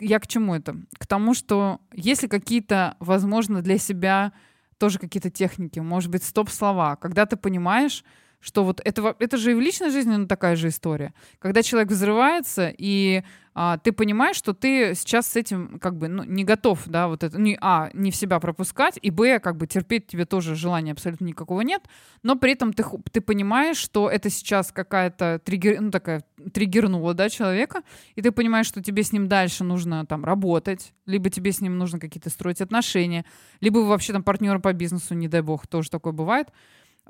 я 0.01 0.19
к 0.19 0.27
чему 0.27 0.57
это? 0.57 0.75
К 0.99 1.07
тому, 1.07 1.33
что 1.33 1.81
если 1.95 2.27
какие-то, 2.27 2.97
возможно, 2.99 3.63
для 3.63 3.79
себя 3.79 4.33
тоже 4.79 4.99
какие-то 4.99 5.31
техники, 5.31 5.79
может 5.79 6.11
быть, 6.11 6.25
стоп-слова, 6.25 6.97
когда 6.97 7.25
ты 7.25 7.37
понимаешь, 7.37 8.03
что 8.41 8.65
вот 8.65 8.81
это, 8.85 9.15
это 9.19 9.37
же 9.37 9.53
и 9.53 9.55
в 9.55 9.61
личной 9.61 9.91
жизни 9.91 10.17
ну, 10.17 10.27
такая 10.27 10.57
же 10.57 10.69
история. 10.69 11.13
Когда 11.39 11.63
человек 11.63 11.91
взрывается, 11.91 12.73
и 12.77 13.23
а, 13.53 13.79
ты 13.79 13.93
понимаешь, 13.93 14.37
что 14.37 14.55
ты 14.55 14.95
сейчас 14.95 15.27
с 15.27 15.37
этим 15.37 15.79
как 15.81 15.97
бы 15.97 16.09
ну, 16.09 16.23
не 16.23 16.45
готов, 16.45 16.83
да, 16.87 17.09
вот 17.09 17.25
это, 17.25 17.39
не, 17.39 17.59
а, 17.61 17.91
не 17.93 18.11
в 18.11 18.17
себя 18.17 18.39
пропускать, 18.41 18.99
и, 19.03 19.11
б, 19.11 19.41
как 19.41 19.57
бы 19.57 19.67
терпеть 19.67 20.07
тебе 20.07 20.25
тоже 20.25 20.55
желания 20.55 20.93
абсолютно 20.93 21.25
никакого 21.25 21.61
нет, 21.63 21.83
но 22.23 22.37
при 22.37 22.53
этом 22.53 22.73
ты, 22.73 22.85
ты 23.13 23.21
понимаешь, 23.21 23.77
что 23.77 24.09
это 24.09 24.31
сейчас 24.31 24.73
какая-то 24.73 25.41
триггер, 25.45 25.81
ну, 25.81 25.91
такая 25.91 26.25
триггернула, 26.55 27.13
да, 27.13 27.29
человека, 27.29 27.83
и 28.15 28.23
ты 28.23 28.31
понимаешь, 28.31 28.67
что 28.67 28.83
тебе 28.83 29.03
с 29.03 29.13
ним 29.13 29.29
дальше 29.29 29.65
нужно 29.65 30.07
там 30.07 30.25
работать, 30.25 30.95
либо 31.05 31.29
тебе 31.29 31.53
с 31.53 31.61
ним 31.61 31.77
нужно 31.77 31.99
какие-то 31.99 32.31
строить 32.31 32.61
отношения, 32.61 33.25
либо 33.61 33.79
вы 33.79 33.89
вообще 33.89 34.13
там 34.13 34.23
партнеры 34.23 34.61
по 34.61 34.73
бизнесу, 34.73 35.15
не 35.15 35.29
дай 35.29 35.43
бог, 35.43 35.67
тоже 35.67 35.91
такое 35.91 36.13
бывает, 36.13 36.49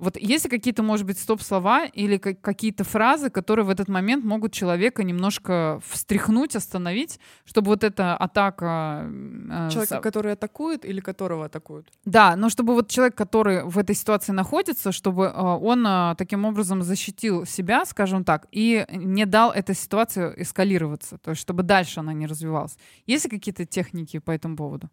вот 0.01 0.17
есть 0.17 0.45
ли 0.45 0.51
какие-то, 0.51 0.83
может 0.83 1.07
быть, 1.07 1.19
стоп-слова 1.19 1.87
или 1.87 2.17
какие-то 2.19 2.85
фразы, 2.85 3.31
которые 3.31 3.65
в 3.65 3.71
этот 3.71 3.89
момент 3.89 4.25
могут 4.25 4.53
человека 4.53 5.05
немножко 5.05 5.81
встряхнуть, 5.87 6.57
остановить, 6.57 7.21
чтобы 7.45 7.69
вот 7.69 7.85
эта 7.85 8.17
атака... 8.17 9.07
Э, 9.51 9.69
Человека, 9.71 9.99
с... 9.99 10.01
который 10.01 10.33
атакует 10.33 10.85
или 10.85 11.01
которого 11.01 11.45
атакуют? 11.47 11.89
Да, 12.05 12.37
но 12.37 12.49
чтобы 12.49 12.75
вот 12.75 12.89
человек, 12.89 13.15
который 13.15 13.65
в 13.65 13.79
этой 13.79 13.95
ситуации 13.95 14.33
находится, 14.33 14.93
чтобы 14.93 15.25
э, 15.27 15.31
он 15.31 15.87
э, 15.87 16.15
таким 16.17 16.45
образом 16.45 16.83
защитил 16.83 17.47
себя, 17.47 17.85
скажем 17.85 18.25
так, 18.25 18.47
и 18.51 18.87
не 18.91 19.27
дал 19.27 19.53
этой 19.53 19.75
ситуации 19.75 20.35
эскалироваться, 20.37 21.19
то 21.19 21.31
есть 21.31 21.43
чтобы 21.43 21.63
дальше 21.63 22.01
она 22.01 22.13
не 22.13 22.27
развивалась. 22.27 22.77
Есть 23.07 23.25
ли 23.25 23.31
какие-то 23.31 23.67
техники 23.67 24.19
по 24.19 24.31
этому 24.31 24.57
поводу? 24.57 24.89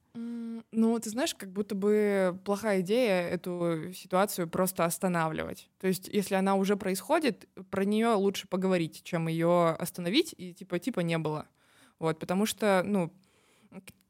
Ну, 0.71 0.99
ты 0.99 1.09
знаешь, 1.09 1.33
как 1.33 1.51
будто 1.51 1.75
бы 1.75 2.37
плохая 2.43 2.81
идея 2.81 3.27
эту 3.29 3.93
ситуацию 3.93 4.47
просто 4.47 4.83
останавливать. 4.97 5.69
То 5.79 5.87
есть, 5.87 6.09
если 6.11 6.35
она 6.35 6.55
уже 6.55 6.75
происходит, 6.75 7.47
про 7.69 7.85
нее 7.85 8.09
лучше 8.09 8.47
поговорить, 8.47 9.03
чем 9.03 9.27
ее 9.27 9.69
остановить 9.69 10.33
и 10.37 10.53
типа 10.53 10.79
типа 10.79 11.01
не 11.01 11.17
было. 11.19 11.47
Вот, 11.99 12.19
потому 12.19 12.45
что, 12.45 12.81
ну, 12.83 13.13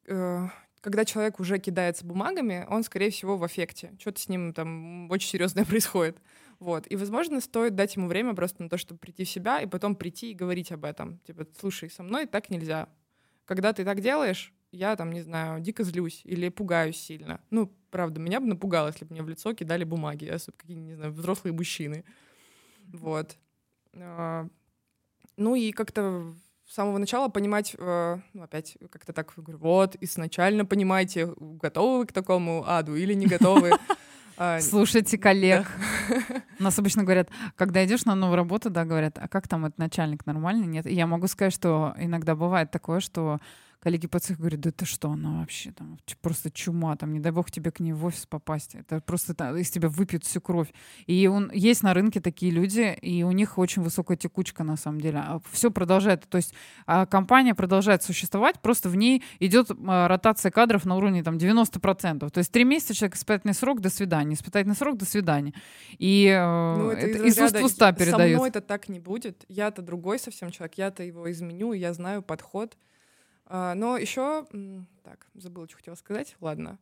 э, 0.07 0.47
когда 0.81 1.03
человек 1.03 1.39
уже 1.39 1.59
кидается 1.59 2.05
бумагами, 2.05 2.65
он, 2.69 2.83
скорее 2.83 3.09
всего, 3.09 3.37
в 3.37 3.43
аффекте. 3.43 3.91
Что-то 3.99 4.21
с 4.21 4.29
ним 4.29 4.53
там 4.53 5.11
очень 5.11 5.29
серьезное 5.29 5.65
происходит. 5.71 6.17
Вот. 6.59 6.89
И, 6.89 6.95
возможно, 6.95 7.41
стоит 7.41 7.75
дать 7.75 7.95
ему 7.97 8.07
время 8.07 8.33
просто 8.33 8.63
на 8.63 8.69
то, 8.69 8.77
чтобы 8.77 8.99
прийти 8.99 9.25
в 9.25 9.29
себя 9.29 9.59
и 9.61 9.67
потом 9.67 9.95
прийти 9.95 10.31
и 10.31 10.35
говорить 10.35 10.71
об 10.71 10.85
этом. 10.85 11.19
Типа, 11.19 11.45
слушай, 11.59 11.89
со 11.89 12.03
мной 12.03 12.25
так 12.25 12.49
нельзя. 12.49 12.87
Когда 13.45 13.73
ты 13.73 13.83
так 13.83 14.01
делаешь, 14.01 14.53
я 14.71 14.95
там, 14.95 15.11
не 15.11 15.21
знаю, 15.21 15.61
дико 15.61 15.83
злюсь 15.83 16.21
или 16.23 16.49
пугаюсь 16.49 16.97
сильно. 16.97 17.41
Ну, 17.49 17.71
правда, 17.89 18.19
меня 18.19 18.39
бы 18.39 18.47
напугало, 18.47 18.87
если 18.87 19.05
бы 19.05 19.11
мне 19.11 19.23
в 19.23 19.29
лицо 19.29 19.53
кидали 19.53 19.83
бумаги, 19.83 20.25
особенно 20.25 20.57
какие 20.57 20.77
не 20.77 20.95
знаю, 20.95 21.13
взрослые 21.13 21.53
мужчины. 21.53 22.03
Вот. 22.93 23.37
А, 23.95 24.47
ну 25.35 25.55
и 25.55 25.71
как-то 25.71 26.35
с 26.67 26.73
самого 26.73 26.97
начала 26.97 27.29
понимать, 27.29 27.75
э, 27.77 28.17
ну, 28.33 28.43
опять 28.43 28.77
как-то 28.91 29.13
так 29.13 29.33
говорю, 29.37 29.57
вот, 29.59 29.95
изначально 30.01 30.65
понимаете, 30.65 31.33
готовы 31.37 31.99
вы 31.99 32.05
к 32.07 32.11
такому 32.11 32.65
аду 32.67 32.95
или 32.95 33.13
не 33.13 33.25
готовы. 33.25 33.71
А, 34.39 34.61
Слушайте 34.61 35.17
коллег. 35.17 35.65
У 36.59 36.63
нас 36.63 36.77
обычно 36.77 37.03
говорят, 37.03 37.29
когда 37.55 37.83
идешь 37.83 38.05
на 38.05 38.13
новую 38.13 38.35
работу, 38.35 38.69
да, 38.69 38.85
говорят, 38.85 39.17
а 39.17 39.27
как 39.27 39.47
там 39.47 39.65
этот 39.65 39.79
начальник 39.79 40.27
нормальный? 40.27 40.67
Нет. 40.67 40.85
я 40.85 41.07
могу 41.07 41.25
сказать, 41.25 41.51
что 41.51 41.95
иногда 41.97 42.35
бывает 42.35 42.69
такое, 42.69 42.99
что 42.99 43.39
коллеги 43.79 44.07
по 44.07 44.19
цеху 44.19 44.39
говорят, 44.39 44.59
да 44.59 44.71
ты 44.71 44.85
что, 44.85 45.09
она 45.11 45.39
вообще 45.39 45.71
там 45.71 45.97
просто 46.21 46.49
чума, 46.51 46.95
там, 46.95 47.13
не 47.13 47.19
дай 47.19 47.31
бог 47.31 47.51
тебе 47.51 47.71
к 47.71 47.79
ней 47.79 47.93
в 47.93 48.05
офис 48.05 48.25
попасть. 48.25 48.75
Это 48.75 48.99
просто 49.01 49.33
там, 49.33 49.55
из 49.55 49.69
тебя 49.69 49.89
выпьют 49.89 50.23
всю 50.25 50.41
кровь. 50.41 50.69
И 51.05 51.27
он, 51.27 51.51
есть 51.53 51.83
на 51.83 51.93
рынке 51.93 52.19
такие 52.19 52.51
люди, 52.51 52.97
и 53.01 53.23
у 53.23 53.31
них 53.31 53.57
очень 53.57 53.81
высокая 53.81 54.17
текучка 54.17 54.63
на 54.63 54.77
самом 54.77 55.01
деле. 55.01 55.19
А 55.19 55.41
все 55.51 55.71
продолжает, 55.71 56.27
то 56.27 56.37
есть 56.37 56.53
а 56.85 57.05
компания 57.05 57.53
продолжает 57.53 58.03
существовать, 58.03 58.59
просто 58.61 58.89
в 58.89 58.95
ней 58.95 59.23
идет 59.39 59.69
а, 59.87 60.07
ротация 60.07 60.51
кадров 60.51 60.85
на 60.85 60.95
уровне 60.95 61.23
там 61.23 61.37
90%. 61.37 62.29
То 62.29 62.37
есть 62.37 62.51
три 62.51 62.63
месяца 62.63 62.93
человек 62.93 63.15
испытательный 63.15 63.53
срок, 63.53 63.81
до 63.81 63.89
свидания. 63.89 64.33
Испытательный 64.33 64.75
срок, 64.75 64.97
до 64.97 65.05
свидания. 65.05 65.53
И 65.97 66.25
э, 66.27 66.75
ну, 66.77 66.89
это, 66.89 67.07
это 67.07 67.23
из, 67.23 67.37
из 67.37 67.43
уст 67.43 67.59
в 67.59 67.63
уста 67.63 67.91
передается. 67.91 68.33
Со 68.33 68.37
мной 68.37 68.49
это 68.49 68.61
так 68.61 68.89
не 68.89 68.99
будет. 68.99 69.45
Я-то 69.47 69.81
другой 69.81 70.19
совсем 70.19 70.51
человек, 70.51 70.77
я-то 70.77 71.03
его 71.03 71.29
изменю, 71.31 71.73
я 71.73 71.93
знаю 71.93 72.21
подход. 72.21 72.77
А, 73.49 73.73
но 73.75 73.97
еще, 73.97 74.45
так, 75.03 75.25
забыла, 75.33 75.67
что 75.67 75.77
хотела 75.77 75.95
сказать. 75.95 76.35
Ладно. 76.41 76.77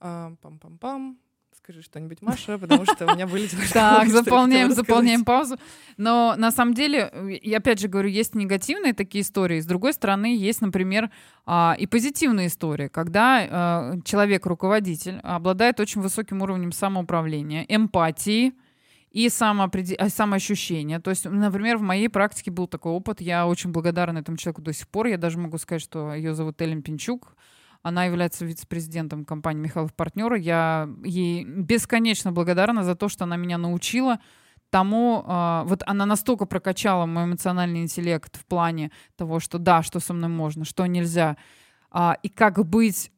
А, 0.00 0.32
пам-пам-пам. 0.42 1.16
Скажи 1.56 1.80
что-нибудь, 1.80 2.20
Маша, 2.20 2.58
потому 2.58 2.84
что 2.84 3.06
у 3.06 3.14
меня 3.14 3.26
вылетело. 3.26 3.62
Так, 3.72 4.08
заполняем, 4.08 4.72
заполняем 4.72 5.24
паузу. 5.24 5.56
Но 5.96 6.34
на 6.36 6.50
самом 6.50 6.74
деле, 6.74 7.40
я 7.42 7.56
опять 7.56 7.80
же 7.80 7.88
говорю, 7.88 8.10
есть 8.10 8.34
негативные 8.34 8.92
такие 8.92 9.22
истории. 9.22 9.60
С 9.60 9.66
другой 9.66 9.94
стороны, 9.94 10.36
есть, 10.36 10.60
например, 10.60 11.10
а, 11.46 11.74
и 11.78 11.86
позитивные 11.86 12.48
истории, 12.48 12.88
когда 12.88 13.96
человек-руководитель 14.04 15.20
обладает 15.22 15.80
очень 15.80 16.02
высоким 16.02 16.42
уровнем 16.42 16.70
самоуправления, 16.70 17.64
эмпатии, 17.68 18.52
и 19.14 19.28
самоопредел... 19.28 19.96
А, 20.00 20.08
самоощущение. 20.08 20.98
То 20.98 21.10
есть, 21.10 21.24
например, 21.24 21.78
в 21.78 21.82
моей 21.82 22.08
практике 22.08 22.50
был 22.50 22.66
такой 22.66 22.92
опыт, 22.92 23.20
я 23.20 23.46
очень 23.46 23.70
благодарна 23.70 24.18
этому 24.18 24.36
человеку 24.36 24.60
до 24.60 24.72
сих 24.72 24.88
пор, 24.88 25.06
я 25.06 25.16
даже 25.16 25.38
могу 25.38 25.56
сказать, 25.58 25.82
что 25.82 26.12
ее 26.12 26.34
зовут 26.34 26.60
Эллен 26.60 26.82
Пинчук, 26.82 27.36
она 27.82 28.06
является 28.06 28.44
вице-президентом 28.44 29.24
компании 29.24 29.62
Михайлов 29.62 29.94
Партнера. 29.94 30.36
Я 30.36 30.88
ей 31.04 31.44
бесконечно 31.44 32.32
благодарна 32.32 32.82
за 32.82 32.96
то, 32.96 33.08
что 33.08 33.24
она 33.24 33.36
меня 33.36 33.56
научила 33.56 34.18
тому, 34.70 35.22
э, 35.24 35.62
вот 35.66 35.84
она 35.86 36.06
настолько 36.06 36.46
прокачала 36.46 37.06
мой 37.06 37.24
эмоциональный 37.24 37.82
интеллект 37.82 38.36
в 38.36 38.44
плане 38.46 38.90
того, 39.14 39.38
что 39.38 39.58
да, 39.58 39.82
что 39.82 40.00
со 40.00 40.12
мной 40.12 40.30
можно, 40.30 40.64
что 40.64 40.86
нельзя, 40.86 41.36
э, 41.92 42.14
и 42.22 42.28
как 42.28 42.66
быть 42.66 43.12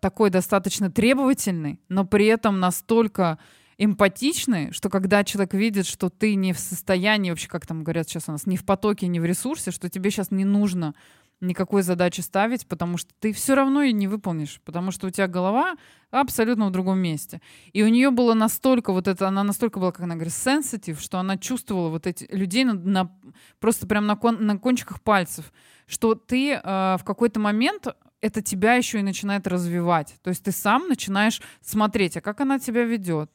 такой 0.00 0.30
достаточно 0.30 0.90
требовательный, 0.90 1.78
но 1.90 2.06
при 2.06 2.24
этом 2.24 2.60
настолько 2.60 3.38
эмпатичный, 3.78 4.72
что 4.72 4.88
когда 4.88 5.24
человек 5.24 5.54
видит, 5.54 5.86
что 5.86 6.10
ты 6.10 6.34
не 6.34 6.52
в 6.52 6.58
состоянии, 6.58 7.30
вообще, 7.30 7.48
как 7.48 7.66
там 7.66 7.82
говорят 7.84 8.08
сейчас 8.08 8.28
у 8.28 8.32
нас, 8.32 8.46
не 8.46 8.56
в 8.56 8.64
потоке, 8.64 9.06
не 9.06 9.20
в 9.20 9.24
ресурсе, 9.24 9.70
что 9.70 9.88
тебе 9.88 10.10
сейчас 10.10 10.30
не 10.30 10.44
нужно 10.44 10.94
никакой 11.40 11.82
задачи 11.82 12.20
ставить, 12.20 12.66
потому 12.66 12.96
что 12.96 13.12
ты 13.20 13.32
все 13.32 13.54
равно 13.54 13.82
ее 13.82 13.92
не 13.92 14.08
выполнишь, 14.08 14.60
потому 14.64 14.90
что 14.90 15.06
у 15.06 15.10
тебя 15.10 15.26
голова 15.26 15.76
абсолютно 16.10 16.66
в 16.66 16.70
другом 16.70 16.98
месте. 16.98 17.40
И 17.72 17.82
у 17.82 17.88
нее 17.88 18.10
было 18.10 18.34
настолько 18.34 18.92
вот 18.92 19.08
это, 19.08 19.28
она 19.28 19.44
настолько 19.44 19.78
была, 19.78 19.92
как 19.92 20.02
она 20.02 20.14
говорит, 20.14 20.32
sensitive, 20.32 21.00
что 21.00 21.18
она 21.18 21.36
чувствовала 21.36 21.88
вот 21.88 22.06
эти 22.06 22.26
людей 22.30 22.64
на, 22.64 22.74
на 22.74 23.10
просто 23.58 23.86
прям 23.86 24.06
на, 24.06 24.16
кон, 24.16 24.44
на 24.46 24.58
кончиках 24.58 25.02
пальцев, 25.02 25.52
что 25.86 26.14
ты 26.14 26.52
э, 26.52 26.60
в 26.62 27.02
какой-то 27.04 27.40
момент 27.40 27.88
это 28.20 28.40
тебя 28.40 28.74
еще 28.74 29.00
и 29.00 29.02
начинает 29.02 29.46
развивать. 29.46 30.14
То 30.22 30.30
есть 30.30 30.42
ты 30.42 30.52
сам 30.52 30.88
начинаешь 30.88 31.42
смотреть, 31.60 32.16
а 32.16 32.20
как 32.22 32.40
она 32.40 32.58
тебя 32.58 32.84
ведет, 32.84 33.30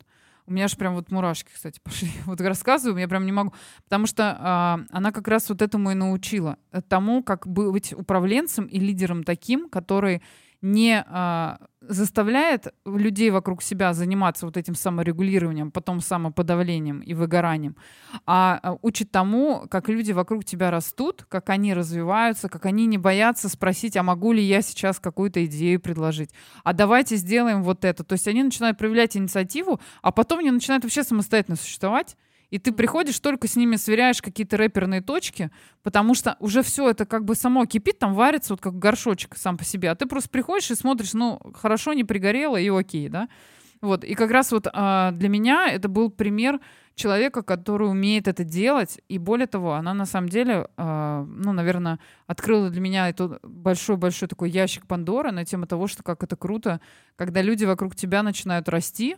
у 0.50 0.52
меня 0.52 0.68
же 0.68 0.76
прям 0.78 0.96
вот 0.96 1.12
мурашки, 1.12 1.50
кстати, 1.54 1.80
пошли. 1.84 2.10
Вот 2.26 2.42
рассказываю, 2.42 3.00
я 3.00 3.08
прям 3.08 3.26
не 3.26 3.32
могу. 3.32 3.54
Потому 3.84 4.08
что 4.08 4.86
э, 4.90 4.96
она 4.96 5.12
как 5.12 5.28
раз 5.28 5.48
вот 5.50 5.62
этому 5.62 5.92
и 5.92 5.96
научила. 5.96 6.58
Тому, 6.88 7.24
как 7.24 7.48
быть 7.48 7.94
управленцем 7.94 8.66
и 8.66 8.80
лидером 8.80 9.24
таким, 9.24 9.70
который 9.70 10.22
не 10.62 11.06
а, 11.08 11.58
заставляет 11.82 12.74
людей 12.86 13.30
вокруг 13.30 13.64
себя 13.64 13.94
заниматься 13.94 14.46
вот 14.46 14.58
этим 14.58 14.76
саморегулированием, 14.76 15.72
потом 15.72 16.02
самоподавлением 16.02 17.00
и 17.00 17.14
выгоранием, 17.14 17.78
а, 18.26 18.60
а 18.62 18.78
учит 18.82 19.12
тому, 19.12 19.68
как 19.70 19.88
люди 19.88 20.12
вокруг 20.12 20.44
тебя 20.44 20.70
растут, 20.70 21.26
как 21.30 21.50
они 21.50 21.74
развиваются, 21.74 22.50
как 22.50 22.66
они 22.66 22.86
не 22.88 22.98
боятся 22.98 23.48
спросить, 23.48 23.96
а 23.96 24.04
могу 24.04 24.34
ли 24.34 24.44
я 24.44 24.62
сейчас 24.62 25.00
какую-то 25.00 25.46
идею 25.46 25.80
предложить, 25.80 26.32
а 26.64 26.74
давайте 26.74 27.16
сделаем 27.16 27.64
вот 27.64 27.86
это. 27.86 28.04
То 28.04 28.14
есть 28.14 28.28
они 28.28 28.44
начинают 28.44 28.78
проявлять 28.78 29.16
инициативу, 29.16 29.80
а 30.02 30.12
потом 30.12 30.40
они 30.40 30.52
начинают 30.52 30.84
вообще 30.84 31.04
самостоятельно 31.04 31.56
существовать, 31.56 32.18
и 32.50 32.58
ты 32.58 32.72
приходишь, 32.72 33.20
только 33.20 33.48
с 33.48 33.56
ними 33.56 33.76
сверяешь 33.76 34.22
какие-то 34.22 34.58
рэперные 34.58 35.02
точки, 35.02 35.52
потому 35.84 36.16
что 36.16 36.36
уже 36.40 36.64
все 36.64 36.90
это 36.90 37.06
как 37.06 37.26
бы 37.26 37.36
само 37.36 37.66
кипит, 37.66 38.00
там 38.00 38.14
варится, 38.14 38.54
вот 38.54 38.62
как 38.62 38.78
горшочек 38.78 39.38
сам 39.38 39.58
по 39.58 39.64
себе. 39.64 39.92
А 39.92 39.96
ты 39.96 40.06
просто 40.06 40.30
приходишь 40.30 40.72
и 40.72 40.76
смотришь, 40.76 41.14
ну, 41.14 41.40
хорошо, 41.54 41.94
не 41.94 42.04
пригорело, 42.04 42.58
и 42.58 42.70
окей, 42.70 43.10
да? 43.10 43.30
Вот. 43.82 44.04
И 44.04 44.14
как 44.16 44.32
раз 44.32 44.52
вот 44.52 44.68
а, 44.72 45.12
для 45.12 45.30
меня 45.30 45.70
это 45.72 45.88
был 45.88 46.10
пример 46.10 46.60
человека, 46.96 47.44
который 47.44 47.90
умеет 47.90 48.28
это 48.28 48.44
делать. 48.44 49.00
И 49.08 49.18
более 49.18 49.48
того, 49.48 49.74
она 49.74 49.94
на 49.94 50.06
самом 50.06 50.28
деле, 50.28 50.68
а, 50.76 51.24
ну, 51.24 51.54
наверное, 51.54 52.00
открыла 52.28 52.70
для 52.70 52.82
меня 52.82 53.10
этот 53.10 53.40
большой-большой 53.44 54.28
такой 54.28 54.50
ящик 54.50 54.86
Пандоры 54.86 55.32
на 55.32 55.46
тему 55.46 55.66
того, 55.66 55.88
что 55.88 56.04
как 56.04 56.24
это 56.24 56.36
круто, 56.36 56.82
когда 57.16 57.42
люди 57.42 57.64
вокруг 57.64 57.96
тебя 57.96 58.22
начинают 58.22 58.68
расти, 58.68 59.16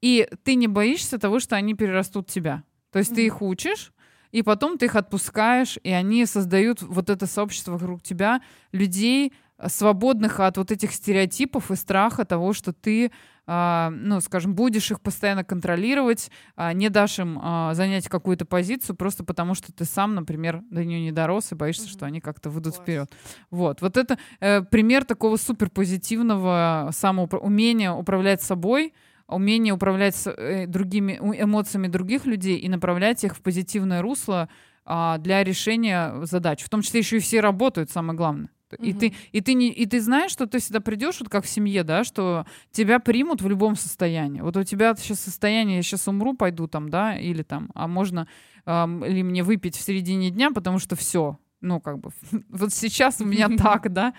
и 0.00 0.28
ты 0.44 0.54
не 0.54 0.68
боишься 0.68 1.18
того, 1.18 1.40
что 1.40 1.56
они 1.56 1.74
перерастут 1.74 2.28
тебя. 2.28 2.62
То 2.90 2.98
есть 2.98 3.12
mm-hmm. 3.12 3.16
ты 3.16 3.26
их 3.26 3.42
учишь, 3.42 3.92
и 4.32 4.42
потом 4.42 4.78
ты 4.78 4.86
их 4.86 4.96
отпускаешь, 4.96 5.78
и 5.82 5.90
они 5.90 6.26
создают 6.26 6.82
вот 6.82 7.10
это 7.10 7.26
сообщество 7.26 7.72
вокруг 7.72 8.02
тебя, 8.02 8.40
людей, 8.72 9.32
э, 9.58 9.68
свободных 9.68 10.40
от 10.40 10.58
вот 10.58 10.70
этих 10.70 10.92
стереотипов 10.92 11.70
и 11.70 11.76
страха 11.76 12.24
того, 12.24 12.52
что 12.52 12.72
ты, 12.72 13.10
э, 13.46 13.88
ну, 13.90 14.20
скажем, 14.20 14.54
будешь 14.54 14.90
их 14.90 15.00
постоянно 15.00 15.44
контролировать, 15.44 16.30
э, 16.56 16.72
не 16.74 16.90
дашь 16.90 17.18
им 17.18 17.40
э, 17.42 17.70
занять 17.74 18.08
какую-то 18.08 18.44
позицию, 18.44 18.96
просто 18.96 19.24
потому 19.24 19.54
что 19.54 19.72
ты 19.72 19.84
сам, 19.84 20.14
например, 20.14 20.62
до 20.70 20.84
нее 20.84 21.00
не 21.00 21.12
дорос 21.12 21.52
и 21.52 21.54
боишься, 21.54 21.86
mm-hmm. 21.86 21.90
что 21.92 22.06
они 22.06 22.20
как-то 22.20 22.50
выйдут 22.50 22.74
Класс. 22.74 22.82
вперед. 22.82 23.12
Вот, 23.50 23.80
вот 23.80 23.96
это 23.96 24.18
э, 24.40 24.60
пример 24.62 25.04
такого 25.04 25.36
суперпозитивного 25.36 26.90
самоуправления, 26.92 27.46
умения 27.46 27.92
управлять 27.92 28.42
собой, 28.42 28.92
умение 29.28 29.74
управлять 29.74 30.20
э, 30.26 30.66
другими 30.66 31.18
эмоциями 31.20 31.88
других 31.88 32.26
людей 32.26 32.58
и 32.58 32.68
направлять 32.68 33.24
их 33.24 33.36
в 33.36 33.40
позитивное 33.42 34.02
русло 34.02 34.48
а, 34.84 35.18
для 35.18 35.42
решения 35.42 36.14
задач. 36.22 36.62
В 36.62 36.68
том 36.68 36.82
числе 36.82 37.00
еще 37.00 37.16
и 37.16 37.20
все 37.20 37.40
работают, 37.40 37.90
самое 37.90 38.16
главное. 38.16 38.50
И, 38.80 38.90
угу. 38.90 39.00
ты, 39.00 39.14
и, 39.32 39.40
ты 39.40 39.54
не, 39.54 39.68
и 39.68 39.86
ты 39.86 40.00
знаешь, 40.00 40.32
что 40.32 40.46
ты 40.46 40.58
всегда 40.58 40.80
придешь, 40.80 41.20
вот 41.20 41.28
как 41.28 41.44
в 41.44 41.48
семье, 41.48 41.84
да, 41.84 42.02
что 42.02 42.46
тебя 42.72 42.98
примут 42.98 43.40
в 43.40 43.48
любом 43.48 43.76
состоянии. 43.76 44.40
Вот 44.40 44.56
у 44.56 44.64
тебя 44.64 44.94
сейчас 44.96 45.20
состояние, 45.20 45.76
я 45.76 45.82
сейчас 45.82 46.08
умру, 46.08 46.34
пойду 46.34 46.66
там, 46.66 46.88
да, 46.88 47.16
или 47.16 47.42
там, 47.42 47.70
а 47.74 47.86
можно 47.86 48.26
эм, 48.64 49.04
ли 49.04 49.22
мне 49.22 49.44
выпить 49.44 49.76
в 49.76 49.80
середине 49.80 50.30
дня, 50.30 50.50
потому 50.50 50.80
что 50.80 50.96
все, 50.96 51.38
ну, 51.60 51.80
как 51.80 52.00
бы, 52.00 52.10
вот 52.48 52.72
сейчас 52.72 53.20
у 53.20 53.24
меня 53.24 53.48
так, 53.56 53.92
да, 53.92 54.14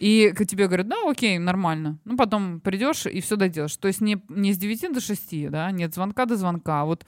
и 0.00 0.32
к 0.32 0.46
тебе 0.46 0.66
говорят, 0.66 0.88
да, 0.88 0.96
окей, 1.06 1.38
нормально. 1.38 1.98
Ну, 2.06 2.16
потом 2.16 2.60
придешь 2.60 3.04
и 3.04 3.20
все 3.20 3.36
доделаешь. 3.36 3.76
То 3.76 3.86
есть 3.86 4.00
не, 4.00 4.22
не 4.30 4.54
с 4.54 4.56
9 4.56 4.94
до 4.94 5.00
6, 5.00 5.50
да, 5.50 5.70
нет 5.70 5.94
звонка 5.94 6.24
до 6.24 6.36
звонка, 6.36 6.80
а 6.80 6.84
вот 6.86 7.04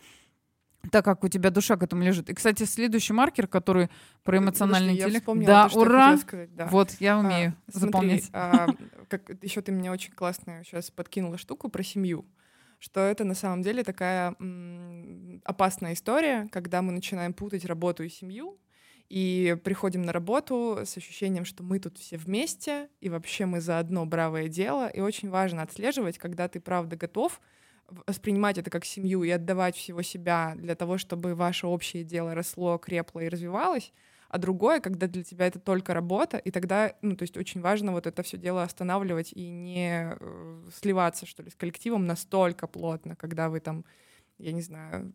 так 0.90 1.02
как 1.02 1.24
у 1.24 1.28
тебя 1.28 1.48
душа 1.48 1.78
к 1.78 1.82
этому 1.82 2.02
лежит. 2.02 2.28
И, 2.28 2.34
кстати, 2.34 2.64
следующий 2.64 3.14
маркер, 3.14 3.46
который 3.46 3.88
про 4.24 4.36
эмоциональный 4.36 4.94
Подожди, 4.96 5.18
интеллект. 5.18 5.46
да, 5.46 5.68
то, 5.70 5.78
ура! 5.78 6.18
Сказать, 6.18 6.54
да. 6.54 6.66
Вот, 6.66 6.90
я 7.00 7.14
а, 7.14 7.18
умею 7.20 7.54
а, 7.66 7.78
заполнять. 7.78 8.28
а, 8.34 8.66
как, 9.08 9.42
еще 9.42 9.62
ты 9.62 9.72
мне 9.72 9.90
очень 9.90 10.12
классную 10.12 10.62
сейчас 10.62 10.90
подкинула 10.90 11.38
штуку 11.38 11.70
про 11.70 11.82
семью 11.82 12.26
что 12.78 12.98
это 12.98 13.22
на 13.22 13.34
самом 13.34 13.62
деле 13.62 13.84
такая 13.84 14.34
м, 14.40 15.40
опасная 15.44 15.92
история, 15.92 16.48
когда 16.50 16.82
мы 16.82 16.90
начинаем 16.90 17.32
путать 17.32 17.64
работу 17.64 18.02
и 18.02 18.08
семью, 18.08 18.58
и 19.08 19.56
приходим 19.64 20.02
на 20.02 20.12
работу 20.12 20.80
с 20.84 20.96
ощущением, 20.96 21.44
что 21.44 21.62
мы 21.62 21.78
тут 21.78 21.98
все 21.98 22.16
вместе, 22.16 22.88
и 23.00 23.08
вообще 23.08 23.46
мы 23.46 23.60
за 23.60 23.78
одно 23.78 24.06
бравое 24.06 24.48
дело. 24.48 24.88
И 24.88 25.00
очень 25.00 25.30
важно 25.30 25.62
отслеживать, 25.62 26.18
когда 26.18 26.48
ты 26.48 26.60
правда 26.60 26.96
готов 26.96 27.40
воспринимать 28.06 28.58
это 28.58 28.70
как 28.70 28.84
семью 28.84 29.22
и 29.22 29.30
отдавать 29.30 29.76
всего 29.76 30.02
себя 30.02 30.54
для 30.56 30.74
того, 30.74 30.98
чтобы 30.98 31.34
ваше 31.34 31.66
общее 31.66 32.04
дело 32.04 32.34
росло, 32.34 32.78
крепло 32.78 33.20
и 33.20 33.28
развивалось, 33.28 33.92
а 34.28 34.38
другое, 34.38 34.80
когда 34.80 35.08
для 35.08 35.22
тебя 35.22 35.46
это 35.46 35.58
только 35.58 35.92
работа, 35.92 36.38
и 36.38 36.50
тогда, 36.50 36.94
ну, 37.02 37.16
то 37.16 37.24
есть 37.24 37.36
очень 37.36 37.60
важно 37.60 37.92
вот 37.92 38.06
это 38.06 38.22
все 38.22 38.38
дело 38.38 38.62
останавливать 38.62 39.32
и 39.34 39.50
не 39.50 40.16
э, 40.18 40.62
сливаться, 40.74 41.26
что 41.26 41.42
ли, 41.42 41.50
с 41.50 41.54
коллективом 41.54 42.06
настолько 42.06 42.66
плотно, 42.66 43.14
когда 43.14 43.50
вы 43.50 43.60
там, 43.60 43.84
я 44.38 44.52
не 44.52 44.62
знаю, 44.62 45.12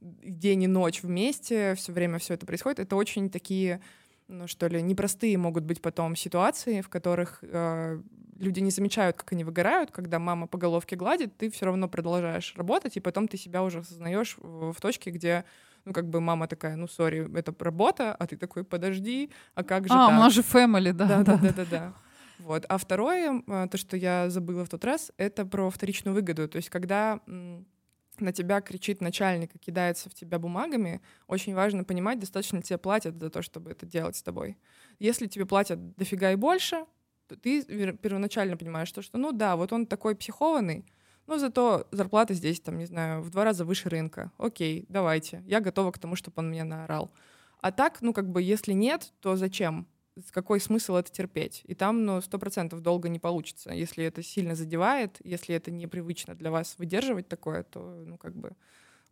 день 0.00 0.62
и 0.64 0.66
ночь 0.66 1.02
вместе, 1.02 1.74
все 1.74 1.92
время 1.92 2.18
все 2.18 2.34
это 2.34 2.46
происходит. 2.46 2.78
Это 2.78 2.96
очень 2.96 3.30
такие, 3.30 3.80
ну 4.28 4.46
что 4.46 4.66
ли, 4.66 4.82
непростые 4.82 5.36
могут 5.38 5.64
быть 5.64 5.82
потом 5.82 6.16
ситуации, 6.16 6.80
в 6.80 6.88
которых 6.88 7.38
э, 7.42 8.00
люди 8.38 8.60
не 8.60 8.70
замечают, 8.70 9.16
как 9.16 9.32
они 9.32 9.44
выгорают, 9.44 9.90
когда 9.90 10.18
мама 10.18 10.46
по 10.46 10.58
головке 10.58 10.96
гладит, 10.96 11.36
ты 11.36 11.50
все 11.50 11.66
равно 11.66 11.88
продолжаешь 11.88 12.54
работать, 12.56 12.96
и 12.96 13.00
потом 13.00 13.28
ты 13.28 13.36
себя 13.36 13.62
уже 13.62 13.80
осознаешь 13.80 14.36
в, 14.38 14.72
в 14.72 14.80
точке, 14.80 15.10
где 15.10 15.44
ну, 15.84 15.92
как 15.92 16.08
бы 16.08 16.20
мама 16.20 16.46
такая, 16.46 16.76
ну, 16.76 16.88
сори, 16.88 17.30
это 17.38 17.54
работа, 17.58 18.14
а 18.14 18.26
ты 18.26 18.36
такой, 18.36 18.64
подожди, 18.64 19.30
а 19.54 19.64
как 19.64 19.88
же 19.88 19.94
А, 19.94 20.08
так? 20.08 20.18
у 20.18 20.20
нас 20.20 20.32
же 20.32 20.42
family, 20.42 20.92
да. 20.92 21.06
Да, 21.06 21.22
да, 21.22 21.36
да, 21.36 21.52
да, 21.52 21.64
да. 21.70 21.92
Вот. 22.38 22.64
А 22.68 22.78
второе, 22.78 23.42
э, 23.46 23.68
то, 23.70 23.78
что 23.78 23.96
я 23.96 24.30
забыла 24.30 24.64
в 24.64 24.68
тот 24.68 24.84
раз, 24.84 25.12
это 25.16 25.44
про 25.44 25.70
вторичную 25.70 26.14
выгоду. 26.14 26.48
То 26.48 26.56
есть, 26.56 26.70
когда 26.70 27.20
на 28.20 28.32
тебя 28.32 28.60
кричит 28.60 29.00
начальник 29.00 29.54
и 29.54 29.58
кидается 29.58 30.10
в 30.10 30.14
тебя 30.14 30.38
бумагами, 30.38 31.00
очень 31.26 31.54
важно 31.54 31.84
понимать, 31.84 32.18
достаточно 32.18 32.56
ли 32.56 32.62
тебе 32.62 32.78
платят 32.78 33.18
за 33.18 33.30
то, 33.30 33.42
чтобы 33.42 33.70
это 33.70 33.86
делать 33.86 34.16
с 34.16 34.22
тобой. 34.22 34.56
Если 34.98 35.26
тебе 35.26 35.46
платят 35.46 35.96
дофига 35.96 36.32
и 36.32 36.36
больше, 36.36 36.84
то 37.26 37.36
ты 37.36 37.62
первоначально 37.62 38.56
понимаешь, 38.56 38.88
что, 38.88 39.02
что 39.02 39.18
ну 39.18 39.32
да, 39.32 39.56
вот 39.56 39.72
он 39.72 39.86
такой 39.86 40.16
психованный, 40.16 40.84
но 41.26 41.38
зато 41.38 41.86
зарплата 41.92 42.34
здесь, 42.34 42.60
там, 42.60 42.76
не 42.78 42.86
знаю, 42.86 43.22
в 43.22 43.30
два 43.30 43.44
раза 43.44 43.64
выше 43.64 43.88
рынка. 43.88 44.32
Окей, 44.36 44.84
давайте, 44.88 45.42
я 45.46 45.60
готова 45.60 45.92
к 45.92 45.98
тому, 45.98 46.16
чтобы 46.16 46.34
он 46.38 46.50
меня 46.50 46.64
наорал. 46.64 47.12
А 47.60 47.70
так, 47.70 48.02
ну 48.02 48.12
как 48.12 48.28
бы, 48.28 48.42
если 48.42 48.72
нет, 48.72 49.12
то 49.20 49.36
зачем? 49.36 49.86
Какой 50.30 50.60
смысл 50.60 50.94
это 50.94 51.10
терпеть? 51.10 51.62
И 51.64 51.74
там, 51.74 52.04
ну, 52.04 52.20
сто 52.20 52.38
процентов 52.38 52.80
долго 52.80 53.08
не 53.08 53.18
получится. 53.18 53.70
Если 53.70 54.04
это 54.04 54.22
сильно 54.22 54.54
задевает, 54.54 55.18
если 55.24 55.54
это 55.54 55.70
непривычно 55.70 56.34
для 56.34 56.50
вас 56.50 56.74
выдерживать 56.78 57.28
такое, 57.28 57.62
то, 57.62 58.04
ну, 58.06 58.16
как 58.18 58.34
бы 58.34 58.52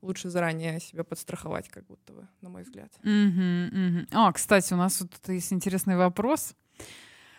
лучше 0.02 0.30
заранее 0.30 0.80
себя 0.80 1.04
подстраховать, 1.04 1.68
как 1.68 1.86
будто 1.86 2.12
бы, 2.12 2.28
на 2.40 2.48
мой 2.48 2.62
взгляд. 2.62 2.92
Mm-hmm, 3.02 3.72
mm-hmm. 3.72 4.08
А, 4.12 4.32
кстати, 4.32 4.72
у 4.72 4.76
нас 4.76 4.98
тут 4.98 5.28
есть 5.28 5.52
интересный 5.52 5.96
вопрос. 5.96 6.54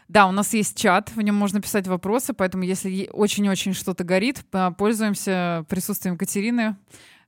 Да, 0.07 0.27
у 0.27 0.31
нас 0.31 0.53
есть 0.53 0.75
чат, 0.75 1.11
в 1.15 1.21
нем 1.21 1.35
можно 1.35 1.61
писать 1.61 1.87
вопросы, 1.87 2.33
поэтому 2.33 2.63
если 2.63 3.09
очень-очень 3.13 3.73
что-то 3.73 4.03
горит, 4.03 4.43
пользуемся 4.77 5.65
присутствием 5.69 6.17
Катерины. 6.17 6.75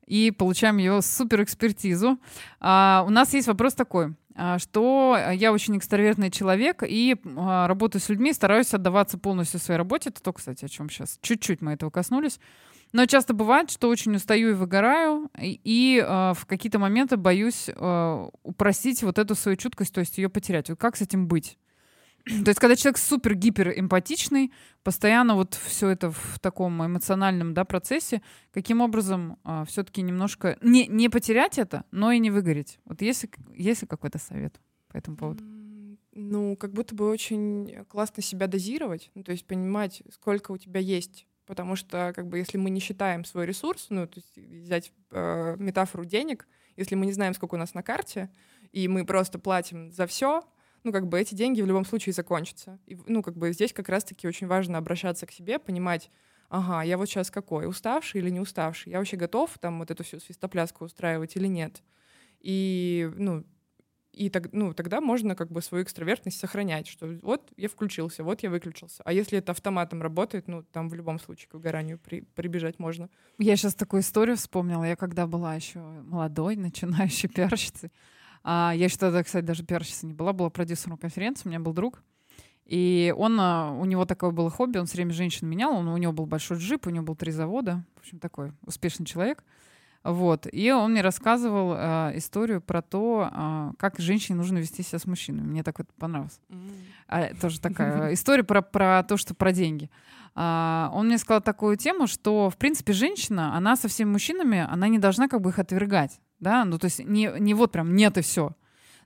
и 0.07 0.31
получаем 0.31 0.77
ее 0.77 1.01
суперэкспертизу. 1.01 2.19
А, 2.59 3.03
у 3.07 3.09
нас 3.09 3.33
есть 3.33 3.47
вопрос 3.47 3.75
такой 3.75 4.07
а, 4.07 4.13
что 4.57 5.17
я 5.33 5.51
очень 5.51 5.77
экстравертный 5.77 6.31
человек 6.31 6.83
и 6.87 7.17
а, 7.37 7.67
работаю 7.67 8.01
с 8.01 8.09
людьми, 8.09 8.33
стараюсь 8.33 8.73
отдаваться 8.73 9.17
полностью 9.17 9.59
своей 9.59 9.77
работе. 9.77 10.09
Это 10.09 10.21
то, 10.21 10.33
кстати, 10.33 10.65
о 10.65 10.69
чем 10.69 10.89
сейчас 10.89 11.19
чуть-чуть 11.21 11.61
мы 11.61 11.73
этого 11.73 11.89
коснулись. 11.89 12.39
Но 12.93 13.05
часто 13.05 13.33
бывает, 13.33 13.71
что 13.71 13.87
очень 13.87 14.15
устаю 14.15 14.49
и 14.49 14.53
выгораю, 14.53 15.29
и, 15.39 15.59
и 15.63 16.03
э, 16.05 16.33
в 16.33 16.45
какие-то 16.45 16.77
моменты 16.77 17.15
боюсь 17.15 17.69
э, 17.69 18.29
упростить 18.43 19.01
вот 19.03 19.17
эту 19.17 19.35
свою 19.35 19.55
чуткость, 19.55 19.93
то 19.93 20.01
есть 20.01 20.17
ее 20.17 20.27
потерять. 20.29 20.69
Вот 20.69 20.77
как 20.77 20.97
с 20.97 21.01
этим 21.01 21.27
быть? 21.27 21.57
То 22.25 22.49
есть, 22.49 22.59
когда 22.59 22.75
человек 22.75 22.97
супер 22.97 23.35
гипер 23.35 23.79
эмпатичный, 23.79 24.51
постоянно 24.83 25.35
вот 25.35 25.55
все 25.55 25.89
это 25.89 26.11
в 26.11 26.39
таком 26.39 26.85
эмоциональном 26.85 27.53
да, 27.53 27.65
процессе, 27.65 28.21
каким 28.51 28.81
образом 28.81 29.37
э, 29.43 29.65
все-таки 29.67 30.01
немножко 30.01 30.57
не, 30.61 30.87
не 30.87 31.09
потерять 31.09 31.57
это, 31.57 31.85
но 31.91 32.11
и 32.11 32.19
не 32.19 32.29
выгореть? 32.29 32.79
Вот 32.85 33.01
есть, 33.01 33.25
есть 33.53 33.87
какой-то 33.87 34.19
совет 34.19 34.59
по 34.87 34.97
этому 34.97 35.17
поводу? 35.17 35.43
Ну, 36.13 36.55
как 36.57 36.73
будто 36.73 36.93
бы 36.93 37.09
очень 37.09 37.85
классно 37.87 38.21
себя 38.21 38.47
дозировать, 38.47 39.09
ну, 39.15 39.23
то 39.23 39.31
есть 39.31 39.45
понимать, 39.45 40.03
сколько 40.11 40.51
у 40.51 40.57
тебя 40.57 40.79
есть 40.79 41.25
потому 41.47 41.75
что 41.75 42.13
как 42.15 42.27
бы 42.27 42.37
если 42.37 42.57
мы 42.57 42.69
не 42.69 42.79
считаем 42.79 43.25
свой 43.25 43.45
ресурс, 43.45 43.87
ну, 43.89 44.07
то 44.07 44.19
есть 44.19 44.37
взять 44.37 44.93
э, 45.11 45.57
метафору 45.59 46.05
денег, 46.05 46.47
если 46.77 46.95
мы 46.95 47.05
не 47.05 47.11
знаем, 47.11 47.33
сколько 47.33 47.55
у 47.55 47.57
нас 47.57 47.73
на 47.73 47.83
карте, 47.83 48.29
и 48.71 48.87
мы 48.87 49.05
просто 49.05 49.37
платим 49.37 49.91
за 49.91 50.07
все, 50.07 50.43
ну, 50.83 50.91
как 50.91 51.07
бы 51.07 51.19
эти 51.19 51.35
деньги 51.35 51.61
в 51.61 51.65
любом 51.65 51.85
случае 51.85 52.13
закончатся. 52.13 52.79
И, 52.85 52.97
ну, 53.07 53.21
как 53.21 53.37
бы 53.37 53.51
здесь 53.53 53.73
как 53.73 53.89
раз-таки 53.89 54.27
очень 54.27 54.47
важно 54.47 54.77
обращаться 54.77 55.25
к 55.25 55.31
себе, 55.31 55.59
понимать, 55.59 56.09
ага, 56.49 56.83
я 56.83 56.97
вот 56.97 57.07
сейчас 57.07 57.31
какой, 57.31 57.67
уставший 57.67 58.21
или 58.21 58.29
не 58.29 58.39
уставший, 58.39 58.91
я 58.91 58.99
вообще 58.99 59.17
готов 59.17 59.57
там 59.59 59.79
вот 59.79 59.91
эту 59.91 60.03
всю 60.03 60.19
свистопляску 60.19 60.85
устраивать 60.85 61.35
или 61.35 61.47
нет. 61.47 61.81
И, 62.39 63.09
ну, 63.15 63.45
и 64.13 64.29
так, 64.29 64.51
ну, 64.51 64.73
тогда 64.73 64.99
можно 64.99 65.35
как 65.35 65.51
бы 65.51 65.61
свою 65.61 65.83
экстравертность 65.83 66.37
сохранять, 66.37 66.87
что 66.87 67.07
вот 67.21 67.51
я 67.55 67.69
включился, 67.69 68.23
вот 68.23 68.43
я 68.43 68.49
выключился. 68.49 69.01
А 69.05 69.13
если 69.13 69.37
это 69.37 69.53
автоматом 69.53 70.01
работает, 70.01 70.47
ну, 70.47 70.63
там 70.63 70.89
в 70.89 70.93
любом 70.93 71.19
случае 71.19 71.47
к 71.49 71.53
выгоранию 71.53 71.97
при, 71.97 72.21
прибежать 72.21 72.77
можно. 72.77 73.09
Я 73.37 73.55
сейчас 73.55 73.73
такую 73.73 74.01
историю 74.01 74.35
вспомнила. 74.35 74.83
Я 74.83 74.97
когда 74.97 75.27
была 75.27 75.55
еще 75.55 75.79
молодой, 75.79 76.55
начинающей 76.57 77.29
пиарщицей, 77.29 77.91
а, 78.43 78.73
я 78.75 78.85
еще 78.85 78.97
тогда, 78.97 79.23
кстати, 79.23 79.45
даже 79.45 79.63
пиарщицей 79.63 80.07
не 80.07 80.13
была, 80.13 80.33
была 80.33 80.49
продюсером 80.49 80.97
конференции, 80.97 81.47
у 81.47 81.49
меня 81.49 81.59
был 81.59 81.73
друг, 81.73 82.01
и 82.65 83.13
он, 83.17 83.37
а, 83.39 83.71
у 83.71 83.85
него 83.85 84.05
такое 84.05 84.31
было 84.31 84.49
хобби, 84.49 84.77
он 84.77 84.85
все 84.85 84.97
время 84.97 85.13
женщин 85.13 85.47
менял, 85.47 85.73
он, 85.73 85.87
у 85.87 85.97
него 85.97 86.13
был 86.13 86.25
большой 86.25 86.57
джип, 86.57 86.87
у 86.87 86.89
него 86.89 87.05
был 87.05 87.15
три 87.15 87.31
завода, 87.31 87.83
в 87.95 87.99
общем, 87.99 88.19
такой 88.19 88.53
успешный 88.65 89.05
человек. 89.05 89.43
Вот. 90.03 90.47
И 90.51 90.71
он 90.71 90.91
мне 90.91 91.01
рассказывал 91.01 91.75
э, 91.75 92.13
историю 92.15 92.59
про 92.59 92.81
то, 92.81 93.29
э, 93.31 93.71
как 93.77 93.99
женщине 93.99 94.37
нужно 94.37 94.57
вести 94.57 94.81
себя 94.81 94.97
с 94.97 95.05
мужчиной. 95.05 95.43
Мне 95.43 95.63
так 95.63 95.79
это 95.79 95.89
понравилось. 95.99 96.39
Mm. 96.49 96.71
А, 97.07 97.35
тоже 97.35 97.59
такая 97.61 98.13
история 98.13 98.43
про, 98.43 98.63
про 98.63 99.03
то, 99.03 99.17
что 99.17 99.35
про 99.35 99.51
деньги. 99.51 99.91
А, 100.33 100.89
он 100.93 101.07
мне 101.07 101.17
сказал 101.19 101.41
такую 101.41 101.77
тему, 101.77 102.07
что, 102.07 102.49
в 102.49 102.57
принципе, 102.57 102.93
женщина, 102.93 103.55
она 103.55 103.75
со 103.75 103.87
всеми 103.87 104.09
мужчинами, 104.09 104.65
она 104.67 104.87
не 104.87 104.97
должна 104.97 105.27
как 105.27 105.41
бы 105.41 105.51
их 105.51 105.59
отвергать. 105.59 106.19
Да? 106.41 106.65
Ну, 106.65 106.77
то 106.77 106.85
есть 106.85 106.99
не, 106.99 107.31
не 107.39 107.53
вот 107.53 107.71
прям 107.71 107.95
нет 107.95 108.17
и 108.17 108.21
все. 108.21 108.51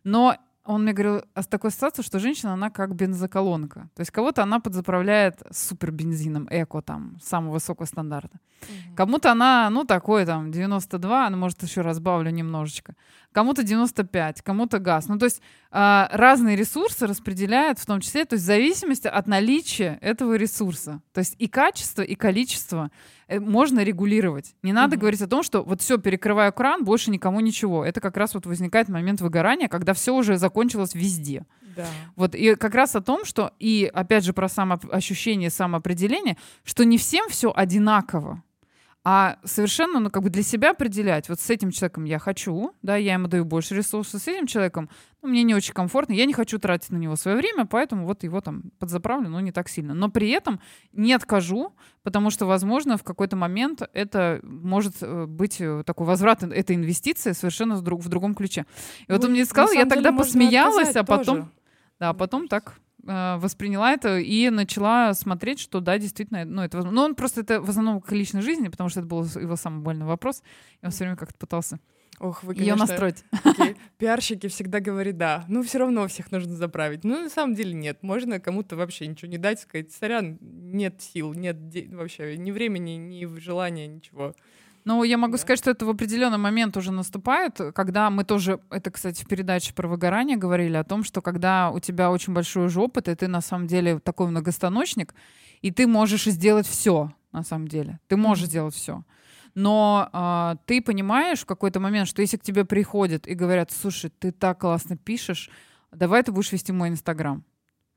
Но 0.03 0.35
он 0.65 0.81
мне 0.81 0.93
говорил 0.93 1.23
о 1.35 1.43
такой 1.43 1.69
ситуации, 1.69 2.01
что 2.01 2.19
женщина, 2.19 2.53
она 2.53 2.71
как 2.71 2.95
бензоколонка. 2.95 3.89
То 3.93 4.01
есть 4.01 4.11
кого-то 4.11 4.41
она 4.41 4.59
подзаправляет 4.59 5.43
супер 5.51 5.91
бензином, 5.91 6.47
эко 6.49 6.81
там, 6.81 7.17
самого 7.21 7.53
высокого 7.53 7.85
стандарта. 7.85 8.39
Угу. 8.61 8.95
Кому-то 8.95 9.31
она, 9.31 9.69
ну, 9.69 9.85
такой 9.85 10.25
там, 10.25 10.51
92, 10.51 11.29
ну, 11.29 11.37
может, 11.37 11.61
еще 11.61 11.81
разбавлю 11.81 12.31
немножечко. 12.31 12.95
Кому-то 13.35 13.63
95, 13.63 14.41
кому-то 14.43 14.79
газ. 14.79 15.09
Ну, 15.09 15.19
то 15.19 15.25
есть 15.25 15.41
э, 15.69 16.07
разные 16.11 16.55
ресурсы 16.55 17.05
распределяют 17.05 17.79
в 17.79 17.85
том 17.85 17.99
числе, 17.99 18.23
то 18.23 18.35
есть 18.35 18.45
в 18.45 18.47
зависимости 18.47 19.07
от 19.07 19.27
наличия 19.27 19.97
этого 19.99 20.35
ресурса. 20.37 21.01
То 21.11 21.19
есть 21.19 21.35
и 21.37 21.49
качество, 21.49 22.01
и 22.01 22.15
количество 22.15 22.91
э, 23.27 23.41
можно 23.41 23.83
регулировать. 23.83 24.55
Не 24.63 24.71
надо 24.71 24.95
mm 24.95 24.99
говорить 24.99 25.21
о 25.21 25.27
том, 25.27 25.43
что 25.43 25.63
вот 25.63 25.81
все, 25.81 25.97
перекрываю 25.97 26.53
кран, 26.53 26.85
больше 26.85 27.11
никому 27.11 27.41
ничего. 27.41 27.83
Это 27.83 27.99
как 27.99 28.15
раз 28.15 28.35
вот 28.35 28.45
возникает 28.45 28.87
момент 28.87 29.19
выгорания, 29.19 29.67
когда 29.67 29.93
все 29.93 30.15
уже 30.15 30.37
закончилось 30.37 30.95
везде. 30.95 31.45
Да. 31.75 31.87
Вот 32.15 32.35
и 32.35 32.55
как 32.55 32.73
раз 32.73 32.95
о 32.95 33.01
том, 33.01 33.25
что 33.25 33.51
и 33.59 33.91
опять 33.93 34.23
же 34.23 34.31
про 34.31 34.47
самоощущение, 34.47 35.49
самоопределение, 35.49 36.37
что 36.63 36.85
не 36.85 36.97
всем 36.97 37.27
все 37.27 37.51
одинаково 37.53 38.41
а 39.07 39.37
совершенно, 39.43 39.99
ну, 39.99 40.09
как 40.09 40.23
бы 40.23 40.31
для 40.31 40.41
себя 40.41 40.71
определять, 40.71 41.29
вот 41.29 41.39
с 41.39 41.47
этим 41.51 41.69
человеком 41.69 42.05
я 42.05 42.17
хочу, 42.17 42.73
да, 42.81 42.95
я 42.95 43.13
ему 43.13 43.27
даю 43.27 43.45
больше 43.45 43.75
ресурсов, 43.75 44.19
с 44.19 44.27
этим 44.27 44.47
человеком, 44.47 44.89
ну, 45.21 45.29
мне 45.29 45.43
не 45.43 45.53
очень 45.53 45.75
комфортно, 45.75 46.13
я 46.13 46.25
не 46.25 46.33
хочу 46.33 46.57
тратить 46.57 46.89
на 46.89 46.97
него 46.97 47.15
свое 47.15 47.37
время, 47.37 47.67
поэтому 47.67 48.07
вот 48.07 48.23
его 48.23 48.41
там 48.41 48.71
подзаправлю, 48.79 49.29
но 49.29 49.39
не 49.41 49.51
так 49.51 49.69
сильно. 49.69 49.93
Но 49.93 50.09
при 50.09 50.31
этом 50.31 50.59
не 50.91 51.13
откажу, 51.13 51.75
потому 52.01 52.31
что, 52.31 52.47
возможно, 52.47 52.97
в 52.97 53.03
какой-то 53.03 53.35
момент 53.35 53.87
это 53.93 54.39
может 54.41 54.95
э, 55.01 55.27
быть 55.27 55.61
э, 55.61 55.83
такой 55.85 56.07
возврат 56.07 56.41
этой 56.41 56.75
инвестиции 56.75 57.33
совершенно 57.33 57.75
в, 57.75 57.83
друг, 57.83 58.01
в 58.01 58.09
другом 58.09 58.33
ключе. 58.33 58.65
И 59.07 59.11
вот 59.11 59.21
ну, 59.21 59.27
он 59.27 59.33
мне 59.33 59.45
сказал, 59.45 59.71
я 59.71 59.85
тогда 59.85 60.13
посмеялась, 60.13 60.95
а 60.95 61.03
потом... 61.03 61.37
Тоже. 61.37 61.49
Да, 61.99 62.09
а 62.09 62.13
потом 62.13 62.47
так 62.47 62.79
Э, 62.84 62.84
восприняла 63.05 63.93
это 63.93 64.17
и 64.17 64.49
начала 64.49 65.13
смотреть, 65.13 65.59
что 65.59 65.79
да, 65.79 65.97
действительно, 65.97 66.43
ну, 66.43 66.63
это 66.63 66.77
возможно. 66.77 67.01
Но 67.01 67.05
он 67.05 67.15
просто 67.15 67.41
это 67.41 67.61
в 67.61 67.69
основном 67.69 68.01
к 68.01 68.11
личной 68.11 68.41
жизни, 68.41 68.67
потому 68.67 68.89
что 68.89 68.99
это 68.99 69.07
был 69.07 69.23
его 69.23 69.55
самый 69.55 69.81
больный 69.81 70.05
вопрос. 70.05 70.41
И 70.81 70.85
он 70.85 70.91
все 70.91 71.03
время 71.03 71.15
как-то 71.15 71.37
пытался 71.37 71.79
Ох, 72.19 72.43
вы, 72.43 72.53
конечно, 72.53 72.71
ее 72.71 72.75
настроить. 72.75 73.25
Пиарщики 73.97 74.47
всегда 74.47 74.79
говорят 74.79 75.17
да. 75.17 75.45
Ну, 75.47 75.63
все 75.63 75.79
равно 75.79 76.07
всех 76.07 76.31
нужно 76.31 76.55
заправить. 76.55 77.03
Ну, 77.03 77.23
на 77.23 77.29
самом 77.29 77.55
деле 77.55 77.73
нет. 77.73 78.03
Можно 78.03 78.39
кому-то 78.39 78.75
вообще 78.75 79.07
ничего 79.07 79.29
не 79.29 79.37
дать, 79.37 79.59
сказать, 79.59 79.91
сорян, 79.91 80.37
нет 80.41 81.01
сил, 81.01 81.33
нет 81.33 81.57
вообще 81.89 82.37
ни 82.37 82.51
времени, 82.51 82.91
ни 82.91 83.25
желания, 83.39 83.87
ничего. 83.87 84.33
Ну, 84.85 85.03
я 85.03 85.17
могу 85.17 85.33
да. 85.33 85.37
сказать, 85.39 85.59
что 85.59 85.71
это 85.71 85.85
в 85.85 85.89
определенный 85.89 86.37
момент 86.37 86.77
уже 86.77 86.91
наступает, 86.91 87.59
когда 87.73 88.11
мы 88.11 88.23
тоже, 88.23 88.59
это, 88.69 88.91
кстати, 88.91 89.23
в 89.23 89.27
передаче 89.27 89.73
про 89.73 89.87
выгорание 89.87 90.37
говорили 90.37 90.77
о 90.77 90.83
том, 90.83 91.03
что 91.03 91.21
когда 91.21 91.71
у 91.71 91.79
тебя 91.79 92.11
очень 92.11 92.33
большой 92.33 92.67
уже 92.67 92.79
опыт, 92.79 93.07
и 93.07 93.15
ты 93.15 93.27
на 93.27 93.41
самом 93.41 93.65
деле 93.65 93.99
такой 93.99 94.27
многостаночник, 94.27 95.15
и 95.61 95.71
ты 95.71 95.87
можешь 95.87 96.25
сделать 96.25 96.67
все, 96.67 97.11
на 97.31 97.41
самом 97.41 97.67
деле. 97.67 97.99
Ты 98.07 98.15
можешь 98.15 98.45
mm-hmm. 98.45 98.47
сделать 98.47 98.75
все. 98.75 99.03
Но 99.55 100.09
э, 100.13 100.55
ты 100.67 100.81
понимаешь 100.81 101.39
в 101.41 101.45
какой-то 101.45 101.79
момент, 101.79 102.07
что 102.07 102.21
если 102.21 102.37
к 102.37 102.43
тебе 102.43 102.63
приходят 102.63 103.25
и 103.25 103.33
говорят, 103.33 103.71
слушай, 103.71 104.11
ты 104.11 104.31
так 104.31 104.59
классно 104.59 104.97
пишешь, 104.97 105.49
давай 105.91 106.21
ты 106.21 106.31
будешь 106.31 106.51
вести 106.51 106.71
мой 106.71 106.89
Инстаграм. 106.89 107.43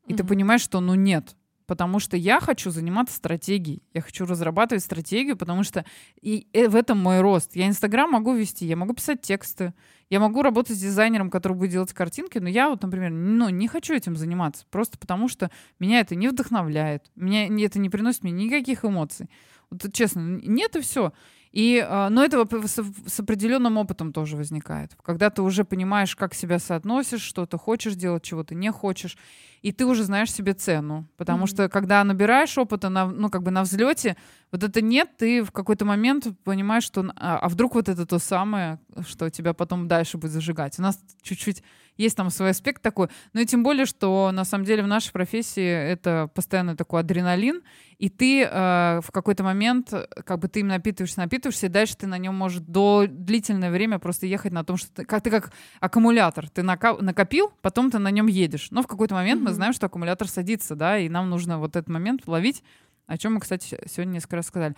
И 0.07 0.13
mm-hmm. 0.13 0.17
ты 0.17 0.25
понимаешь, 0.25 0.63
что 0.63 0.81
ну 0.81 0.95
нет, 0.95 1.37
потому 1.69 2.01
что 2.01 2.17
я 2.17 2.41
хочу 2.41 2.71
заниматься 2.71 3.15
стратегией. 3.15 3.83
Я 3.93 4.01
хочу 4.01 4.25
разрабатывать 4.25 4.83
стратегию, 4.83 5.37
потому 5.37 5.63
что 5.63 5.85
и, 6.21 6.49
и 6.55 6.67
в 6.67 6.75
этом 6.75 6.99
мой 6.99 7.21
рост. 7.21 7.55
Я 7.55 7.69
Инстаграм 7.69 8.11
могу 8.11 8.33
вести, 8.33 8.65
я 8.65 8.75
могу 8.75 8.95
писать 8.95 9.21
тексты, 9.21 9.75
я 10.09 10.19
могу 10.19 10.41
работать 10.41 10.79
с 10.79 10.81
дизайнером, 10.81 11.31
который 11.31 11.53
будет 11.53 11.71
делать 11.71 11.93
картинки, 11.93 12.39
но 12.39 12.49
я 12.49 12.71
вот, 12.71 12.83
например, 12.83 13.11
ну, 13.11 13.51
не 13.51 13.69
хочу 13.69 13.93
этим 13.93 14.17
заниматься, 14.17 14.65
просто 14.71 14.97
потому 14.97 15.29
что 15.29 15.51
меня 15.79 16.01
это 16.01 16.15
не 16.17 16.29
вдохновляет, 16.29 17.11
меня 17.15 17.47
это 17.47 17.79
не 17.79 17.91
приносит 17.91 18.23
мне 18.25 18.33
никаких 18.33 18.87
эмоций. 18.87 19.29
Вот 19.69 19.93
честно, 19.93 20.21
нет 20.21 20.75
и 20.75 20.81
все. 20.81 21.13
И, 21.53 21.85
а, 21.87 22.11
но 22.11 22.25
это 22.25 22.47
с 22.67 23.21
определенным 23.21 23.79
опытом 23.79 24.13
тоже 24.13 24.37
возникает. 24.37 24.97
Когда 25.03 25.31
ты 25.31 25.43
уже 25.43 25.65
понимаешь, 25.65 26.15
как 26.15 26.35
себя 26.35 26.59
соотносишь, 26.59 27.23
что 27.23 27.47
ты 27.47 27.59
хочешь 27.59 27.95
делать, 27.95 28.23
чего 28.23 28.45
ты 28.45 28.55
не 28.55 28.71
хочешь 28.71 29.17
и 29.63 29.73
ты 29.73 29.87
уже 29.87 30.05
знаешь 30.05 30.33
себе 30.33 30.55
цену. 30.55 31.07
Потому 31.17 31.45
mm-hmm. 31.45 31.49
что 31.49 31.69
когда 31.69 32.03
набираешь 32.05 32.57
опыта, 32.59 32.89
на, 32.89 33.07
ну, 33.07 33.31
как 33.31 33.43
бы 33.43 33.51
на 33.51 33.63
взлете, 33.63 34.17
вот 34.53 34.63
это 34.63 34.81
нет, 34.81 35.17
ты 35.17 35.43
в 35.43 35.51
какой-то 35.51 35.85
момент 35.85 36.29
понимаешь, 36.45 36.85
что 36.85 37.13
а, 37.17 37.39
а 37.39 37.49
вдруг 37.49 37.75
вот 37.75 37.89
это 37.89 38.07
то 38.07 38.19
самое, 38.19 38.79
что 39.07 39.31
тебя 39.31 39.55
потом 39.55 39.89
дальше 39.89 40.19
будет 40.19 40.33
зажигать. 40.33 40.79
У 40.79 40.83
нас 40.83 41.01
чуть-чуть 41.23 41.63
есть 41.99 42.17
там 42.17 42.31
свой 42.31 42.51
аспект 42.51 42.81
такой, 42.81 43.09
но 43.35 43.41
и 43.41 43.47
тем 43.47 43.63
более, 43.63 43.85
что 43.85 44.31
на 44.33 44.45
самом 44.45 44.65
деле 44.65 44.83
в 44.83 44.87
нашей 44.87 45.13
профессии 45.13 45.63
это 45.63 46.31
постоянно 46.35 46.77
такой 46.77 47.01
адреналин, 47.01 47.63
и 47.99 48.09
ты 48.09 48.45
э, 48.45 49.01
в 49.03 49.11
какой-то 49.13 49.43
момент, 49.43 49.93
как 50.25 50.39
бы 50.39 50.49
ты 50.49 50.61
им 50.61 50.69
напитываешься, 50.69 51.21
напитываешься, 51.21 51.67
и 51.67 51.69
дальше 51.69 51.97
ты 51.97 52.07
на 52.07 52.17
нем 52.17 52.35
может 52.35 52.65
до 52.67 53.07
длительное 53.09 53.71
время 53.71 53.99
просто 53.99 54.27
ехать 54.27 54.53
на 54.53 54.65
том, 54.65 54.77
что 54.77 54.91
ты 54.93 55.05
как, 55.05 55.23
ты 55.23 55.31
как 55.31 55.53
аккумулятор, 55.81 56.49
ты 56.49 56.63
накопил, 56.63 57.53
потом 57.61 57.91
ты 57.91 57.99
на 57.99 58.11
нем 58.11 58.27
едешь. 58.27 58.69
Но 58.71 58.83
в 58.83 58.87
какой-то 58.87 59.15
момент 59.15 59.43
mm-hmm. 59.43 59.45
мы 59.45 59.53
знаем, 59.53 59.73
что 59.73 59.87
аккумулятор 59.87 60.29
садится, 60.29 60.77
да, 60.77 60.99
и 60.99 61.09
нам 61.09 61.29
нужно 61.29 61.59
вот 61.59 61.75
этот 61.75 61.89
момент 61.89 62.23
ловить, 62.27 62.63
о 63.09 63.19
чем 63.19 63.35
мы, 63.35 63.41
кстати, 63.41 63.79
сегодня 63.91 64.13
несколько 64.13 64.37
раз 64.37 64.47
сказали. 64.47 64.77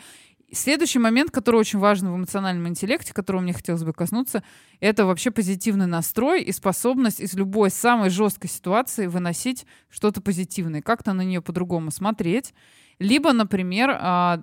Следующий 0.53 0.99
момент, 0.99 1.31
который 1.31 1.57
очень 1.57 1.79
важен 1.79 2.11
в 2.11 2.17
эмоциональном 2.17 2.67
интеллекте, 2.69 3.15
которого 3.15 3.41
мне 3.41 3.53
хотелось 3.53 3.85
бы 3.85 3.93
коснуться, 3.93 4.43
это 4.81 5.07
вообще 5.07 5.31
позитивный 5.31 5.87
настрой 5.87 6.43
и 6.43 6.51
способность 6.51 7.21
из 7.21 7.35
любой 7.35 7.71
самой 7.71 8.11
жесткой 8.11 8.51
ситуации 8.51 9.07
выносить 9.07 9.65
что-то 9.89 10.21
позитивное, 10.21 10.83
как-то 10.83 11.13
на 11.13 11.23
нее 11.23 11.41
по-другому 11.41 11.93
смотреть. 11.93 12.53
Либо, 12.99 13.33
например, 13.33 13.97
а, 13.99 14.43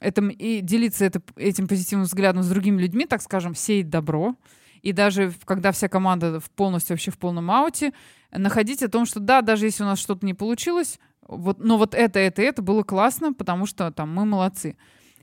это, 0.00 0.22
и 0.26 0.60
делиться 0.60 1.04
это, 1.04 1.22
этим 1.36 1.68
позитивным 1.68 2.06
взглядом 2.06 2.42
с 2.42 2.48
другими 2.48 2.82
людьми, 2.82 3.06
так 3.06 3.22
скажем, 3.22 3.54
сеять 3.54 3.88
добро. 3.88 4.34
И 4.82 4.92
даже 4.92 5.32
когда 5.44 5.72
вся 5.72 5.88
команда 5.88 6.40
полностью 6.56 6.94
вообще 6.94 7.10
в 7.10 7.18
полном 7.18 7.50
ауте, 7.50 7.92
находить 8.32 8.82
о 8.82 8.88
том, 8.88 9.06
что 9.06 9.20
да, 9.20 9.40
даже 9.40 9.66
если 9.66 9.84
у 9.84 9.86
нас 9.86 9.98
что-то 9.98 10.26
не 10.26 10.34
получилось, 10.34 10.98
вот, 11.26 11.60
но 11.60 11.78
вот 11.78 11.94
это, 11.94 12.18
это, 12.18 12.42
это 12.42 12.60
было 12.62 12.82
классно, 12.82 13.32
потому 13.32 13.66
что 13.66 13.90
там 13.90 14.12
мы 14.12 14.24
молодцы. 14.24 14.76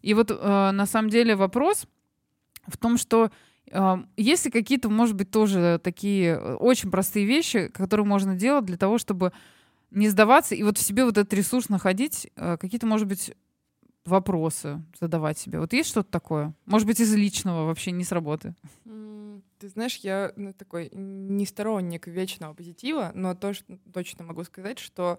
И 0.05 0.13
вот 0.13 0.29
э, 0.29 0.71
на 0.71 0.85
самом 0.85 1.09
деле 1.09 1.35
вопрос 1.35 1.87
в 2.67 2.77
том, 2.77 2.97
что 2.97 3.31
э, 3.71 3.95
есть 4.17 4.45
ли 4.45 4.51
какие-то, 4.51 4.87
может 4.87 5.15
быть, 5.15 5.31
тоже 5.31 5.81
такие 5.83 6.35
э, 6.35 6.53
очень 6.57 6.91
простые 6.91 7.25
вещи, 7.25 7.69
которые 7.69 8.05
можно 8.05 8.35
делать 8.35 8.65
для 8.65 8.77
того, 8.77 8.99
чтобы 8.99 9.33
не 9.89 10.07
сдаваться 10.09 10.53
и 10.53 10.61
вот 10.61 10.77
в 10.77 10.81
себе 10.83 11.05
вот 11.05 11.17
этот 11.17 11.33
ресурс 11.33 11.69
находить, 11.69 12.29
э, 12.35 12.57
какие-то, 12.57 12.85
может 12.85 13.07
быть, 13.07 13.33
вопросы 14.05 14.79
задавать 15.01 15.39
себе. 15.39 15.59
Вот 15.59 15.73
есть 15.73 15.89
что-то 15.89 16.11
такое? 16.11 16.53
Может 16.67 16.87
быть, 16.87 16.99
из 16.99 17.11
личного 17.15 17.65
вообще, 17.65 17.89
не 17.89 18.03
с 18.03 18.11
работы? 18.11 18.53
Ты 19.57 19.69
знаешь, 19.69 19.95
я 20.03 20.33
ну, 20.35 20.53
такой 20.53 20.91
не 20.93 21.47
сторонник 21.47 22.05
вечного 22.05 22.53
позитива, 22.53 23.11
но 23.15 23.33
то, 23.33 23.55
что 23.55 23.79
точно 23.91 24.23
могу 24.23 24.43
сказать, 24.43 24.77
что 24.77 25.17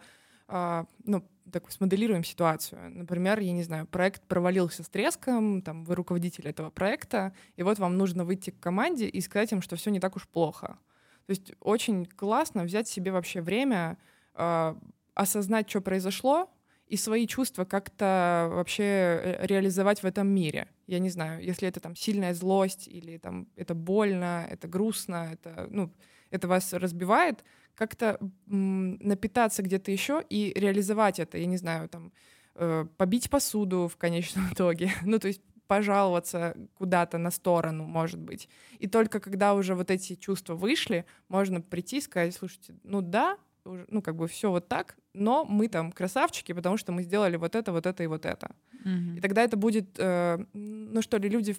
ну, 0.49 1.23
так 1.53 1.71
смоделируем 1.71 2.25
ситуацию. 2.25 2.91
Например, 2.91 3.39
я 3.41 3.53
не 3.53 3.63
знаю, 3.63 3.87
проект 3.87 4.23
провалился 4.23 4.83
с 4.83 4.89
треском, 4.89 5.63
там, 5.63 5.85
вы 5.85 5.95
руководитель 5.95 6.49
этого 6.49 6.71
проекта, 6.71 7.33
и 7.57 7.63
вот 7.63 7.79
вам 7.79 7.97
нужно 7.97 8.25
выйти 8.25 8.51
к 8.51 8.61
команде 8.61 9.07
и 9.07 9.21
сказать 9.21 9.53
им, 9.53 9.63
что 9.63 9.77
все 9.77 9.91
не 9.91 10.01
так 10.01 10.17
уж 10.17 10.27
плохо. 10.29 10.79
То 11.27 11.31
есть 11.31 11.53
очень 11.61 12.07
классно 12.07 12.65
взять 12.65 12.89
себе 12.89 13.13
вообще 13.13 13.41
время, 13.41 13.99
э, 14.35 14.75
осознать, 15.15 15.69
что 15.69 15.81
произошло, 15.81 16.51
и 16.87 16.97
свои 16.97 17.27
чувства 17.27 17.65
как-то 17.65 18.49
вообще 18.53 19.39
реализовать 19.41 20.03
в 20.03 20.07
этом 20.07 20.29
мире. 20.29 20.69
Я 20.87 21.01
не 21.01 21.11
знаю, 21.11 21.43
если 21.43 21.67
это 21.67 21.81
там 21.81 21.97
сильная 21.97 22.33
злость 22.33 22.87
или 22.87 23.19
там 23.19 23.49
это 23.57 23.75
больно, 23.75 24.47
это 24.49 24.69
грустно, 24.69 25.31
это, 25.33 25.67
ну, 25.69 25.93
это 26.31 26.47
вас 26.47 26.73
разбивает, 26.73 27.45
как-то 27.77 28.19
напитаться 28.47 29.63
где-то 29.63 29.91
еще 29.91 30.25
и 30.29 30.53
реализовать 30.57 31.21
это, 31.21 31.39
я 31.39 31.47
не 31.47 31.57
знаю, 31.57 31.89
там, 31.89 32.13
э, 32.55 32.87
побить 32.97 33.31
посуду 33.31 33.89
в 33.89 33.97
конечном 33.97 34.49
итоге, 34.53 34.91
ну, 35.03 35.19
то 35.19 35.29
есть 35.29 35.41
пожаловаться 35.67 36.57
куда-то 36.75 37.19
на 37.19 37.31
сторону, 37.31 37.85
может 37.85 38.21
быть. 38.21 38.49
И 38.79 38.87
только 38.87 39.21
когда 39.21 39.55
уже 39.55 39.75
вот 39.75 39.91
эти 39.91 40.15
чувства 40.15 40.55
вышли, 40.55 41.05
можно 41.29 41.61
прийти 41.61 41.99
и 41.99 42.01
сказать, 42.01 42.35
слушайте, 42.35 42.75
ну 42.85 43.01
да, 43.01 43.37
ну 43.65 44.01
как 44.01 44.17
бы 44.17 44.29
все 44.29 44.51
вот 44.51 44.69
так, 44.69 44.97
но 45.13 45.45
мы 45.45 45.69
там 45.69 45.93
красавчики, 45.93 46.53
потому 46.53 46.77
что 46.77 46.93
мы 46.93 47.03
сделали 47.03 47.37
вот 47.37 47.57
это, 47.57 47.73
вот 47.73 47.87
это 47.87 48.03
и 48.03 48.07
вот 48.07 48.25
это. 48.25 48.55
Mm-hmm. 48.85 49.19
И 49.19 49.21
тогда 49.21 49.43
это 49.43 49.57
будет, 49.57 49.99
э, 49.99 50.39
ну 50.53 51.03
что 51.03 51.17
ли, 51.17 51.29
люди 51.29 51.57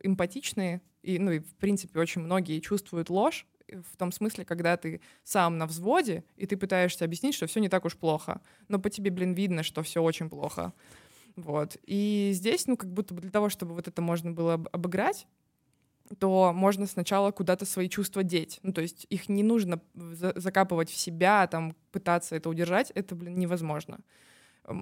эмпатичные, 0.00 0.80
и, 1.02 1.18
ну 1.18 1.32
и 1.32 1.38
в 1.40 1.54
принципе 1.56 1.98
очень 1.98 2.22
многие 2.22 2.60
чувствуют 2.60 3.10
ложь, 3.10 3.46
в 3.90 3.96
том 3.96 4.12
смысле, 4.12 4.44
когда 4.44 4.76
ты 4.76 5.00
сам 5.24 5.58
на 5.58 5.66
взводе, 5.66 6.24
и 6.36 6.46
ты 6.46 6.56
пытаешься 6.56 7.04
объяснить, 7.04 7.34
что 7.34 7.46
все 7.46 7.60
не 7.60 7.68
так 7.68 7.84
уж 7.84 7.96
плохо. 7.96 8.40
Но 8.68 8.78
по 8.78 8.90
тебе, 8.90 9.10
блин, 9.10 9.34
видно, 9.34 9.62
что 9.62 9.82
все 9.82 10.02
очень 10.02 10.28
плохо. 10.28 10.72
Вот. 11.36 11.76
И 11.84 12.30
здесь, 12.34 12.66
ну, 12.66 12.76
как 12.76 12.92
будто 12.92 13.14
бы 13.14 13.20
для 13.20 13.30
того, 13.30 13.48
чтобы 13.48 13.74
вот 13.74 13.88
это 13.88 14.02
можно 14.02 14.32
было 14.32 14.54
обыграть, 14.72 15.26
то 16.18 16.52
можно 16.52 16.86
сначала 16.86 17.30
куда-то 17.30 17.64
свои 17.64 17.88
чувства 17.88 18.22
деть. 18.22 18.58
Ну, 18.62 18.72
то 18.72 18.80
есть 18.80 19.06
их 19.10 19.28
не 19.28 19.42
нужно 19.42 19.80
закапывать 19.94 20.90
в 20.90 20.96
себя, 20.96 21.46
там, 21.46 21.76
пытаться 21.92 22.34
это 22.34 22.48
удержать, 22.48 22.90
это, 22.94 23.14
блин, 23.14 23.38
невозможно 23.38 24.00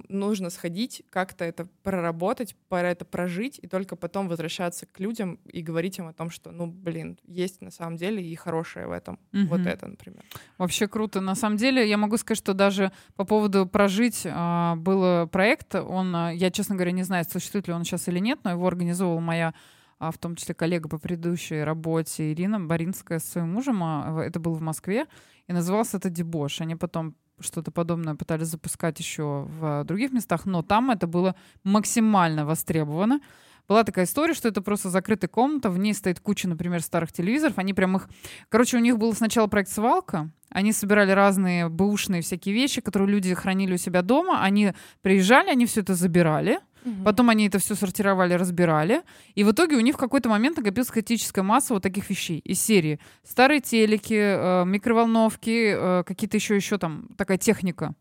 нужно 0.07 0.49
сходить, 0.49 1.03
как-то 1.09 1.45
это 1.45 1.67
проработать, 1.83 2.55
пора 2.67 2.89
это 2.89 3.05
прожить, 3.05 3.59
и 3.61 3.67
только 3.67 3.95
потом 3.95 4.27
возвращаться 4.27 4.85
к 4.85 4.99
людям 4.99 5.39
и 5.45 5.61
говорить 5.61 5.97
им 5.97 6.07
о 6.07 6.13
том, 6.13 6.29
что, 6.29 6.51
ну, 6.51 6.67
блин, 6.67 7.17
есть 7.25 7.61
на 7.61 7.71
самом 7.71 7.97
деле 7.97 8.23
и 8.23 8.35
хорошее 8.35 8.87
в 8.87 8.91
этом. 8.91 9.19
Угу. 9.33 9.47
Вот 9.47 9.61
это, 9.61 9.87
например. 9.87 10.23
Вообще 10.57 10.87
круто. 10.87 11.21
На 11.21 11.35
самом 11.35 11.57
деле, 11.57 11.87
я 11.87 11.97
могу 11.97 12.17
сказать, 12.17 12.37
что 12.37 12.53
даже 12.53 12.91
по 13.15 13.25
поводу 13.25 13.65
прожить 13.65 14.25
а, 14.25 14.75
был 14.75 15.27
проект, 15.27 15.75
он, 15.75 16.15
а, 16.15 16.31
я, 16.31 16.51
честно 16.51 16.75
говоря, 16.75 16.91
не 16.91 17.03
знаю, 17.03 17.25
существует 17.29 17.67
ли 17.67 17.73
он 17.73 17.83
сейчас 17.83 18.07
или 18.07 18.19
нет, 18.19 18.39
но 18.43 18.51
его 18.51 18.67
организовывала 18.67 19.19
моя 19.19 19.53
а 19.99 20.11
в 20.11 20.17
том 20.17 20.35
числе 20.37 20.55
коллега 20.55 20.87
по 20.87 20.97
предыдущей 20.97 21.61
работе 21.61 22.31
Ирина 22.31 22.57
Боринская 22.59 23.19
с 23.19 23.25
своим 23.25 23.51
мужем. 23.51 23.83
Это 23.83 24.39
было 24.39 24.53
в 24.53 24.61
Москве. 24.61 25.07
И 25.47 25.53
назывался 25.53 25.97
это 25.97 26.09
«Дебош». 26.09 26.61
Они 26.61 26.75
потом 26.75 27.15
что-то 27.41 27.71
подобное 27.71 28.15
пытались 28.15 28.47
запускать 28.47 28.99
еще 28.99 29.47
в 29.47 29.83
других 29.85 30.11
местах, 30.11 30.45
но 30.45 30.61
там 30.61 30.91
это 30.91 31.07
было 31.07 31.35
максимально 31.63 32.45
востребовано. 32.45 33.21
Была 33.67 33.83
такая 33.83 34.05
история, 34.05 34.33
что 34.33 34.47
это 34.47 34.63
просто 34.63 34.89
закрытая 34.89 35.29
комната, 35.29 35.69
в 35.69 35.77
ней 35.77 35.93
стоит 35.93 36.19
куча, 36.19 36.47
например, 36.47 36.81
старых 36.81 37.11
телевизоров, 37.11 37.59
они 37.59 37.75
прям 37.75 37.97
их... 37.97 38.09
Короче, 38.49 38.77
у 38.77 38.79
них 38.79 38.97
был 38.97 39.13
сначала 39.13 39.45
проект 39.45 39.69
«Свалка», 39.69 40.31
они 40.49 40.73
собирали 40.73 41.11
разные 41.11 41.69
бэушные 41.69 42.23
всякие 42.23 42.55
вещи, 42.55 42.81
которые 42.81 43.09
люди 43.09 43.33
хранили 43.35 43.75
у 43.75 43.77
себя 43.77 44.01
дома, 44.01 44.41
они 44.41 44.73
приезжали, 45.01 45.49
они 45.49 45.67
все 45.67 45.81
это 45.81 45.93
забирали, 45.93 46.59
Угу. 46.85 47.03
Потом 47.03 47.29
они 47.29 47.47
это 47.47 47.59
все 47.59 47.75
сортировали, 47.75 48.33
разбирали. 48.33 49.03
И 49.35 49.43
в 49.43 49.51
итоге 49.51 49.75
у 49.75 49.81
них 49.81 49.95
в 49.95 49.99
какой-то 49.99 50.29
момент 50.29 50.57
накопилась 50.57 50.89
критическая 50.89 51.41
масса 51.41 51.73
вот 51.73 51.83
таких 51.83 52.09
вещей 52.09 52.39
из 52.39 52.61
серии. 52.61 52.99
Старые 53.23 53.61
телеки, 53.61 54.13
э, 54.13 54.65
микроволновки, 54.65 55.73
э, 55.75 56.03
какие-то 56.05 56.37
еще, 56.37 56.55
еще 56.55 56.77
там 56.77 57.07
такая 57.17 57.37
техника. 57.37 57.93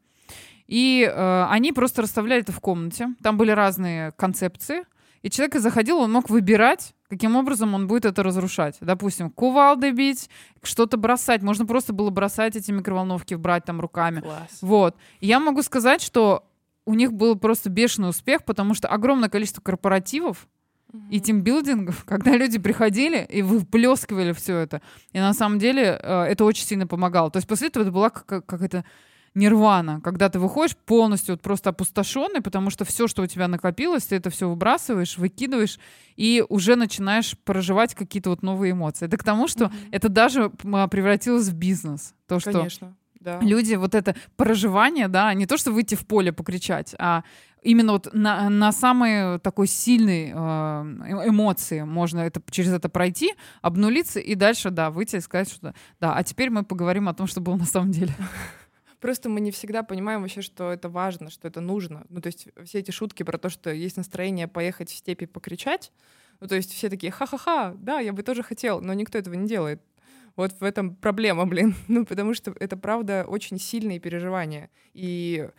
И 0.66 1.11
э, 1.11 1.47
они 1.49 1.72
просто 1.72 2.03
расставляли 2.03 2.43
это 2.43 2.53
в 2.53 2.61
комнате. 2.61 3.09
Там 3.22 3.37
были 3.37 3.51
разные 3.51 4.12
концепции. 4.12 4.85
И 5.22 5.31
человек 5.31 5.57
заходил, 5.57 5.99
он 5.99 6.12
мог 6.12 6.31
выбирать, 6.31 6.95
каким 7.11 7.35
образом 7.35 7.74
он 7.74 7.89
будет 7.89 8.05
это 8.05 8.22
разрушать. 8.22 8.76
Допустим, 8.81 9.31
кувалдой 9.31 9.91
бить, 9.93 10.31
что-то 10.62 10.97
бросать. 10.97 11.43
Можно 11.43 11.66
просто 11.66 11.93
было 11.93 12.11
бросать 12.11 12.55
эти 12.55 12.70
микроволновки, 12.70 13.35
брать 13.35 13.64
там 13.64 13.81
руками. 13.81 14.20
Класс. 14.20 14.59
Вот. 14.61 14.97
И 15.18 15.26
я 15.26 15.41
могу 15.41 15.62
сказать, 15.62 16.01
что 16.03 16.47
у 16.89 16.95
них 16.95 17.12
был 17.12 17.36
просто 17.36 17.68
бешеный 17.68 18.09
успех, 18.09 18.47
потому 18.47 18.72
что 18.72 18.89
огромное 18.89 19.28
количество 19.28 19.61
корпоративов 19.61 20.49
и 21.11 21.20
тимбилдингов, 21.20 22.05
когда 22.07 22.34
люди 22.34 22.59
приходили 22.59 23.26
и 23.28 23.43
выплескивали 23.43 24.32
все 24.32 24.57
это. 24.57 24.80
И 25.12 25.18
на 25.18 25.34
самом 25.34 25.59
деле 25.59 26.01
э, 26.03 26.22
это 26.22 26.47
очень 26.47 26.64
сильно 26.64 26.86
помогало. 26.86 27.30
То 27.30 27.36
есть 27.36 27.47
после 27.47 27.68
этого 27.68 27.82
это 27.82 27.93
была 27.93 28.09
какая-то 28.09 28.86
нирвана, 29.34 30.01
когда 30.01 30.30
ты 30.30 30.39
выходишь 30.39 30.78
полностью 30.78 31.34
вот 31.34 31.43
просто 31.43 31.70
опустошенный, 31.70 32.41
потому 32.41 32.70
что 32.70 32.86
все, 32.86 33.07
что 33.07 33.22
у 33.22 33.26
тебя 33.26 33.49
накопилось, 33.49 34.07
ты 34.07 34.16
это 34.16 34.30
все 34.30 34.49
выбрасываешь, 34.49 35.18
выкидываешь 35.18 35.78
и 36.16 36.43
уже 36.49 36.74
начинаешь 36.74 37.36
проживать 37.45 37.95
какие-то 37.95 38.30
вот 38.30 38.43
новые 38.43 38.72
эмоции. 38.72 39.05
Это 39.05 39.18
к 39.18 39.24
тому, 39.24 39.47
что 39.47 39.66
mm-hmm. 39.66 39.89
это 39.93 40.09
даже 40.09 40.49
превратилось 40.49 41.49
в 41.49 41.55
бизнес. 41.55 42.14
То, 42.26 42.39
Конечно. 42.43 42.97
Да. 43.20 43.40
Люди 43.40 43.74
вот 43.74 43.94
это 43.94 44.14
проживание, 44.36 45.08
да, 45.08 45.32
не 45.34 45.46
то, 45.46 45.56
что 45.56 45.72
выйти 45.72 45.94
в 45.94 46.06
поле 46.06 46.32
покричать, 46.32 46.94
а 46.98 47.24
именно 47.62 47.92
вот 47.92 48.08
на, 48.12 48.48
на 48.48 48.72
самые 48.72 49.38
такой 49.38 49.66
сильные 49.66 50.32
э, 50.32 50.36
эмоции 51.28 51.82
можно 51.82 52.20
это, 52.20 52.40
через 52.50 52.72
это 52.72 52.88
пройти, 52.88 53.34
обнулиться 53.62 54.20
и 54.20 54.34
дальше, 54.34 54.70
да, 54.70 54.90
выйти 54.90 55.16
и 55.16 55.20
сказать, 55.20 55.50
что 55.50 55.74
да, 56.00 56.14
а 56.14 56.22
теперь 56.22 56.50
мы 56.50 56.64
поговорим 56.64 57.08
о 57.08 57.14
том, 57.14 57.26
что 57.26 57.40
было 57.40 57.56
на 57.56 57.66
самом 57.66 57.90
деле. 57.90 58.14
Просто 59.00 59.28
мы 59.28 59.40
не 59.40 59.52
всегда 59.52 59.82
понимаем 59.82 60.22
вообще, 60.22 60.42
что 60.42 60.72
это 60.72 60.88
важно, 60.88 61.30
что 61.30 61.46
это 61.46 61.60
нужно. 61.60 62.04
Ну, 62.08 62.20
то 62.20 62.26
есть 62.28 62.48
все 62.64 62.80
эти 62.80 62.90
шутки 62.90 63.22
про 63.22 63.38
то, 63.38 63.48
что 63.48 63.70
есть 63.70 63.96
настроение 63.96 64.48
поехать 64.48 64.90
в 64.90 64.96
степи 64.96 65.26
покричать, 65.26 65.92
ну, 66.40 66.46
то 66.46 66.54
есть 66.54 66.72
все 66.72 66.88
такие, 66.88 67.10
ха-ха-ха, 67.10 67.74
да, 67.78 68.00
я 68.00 68.12
бы 68.12 68.22
тоже 68.22 68.42
хотел, 68.42 68.80
но 68.80 68.94
никто 68.94 69.18
этого 69.18 69.34
не 69.34 69.48
делает. 69.48 69.82
Вот 70.39 70.53
в 70.53 70.62
этом 70.62 70.95
проблема, 70.95 71.47
блин. 71.53 71.74
Ну, 71.89 72.07
потому 72.07 72.32
что 72.32 72.55
это, 72.59 72.76
правда, 72.76 73.26
очень 73.28 73.59
сильные 73.59 73.99
переживания. 73.99 74.70
И 74.95 75.51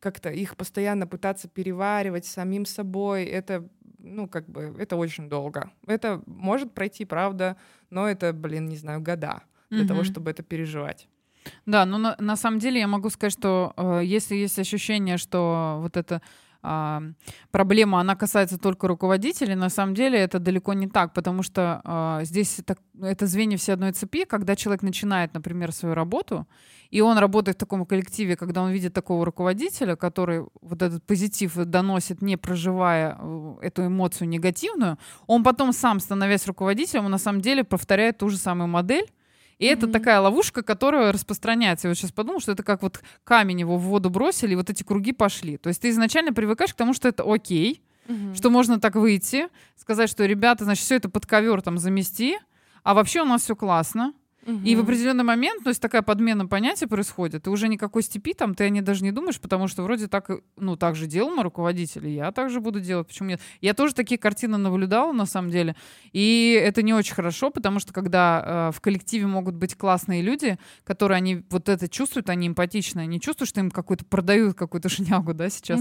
как-то 0.00 0.30
их 0.30 0.56
постоянно 0.56 1.06
пытаться 1.06 1.46
переваривать 1.46 2.24
самим 2.24 2.64
собой, 2.64 3.24
это, 3.24 3.68
ну, 3.98 4.26
как 4.26 4.48
бы, 4.48 4.74
это 4.78 4.96
очень 4.96 5.28
долго. 5.28 5.70
Это 5.86 6.22
может 6.26 6.72
пройти, 6.72 7.04
правда, 7.04 7.56
но 7.90 8.08
это, 8.08 8.32
блин, 8.32 8.66
не 8.66 8.76
знаю, 8.76 9.00
года 9.00 9.42
для 9.70 9.82
mm-hmm. 9.82 9.88
того, 9.88 10.04
чтобы 10.04 10.30
это 10.30 10.42
переживать. 10.42 11.08
Да, 11.66 11.84
но 11.84 11.98
на, 11.98 12.16
на 12.18 12.36
самом 12.36 12.60
деле 12.60 12.80
я 12.80 12.88
могу 12.88 13.10
сказать, 13.10 13.32
что 13.32 13.74
э, 13.76 14.00
если 14.04 14.36
есть 14.36 14.58
ощущение, 14.58 15.18
что 15.18 15.78
вот 15.82 15.96
это 15.96 16.22
проблема, 17.50 18.00
она 18.00 18.16
касается 18.16 18.58
только 18.58 18.88
руководителей, 18.88 19.54
на 19.54 19.68
самом 19.68 19.94
деле 19.94 20.18
это 20.18 20.38
далеко 20.38 20.74
не 20.74 20.88
так, 20.88 21.12
потому 21.12 21.42
что 21.42 21.80
а, 21.84 22.24
здесь 22.24 22.58
это, 22.58 22.76
это 23.00 23.26
звенья 23.26 23.56
все 23.56 23.74
одной 23.74 23.92
цепи, 23.92 24.24
когда 24.24 24.56
человек 24.56 24.82
начинает, 24.82 25.34
например, 25.34 25.72
свою 25.72 25.94
работу, 25.94 26.46
и 26.90 27.00
он 27.00 27.18
работает 27.18 27.56
в 27.56 27.60
таком 27.60 27.84
коллективе, 27.86 28.36
когда 28.36 28.62
он 28.62 28.70
видит 28.70 28.94
такого 28.94 29.24
руководителя, 29.24 29.94
который 29.94 30.46
вот 30.60 30.82
этот 30.82 31.04
позитив 31.04 31.54
доносит, 31.54 32.22
не 32.22 32.36
проживая 32.36 33.16
э, 33.18 33.56
эту 33.62 33.86
эмоцию 33.86 34.28
негативную, 34.28 34.98
он 35.26 35.44
потом 35.44 35.72
сам, 35.72 36.00
становясь 36.00 36.46
руководителем, 36.46 37.04
он 37.04 37.10
на 37.10 37.18
самом 37.18 37.40
деле 37.40 37.62
повторяет 37.62 38.18
ту 38.18 38.30
же 38.30 38.36
самую 38.36 38.68
модель, 38.68 39.06
и 39.58 39.66
mm-hmm. 39.66 39.72
это 39.72 39.86
такая 39.88 40.20
ловушка, 40.20 40.62
которая 40.62 41.12
распространяется. 41.12 41.88
Я 41.88 41.90
вот 41.90 41.98
сейчас 41.98 42.12
подумала, 42.12 42.40
что 42.40 42.52
это 42.52 42.62
как 42.62 42.82
вот 42.82 43.00
камень 43.24 43.60
его 43.60 43.76
в 43.76 43.82
воду 43.82 44.10
бросили, 44.10 44.52
и 44.52 44.56
вот 44.56 44.70
эти 44.70 44.82
круги 44.82 45.12
пошли. 45.12 45.56
То 45.56 45.68
есть 45.68 45.82
ты 45.82 45.90
изначально 45.90 46.32
привыкаешь 46.32 46.72
к 46.72 46.76
тому, 46.76 46.94
что 46.94 47.08
это 47.08 47.24
окей, 47.24 47.82
mm-hmm. 48.06 48.34
что 48.36 48.50
можно 48.50 48.80
так 48.80 48.94
выйти, 48.94 49.48
сказать, 49.76 50.08
что 50.08 50.24
ребята, 50.24 50.64
значит, 50.64 50.84
все 50.84 50.96
это 50.96 51.08
под 51.08 51.26
ковер 51.26 51.60
там 51.62 51.78
замести, 51.78 52.38
а 52.82 52.94
вообще 52.94 53.22
у 53.22 53.24
нас 53.24 53.42
все 53.42 53.56
классно. 53.56 54.14
И 54.64 54.76
в 54.76 54.80
определенный 54.80 55.24
момент, 55.24 55.62
то 55.62 55.68
есть 55.68 55.80
такая 55.80 56.00
подмена 56.02 56.46
понятия 56.46 56.86
происходит, 56.86 57.46
и 57.46 57.50
уже 57.50 57.68
никакой 57.68 58.02
степи 58.02 58.32
там 58.32 58.54
ты 58.54 58.64
о 58.64 58.68
ней 58.70 58.80
даже 58.80 59.04
не 59.04 59.12
думаешь, 59.12 59.38
потому 59.40 59.68
что 59.68 59.82
вроде 59.82 60.08
так, 60.08 60.30
ну, 60.56 60.76
так 60.76 60.96
же 60.96 61.06
делал 61.06 61.30
мой 61.30 61.44
руководитель, 61.44 62.06
и 62.06 62.14
я 62.14 62.32
также 62.32 62.60
буду 62.60 62.80
делать. 62.80 63.06
Почему 63.06 63.28
нет? 63.28 63.40
Я 63.60 63.74
тоже 63.74 63.94
такие 63.94 64.16
картины 64.18 64.56
наблюдала, 64.56 65.12
на 65.12 65.26
самом 65.26 65.50
деле, 65.50 65.76
и 66.12 66.58
это 66.62 66.82
не 66.82 66.94
очень 66.94 67.14
хорошо, 67.14 67.50
потому 67.50 67.78
что 67.78 67.92
когда 67.92 68.70
э, 68.70 68.76
в 68.76 68.80
коллективе 68.80 69.26
могут 69.26 69.54
быть 69.54 69.76
классные 69.76 70.22
люди, 70.22 70.58
которые 70.84 71.16
они 71.16 71.44
вот 71.50 71.68
это 71.68 71.88
чувствуют, 71.88 72.30
они 72.30 72.48
эмпатичны, 72.48 73.00
они 73.00 73.20
чувствуют, 73.20 73.50
что 73.50 73.60
им 73.60 73.70
какую-то 73.70 74.06
продают 74.06 74.56
какую-то 74.56 74.88
шнягу, 74.88 75.34
да, 75.34 75.50
сейчас, 75.50 75.80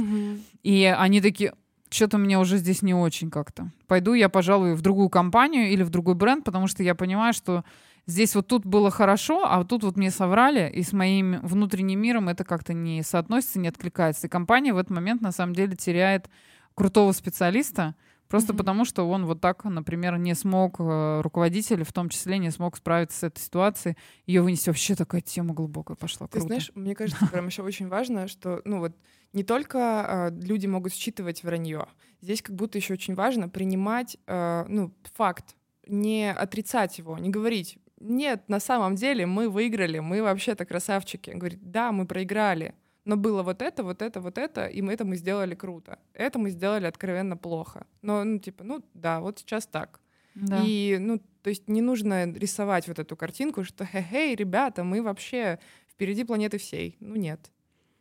и 0.63 0.93
они 0.97 1.22
такие, 1.22 1.53
что-то 1.89 2.18
мне 2.18 2.38
уже 2.38 2.57
здесь 2.57 2.82
не 2.82 2.93
очень 2.93 3.30
как-то. 3.32 3.72
Пойду 3.88 4.13
я, 4.13 4.28
пожалуй, 4.28 4.74
в 4.74 4.82
другую 4.82 5.09
компанию 5.09 5.72
или 5.72 5.84
в 5.84 5.89
другой 5.89 6.15
бренд, 6.15 6.43
потому 6.43 6.68
что 6.68 6.84
я 6.84 6.95
понимаю, 6.95 7.34
что 7.34 7.63
здесь 8.07 8.33
вот 8.33 8.47
тут 8.47 8.65
было 8.65 8.89
хорошо, 8.89 9.45
а 9.45 9.59
вот 9.59 9.67
тут 9.67 9.83
вот 9.83 9.97
мне 9.97 10.09
соврали, 10.09 10.71
и 10.73 10.81
с 10.81 10.93
моим 10.93 11.39
внутренним 11.41 12.01
миром 12.01 12.29
это 12.29 12.43
как-то 12.43 12.73
не 12.73 13.03
соотносится, 13.03 13.59
не 13.59 13.67
откликается. 13.67 14.27
И 14.27 14.29
компания 14.29 14.73
в 14.73 14.77
этот 14.77 14.91
момент 14.91 15.21
на 15.21 15.31
самом 15.31 15.53
деле 15.53 15.75
теряет 15.75 16.29
крутого 16.73 17.11
специалиста, 17.11 17.95
Просто 18.27 18.51
mm-hmm. 18.51 18.57
потому, 18.57 18.85
что 18.85 19.09
он 19.09 19.25
вот 19.25 19.39
так, 19.39 19.63
например, 19.63 20.17
не 20.17 20.33
смог, 20.35 20.79
э, 20.79 21.21
руководитель 21.21 21.83
в 21.83 21.93
том 21.93 22.09
числе 22.09 22.37
не 22.39 22.51
смог 22.51 22.75
справиться 22.75 23.19
с 23.19 23.23
этой 23.23 23.39
ситуацией, 23.39 23.95
ее 24.25 24.41
вынести. 24.41 24.69
Вообще 24.69 24.95
такая 24.95 25.21
тема 25.21 25.53
глубокая 25.53 25.95
пошла. 25.95 26.27
Ты 26.27 26.39
Круто. 26.39 26.47
знаешь, 26.47 26.71
мне 26.75 26.93
кажется, 26.93 27.25
прям 27.31 27.47
еще 27.47 27.63
очень 27.63 27.87
важно, 27.87 28.27
что, 28.27 28.61
ну 28.65 28.79
вот, 28.79 28.97
не 29.31 29.43
только 29.43 30.31
э, 30.33 30.45
люди 30.45 30.67
могут 30.67 30.93
считывать 30.93 31.43
вранье, 31.43 31.87
здесь 32.21 32.41
как 32.41 32.55
будто 32.55 32.77
еще 32.77 32.93
очень 32.93 33.15
важно 33.15 33.47
принимать, 33.47 34.17
э, 34.27 34.65
ну, 34.67 34.93
факт, 35.15 35.55
не 35.87 36.29
отрицать 36.29 36.97
его, 36.97 37.17
не 37.17 37.29
говорить, 37.29 37.77
нет, 37.99 38.47
на 38.47 38.59
самом 38.59 38.95
деле 38.95 39.25
мы 39.25 39.49
выиграли, 39.49 39.99
мы 39.99 40.21
вообще-то 40.21 40.65
красавчики. 40.65 41.31
Говорит, 41.31 41.59
да, 41.71 41.91
мы 41.91 42.05
проиграли, 42.05 42.75
но 43.05 43.17
было 43.17 43.43
вот 43.43 43.61
это, 43.61 43.83
вот 43.83 44.01
это, 44.01 44.21
вот 44.21 44.37
это, 44.37 44.65
и 44.67 44.81
мы 44.81 44.93
это 44.93 45.05
мы 45.05 45.15
сделали 45.15 45.55
круто. 45.55 45.99
Это 46.13 46.39
мы 46.39 46.49
сделали 46.49 46.85
откровенно 46.85 47.37
плохо. 47.37 47.87
Но, 48.01 48.23
ну, 48.23 48.39
типа, 48.39 48.63
ну, 48.63 48.83
да, 48.93 49.19
вот 49.19 49.39
сейчас 49.39 49.65
так. 49.65 49.99
Да. 50.35 50.61
И, 50.63 50.97
ну, 50.99 51.19
то 51.41 51.49
есть 51.49 51.67
не 51.67 51.81
нужно 51.81 52.31
рисовать 52.31 52.87
вот 52.87 52.99
эту 52.99 53.15
картинку, 53.15 53.63
что, 53.63 53.85
хе-хей, 53.85 54.35
ребята, 54.35 54.83
мы 54.83 55.01
вообще 55.01 55.59
впереди 55.89 56.23
планеты 56.23 56.57
всей. 56.57 56.97
Ну, 56.99 57.15
нет. 57.15 57.49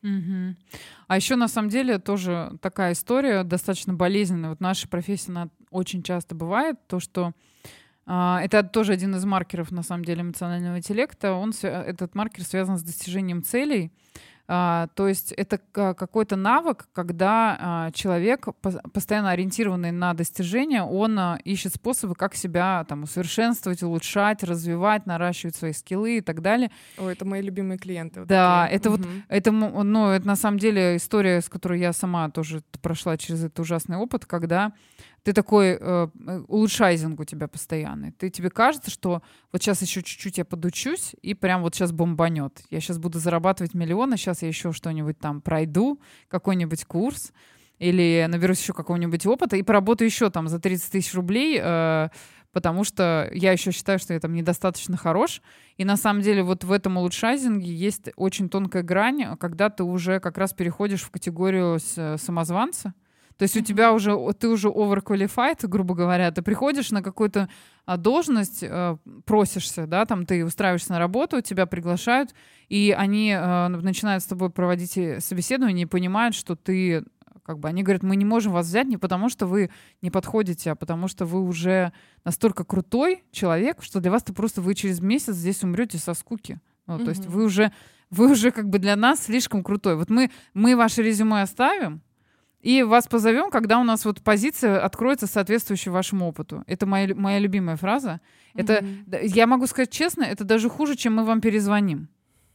Угу. 0.02 0.56
А 1.08 1.16
еще 1.16 1.36
на 1.36 1.48
самом 1.48 1.68
деле 1.70 1.98
тоже 1.98 2.52
такая 2.60 2.92
история 2.92 3.42
достаточно 3.44 3.94
болезненная. 3.94 4.50
Вот 4.50 4.60
наша 4.60 4.88
профессия 4.88 5.30
она 5.30 5.48
очень 5.70 6.02
часто 6.02 6.34
бывает 6.34 6.76
то, 6.86 7.00
что 7.00 7.32
это 8.06 8.62
тоже 8.62 8.92
один 8.92 9.14
из 9.16 9.24
маркеров 9.24 9.72
на 9.72 9.82
самом 9.82 10.04
деле 10.04 10.22
эмоционального 10.22 10.78
интеллекта. 10.78 11.32
Он 11.32 11.52
этот 11.62 12.14
маркер 12.14 12.44
связан 12.44 12.78
с 12.78 12.82
достижением 12.82 13.42
целей. 13.42 13.90
А, 14.48 14.88
то 14.94 15.08
есть 15.08 15.32
это 15.32 15.58
какой-то 15.72 16.36
навык, 16.36 16.86
когда 16.92 17.56
а, 17.58 17.90
человек, 17.90 18.46
постоянно 18.92 19.30
ориентированный 19.30 19.90
на 19.90 20.14
достижения, 20.14 20.84
он 20.84 21.18
а, 21.18 21.38
ищет 21.44 21.74
способы, 21.74 22.14
как 22.14 22.36
себя 22.36 22.84
там 22.88 23.04
усовершенствовать, 23.04 23.82
улучшать, 23.82 24.44
развивать, 24.44 25.06
наращивать 25.06 25.56
свои 25.56 25.72
скиллы 25.72 26.18
и 26.18 26.20
так 26.20 26.42
далее. 26.42 26.70
О, 26.96 27.08
это 27.08 27.24
мои 27.24 27.42
любимые 27.42 27.78
клиенты. 27.78 28.20
Вот 28.20 28.28
да, 28.28 28.64
такие. 28.64 28.76
это 28.76 28.90
угу. 28.90 28.98
вот, 28.98 29.08
это, 29.28 29.50
ну, 29.50 30.10
это 30.10 30.26
на 30.26 30.36
самом 30.36 30.58
деле 30.58 30.96
история, 30.96 31.40
с 31.40 31.48
которой 31.48 31.80
я 31.80 31.92
сама 31.92 32.30
тоже 32.30 32.62
прошла 32.80 33.16
через 33.16 33.42
этот 33.42 33.58
ужасный 33.58 33.96
опыт, 33.96 34.26
когда 34.26 34.72
ты 35.26 35.32
такой 35.32 35.76
э, 35.80 36.08
улучшайзинг 36.46 37.18
у 37.18 37.24
тебя 37.24 37.48
постоянный. 37.48 38.12
Ты 38.12 38.30
тебе 38.30 38.48
кажется, 38.48 38.92
что 38.92 39.22
вот 39.50 39.60
сейчас 39.60 39.82
еще 39.82 40.04
чуть-чуть 40.04 40.38
я 40.38 40.44
подучусь 40.44 41.16
и 41.20 41.34
прям 41.34 41.62
вот 41.62 41.74
сейчас 41.74 41.90
бомбанет. 41.90 42.62
Я 42.70 42.78
сейчас 42.78 42.98
буду 42.98 43.18
зарабатывать 43.18 43.74
миллионы, 43.74 44.16
сейчас 44.16 44.42
я 44.42 44.48
еще 44.48 44.70
что-нибудь 44.70 45.18
там 45.18 45.40
пройду, 45.40 46.00
какой-нибудь 46.28 46.84
курс 46.84 47.32
или 47.80 48.24
наберусь 48.28 48.60
еще 48.60 48.72
какого-нибудь 48.72 49.26
опыта 49.26 49.56
и 49.56 49.64
поработаю 49.64 50.06
еще 50.06 50.30
там 50.30 50.46
за 50.46 50.60
30 50.60 50.92
тысяч 50.92 51.12
рублей, 51.12 51.58
э, 51.60 52.08
потому 52.52 52.84
что 52.84 53.28
я 53.34 53.50
еще 53.50 53.72
считаю, 53.72 53.98
что 53.98 54.14
я 54.14 54.20
там 54.20 54.32
недостаточно 54.32 54.96
хорош. 54.96 55.42
И 55.76 55.84
на 55.84 55.96
самом 55.96 56.22
деле 56.22 56.44
вот 56.44 56.62
в 56.62 56.70
этом 56.70 56.98
улучшайзинге 56.98 57.74
есть 57.74 58.10
очень 58.14 58.48
тонкая 58.48 58.84
грань, 58.84 59.36
когда 59.38 59.70
ты 59.70 59.82
уже 59.82 60.20
как 60.20 60.38
раз 60.38 60.52
переходишь 60.52 61.02
в 61.02 61.10
категорию 61.10 61.80
самозванца, 62.16 62.94
то 63.38 63.42
есть 63.42 63.56
у 63.56 63.60
тебя 63.60 63.92
уже, 63.92 64.16
ты 64.38 64.48
уже 64.48 64.68
overqualified, 64.68 65.66
грубо 65.66 65.94
говоря, 65.94 66.30
ты 66.30 66.40
приходишь 66.40 66.90
на 66.90 67.02
какую-то 67.02 67.48
а, 67.84 67.98
должность, 67.98 68.62
э, 68.62 68.96
просишься, 69.26 69.86
да, 69.86 70.06
там 70.06 70.24
ты 70.24 70.44
устраиваешься 70.44 70.92
на 70.92 70.98
работу, 70.98 71.42
тебя 71.42 71.66
приглашают, 71.66 72.34
и 72.68 72.94
они 72.96 73.30
э, 73.30 73.68
начинают 73.68 74.22
с 74.22 74.26
тобой 74.26 74.48
проводить 74.48 74.96
э, 74.96 75.20
собеседование 75.20 75.82
и 75.82 75.88
понимают, 75.88 76.34
что 76.34 76.56
ты 76.56 77.04
как 77.44 77.60
бы 77.60 77.68
они 77.68 77.84
говорят, 77.84 78.02
мы 78.02 78.16
не 78.16 78.24
можем 78.24 78.52
вас 78.52 78.66
взять 78.66 78.88
не 78.88 78.96
потому, 78.96 79.28
что 79.28 79.46
вы 79.46 79.70
не 80.02 80.10
подходите, 80.10 80.72
а 80.72 80.74
потому 80.74 81.06
что 81.06 81.26
вы 81.26 81.42
уже 81.42 81.92
настолько 82.24 82.64
крутой 82.64 83.22
человек, 83.30 83.82
что 83.82 84.00
для 84.00 84.10
вас 84.10 84.24
ты 84.24 84.32
просто 84.32 84.60
вы 84.60 84.74
через 84.74 85.00
месяц 85.00 85.34
здесь 85.34 85.62
умрете 85.62 85.98
со 85.98 86.14
скуки. 86.14 86.58
Ну, 86.88 86.96
mm-hmm. 86.96 87.04
То 87.04 87.10
есть 87.10 87.26
вы 87.26 87.44
уже 87.44 87.72
вы 88.10 88.30
уже 88.32 88.50
как 88.50 88.68
бы 88.68 88.80
для 88.80 88.96
нас 88.96 89.24
слишком 89.24 89.62
крутой. 89.62 89.94
Вот 89.94 90.10
мы 90.10 90.32
мы 90.54 90.74
ваше 90.74 91.02
резюме 91.02 91.42
оставим, 91.42 92.02
и 92.66 92.82
вас 92.82 93.06
позовем, 93.06 93.50
когда 93.50 93.78
у 93.78 93.84
нас 93.84 94.04
вот 94.04 94.20
позиция 94.22 94.84
откроется 94.84 95.28
соответствующей 95.28 95.90
вашему 95.90 96.26
опыту. 96.26 96.64
Это 96.66 96.84
моя, 96.84 97.14
моя 97.14 97.38
любимая 97.38 97.76
фраза. 97.76 98.20
Это, 98.54 98.80
mm-hmm. 98.80 99.20
я 99.22 99.46
могу 99.46 99.68
сказать 99.68 99.90
честно, 99.90 100.24
это 100.24 100.42
даже 100.42 100.68
хуже, 100.68 100.96
чем 100.96 101.14
мы 101.14 101.24
вам 101.24 101.40
перезвоним. 101.40 102.08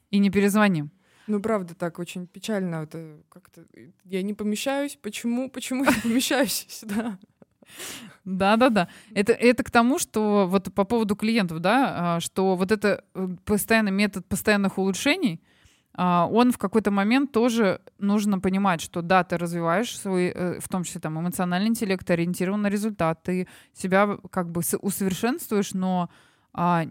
И 0.09 0.19
не 0.19 0.29
перезвоним. 0.29 0.91
Ну, 1.27 1.39
правда, 1.39 1.75
так 1.75 1.97
очень 1.97 2.27
печально. 2.27 2.83
Это 2.83 3.21
как-то 3.29 3.63
я 4.03 4.21
не 4.21 4.33
помещаюсь. 4.33 4.97
Почему? 5.01 5.49
Почему 5.49 5.85
я 5.85 5.93
помещаюсь 6.03 6.65
сюда? 6.69 7.17
Да, 8.25 8.57
да, 8.57 8.67
да. 8.67 8.87
Это, 9.15 9.31
это 9.31 9.63
к 9.63 9.71
тому, 9.71 9.97
что 9.97 10.45
вот 10.45 10.73
по 10.73 10.83
поводу 10.83 11.15
клиентов, 11.15 11.59
да, 11.59 12.15
а, 12.17 12.19
что 12.19 12.57
вот 12.57 12.73
это 12.73 13.05
э, 13.13 13.29
постоянный 13.45 13.93
метод 13.93 14.25
постоянных 14.25 14.77
улучшений, 14.77 15.39
он 15.97 16.51
в 16.51 16.57
какой-то 16.57 16.89
момент 16.91 17.31
тоже 17.31 17.81
нужно 17.99 18.39
понимать, 18.39 18.81
что 18.81 19.01
да, 19.01 19.23
ты 19.23 19.37
развиваешь 19.37 19.97
свой, 19.97 20.27
э, 20.27 20.59
в 20.59 20.69
том 20.69 20.83
числе 20.83 21.01
там 21.01 21.19
эмоциональный 21.19 21.67
интеллект, 21.67 22.09
ориентирован 22.09 22.61
на 22.61 22.67
результат, 22.67 23.23
ты 23.23 23.47
себя 23.73 24.17
как 24.29 24.49
бы 24.51 24.61
усовершенствуешь, 24.81 25.73
но 25.73 26.09
а, 26.53 26.85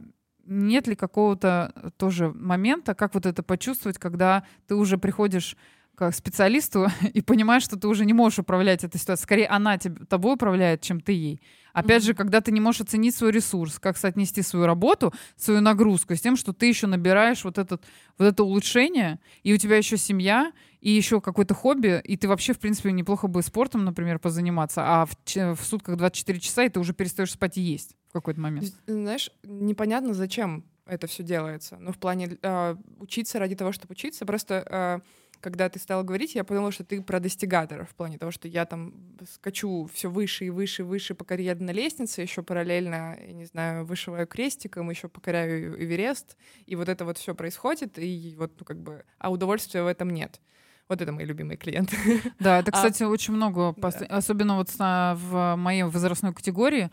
нет 0.44 0.86
ли 0.86 0.94
какого-то 0.94 1.92
тоже 1.96 2.30
момента, 2.32 2.94
как 2.94 3.14
вот 3.14 3.24
это 3.24 3.42
почувствовать, 3.42 3.98
когда 3.98 4.44
ты 4.66 4.74
уже 4.74 4.98
приходишь 4.98 5.56
к 5.94 6.12
специалисту 6.12 6.88
и 7.14 7.22
понимаешь, 7.22 7.62
что 7.62 7.78
ты 7.78 7.88
уже 7.88 8.04
не 8.04 8.12
можешь 8.12 8.40
управлять 8.40 8.84
этой 8.84 8.98
ситуацией. 8.98 9.24
Скорее, 9.24 9.46
она 9.46 9.78
тебе, 9.78 10.04
тобой 10.06 10.34
управляет, 10.34 10.82
чем 10.82 11.00
ты 11.00 11.12
ей. 11.12 11.42
Опять 11.72 12.02
mm-hmm. 12.02 12.06
же, 12.06 12.14
когда 12.14 12.40
ты 12.40 12.52
не 12.52 12.60
можешь 12.60 12.82
оценить 12.82 13.14
свой 13.14 13.32
ресурс, 13.32 13.78
как 13.78 13.96
соотнести 13.96 14.42
свою 14.42 14.66
работу, 14.66 15.12
свою 15.36 15.60
нагрузку 15.60 16.14
с 16.14 16.20
тем, 16.20 16.36
что 16.36 16.52
ты 16.52 16.66
еще 16.66 16.86
набираешь 16.86 17.44
вот, 17.44 17.58
этот, 17.58 17.82
вот 18.18 18.24
это 18.26 18.44
улучшение, 18.44 19.20
и 19.42 19.52
у 19.52 19.56
тебя 19.56 19.76
еще 19.76 19.96
семья, 19.96 20.52
и 20.80 20.90
еще 20.90 21.20
какое-то 21.20 21.54
хобби, 21.54 22.00
и 22.04 22.16
ты 22.16 22.28
вообще, 22.28 22.52
в 22.52 22.58
принципе, 22.58 22.92
неплохо 22.92 23.28
бы 23.28 23.42
спортом, 23.42 23.84
например, 23.84 24.18
позаниматься, 24.18 24.82
а 24.84 25.06
в, 25.06 25.14
в 25.26 25.64
сутках 25.64 25.96
24 25.96 26.40
часа, 26.40 26.64
и 26.64 26.68
ты 26.68 26.80
уже 26.80 26.94
перестаешь 26.94 27.32
спать 27.32 27.58
и 27.58 27.60
есть 27.60 27.96
в 28.08 28.12
какой-то 28.12 28.40
момент. 28.40 28.72
Знаешь, 28.86 29.30
непонятно, 29.44 30.14
зачем 30.14 30.64
это 30.86 31.06
все 31.06 31.22
делается. 31.22 31.76
Ну, 31.78 31.92
в 31.92 31.98
плане 31.98 32.36
э, 32.42 32.76
учиться 32.98 33.38
ради 33.38 33.54
того, 33.54 33.72
чтобы 33.72 33.92
учиться. 33.92 34.26
Просто 34.26 34.64
э, 34.68 35.00
когда 35.40 35.68
ты 35.68 35.78
стала 35.78 36.02
говорить, 36.02 36.34
я 36.34 36.44
поняла, 36.44 36.70
что 36.70 36.84
ты 36.84 37.02
про 37.02 37.20
достигаторов, 37.20 37.90
в 37.90 37.94
плане 37.94 38.18
того, 38.18 38.30
что 38.30 38.48
я 38.48 38.66
там 38.66 38.94
скачу 39.32 39.88
все 39.92 40.10
выше 40.10 40.46
и 40.46 40.50
выше 40.50 40.82
и 40.82 40.84
выше 40.84 41.14
по 41.14 41.24
карьерной 41.24 41.72
лестнице, 41.72 42.22
еще 42.22 42.42
параллельно, 42.42 43.16
я 43.20 43.32
не 43.32 43.46
знаю, 43.46 43.84
вышиваю 43.84 44.26
крестиком, 44.26 44.90
еще 44.90 45.08
покоряю 45.08 45.82
Эверест, 45.82 46.36
и 46.66 46.76
вот 46.76 46.88
это 46.88 47.04
вот 47.04 47.18
все 47.18 47.34
происходит, 47.34 47.98
и 47.98 48.34
вот, 48.38 48.52
ну, 48.58 48.64
как 48.64 48.78
бы, 48.78 49.04
а 49.18 49.30
удовольствия 49.30 49.82
в 49.82 49.86
этом 49.86 50.10
нет. 50.10 50.40
Вот 50.88 51.00
это 51.00 51.12
мои 51.12 51.24
любимые 51.24 51.56
клиенты. 51.56 51.96
Да, 52.38 52.58
это, 52.58 52.70
а 52.72 52.74
кстати, 52.74 53.04
а, 53.04 53.08
очень 53.08 53.32
много, 53.32 53.74
да. 53.76 53.88
особенно 54.08 54.56
вот 54.56 54.70
в 54.76 55.54
моей 55.56 55.84
возрастной 55.84 56.34
категории, 56.34 56.90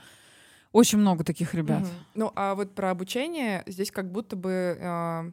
очень 0.72 1.00
много 1.00 1.24
таких 1.24 1.54
ребят. 1.54 1.82
Угу. 1.82 1.90
Ну, 2.16 2.32
а 2.36 2.54
вот 2.56 2.76
про 2.76 2.92
обучение 2.92 3.64
здесь 3.66 3.92
как 3.92 4.12
будто 4.12 4.36
бы 4.36 4.78
э, 4.80 5.32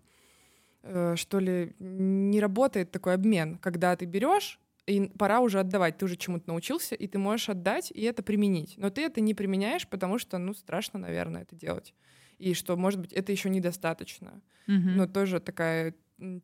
э, 0.85 1.16
что 1.16 1.39
ли 1.39 1.74
не 1.78 2.41
работает 2.41 2.91
такой 2.91 3.14
обмен, 3.14 3.59
когда 3.59 3.97
ты 3.97 4.05
берешь 4.05 4.61
и 4.87 5.09
пора 5.18 5.41
уже 5.41 5.61
отдавать. 5.61 5.99
Ты 5.99 6.05
уже 6.05 6.16
чему-то 6.16 6.49
научился, 6.49 6.95
и 6.95 7.07
ты 7.07 7.18
можешь 7.18 7.49
отдать 7.49 7.91
и 7.91 8.03
это 8.03 8.22
применить. 8.22 8.74
Но 8.76 8.91
ты 8.91 9.03
это 9.03 9.20
не 9.20 9.35
применяешь, 9.35 9.89
потому 9.89 10.18
что, 10.18 10.39
ну, 10.39 10.55
страшно, 10.55 10.99
наверное, 10.99 11.43
это 11.43 11.57
делать. 11.57 11.95
И 12.39 12.55
что, 12.55 12.76
может 12.76 13.01
быть, 13.01 13.12
это 13.12 13.32
еще 13.32 13.49
недостаточно. 13.49 14.43
Mm-hmm. 14.66 14.95
Но 14.97 15.07
тоже 15.07 15.41
такая 15.41 15.95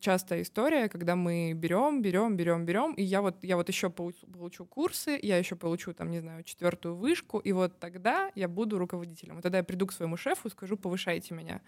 частая 0.01 0.43
история, 0.43 0.89
когда 0.89 1.17
мы 1.17 1.53
берем, 1.55 2.03
берем, 2.03 2.37
берем, 2.37 2.65
берем, 2.65 2.93
и 2.95 3.03
я 3.03 3.23
вот 3.23 3.37
я 3.43 3.57
вот 3.57 3.69
еще 3.69 3.89
получу 3.89 4.67
курсы, 4.67 5.19
я 5.23 5.37
еще 5.39 5.55
получу 5.55 5.93
там 5.93 6.11
не 6.11 6.21
знаю 6.21 6.43
четвертую 6.43 6.97
вышку, 6.97 7.39
и 7.39 7.53
вот 7.53 7.79
тогда 7.79 8.33
я 8.35 8.49
буду 8.49 8.79
руководителем. 8.79 9.39
И 9.39 9.43
тогда 9.43 9.59
я 9.59 9.65
приду 9.65 9.87
к 9.87 9.93
своему 9.93 10.17
шефу 10.17 10.49
и 10.49 10.51
скажу, 10.51 10.77
повышайте 10.77 11.35
меня. 11.35 11.61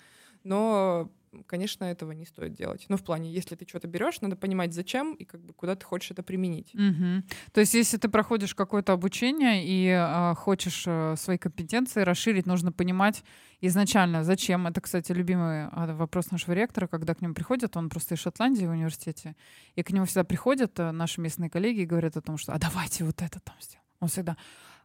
Но 0.44 1.10
конечно, 1.46 1.84
этого 1.84 2.12
не 2.12 2.26
стоит 2.26 2.54
делать. 2.54 2.86
Ну, 2.88 2.96
в 2.96 3.02
плане, 3.02 3.32
если 3.32 3.54
ты 3.54 3.66
что-то 3.66 3.88
берешь, 3.88 4.20
надо 4.20 4.36
понимать, 4.36 4.74
зачем 4.74 5.14
и 5.14 5.24
как 5.24 5.40
бы 5.40 5.52
куда 5.52 5.76
ты 5.76 5.84
хочешь 5.84 6.10
это 6.10 6.22
применить. 6.22 6.74
Угу. 6.74 7.22
То 7.52 7.60
есть, 7.60 7.74
если 7.74 7.96
ты 7.96 8.08
проходишь 8.08 8.54
какое-то 8.54 8.92
обучение 8.92 9.64
и 9.64 9.88
э, 9.88 10.34
хочешь 10.34 10.84
э, 10.86 11.14
свои 11.16 11.38
компетенции 11.38 12.02
расширить, 12.02 12.46
нужно 12.46 12.72
понимать 12.72 13.24
изначально, 13.60 14.24
зачем. 14.24 14.66
Это, 14.66 14.80
кстати, 14.80 15.12
любимый 15.12 15.66
а, 15.66 15.94
вопрос 15.94 16.30
нашего 16.30 16.54
ректора, 16.54 16.86
когда 16.86 17.14
к 17.14 17.22
нему 17.22 17.34
приходят, 17.34 17.76
он 17.76 17.88
просто 17.88 18.14
из 18.14 18.20
Шотландии 18.20 18.66
в 18.66 18.70
университете, 18.70 19.36
и 19.76 19.82
к 19.82 19.90
нему 19.90 20.06
всегда 20.06 20.24
приходят 20.24 20.78
э, 20.78 20.90
наши 20.90 21.20
местные 21.20 21.48
коллеги 21.48 21.80
и 21.80 21.86
говорят 21.86 22.16
о 22.16 22.20
том, 22.20 22.36
что 22.36 22.52
«а 22.52 22.58
давайте 22.58 23.04
вот 23.04 23.22
это 23.22 23.40
там 23.40 23.56
сделаем». 23.60 23.86
Он 24.00 24.08
всегда... 24.08 24.36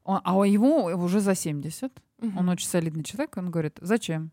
Он, 0.03 0.21
а 0.23 0.45
ему 0.45 0.85
уже 0.85 1.19
за 1.19 1.35
70, 1.35 1.91
угу. 2.21 2.39
он 2.39 2.47
очень 2.47 2.67
солидный 2.67 3.03
человек, 3.03 3.35
он 3.35 3.51
говорит 3.51 3.77
«зачем?» 3.81 4.31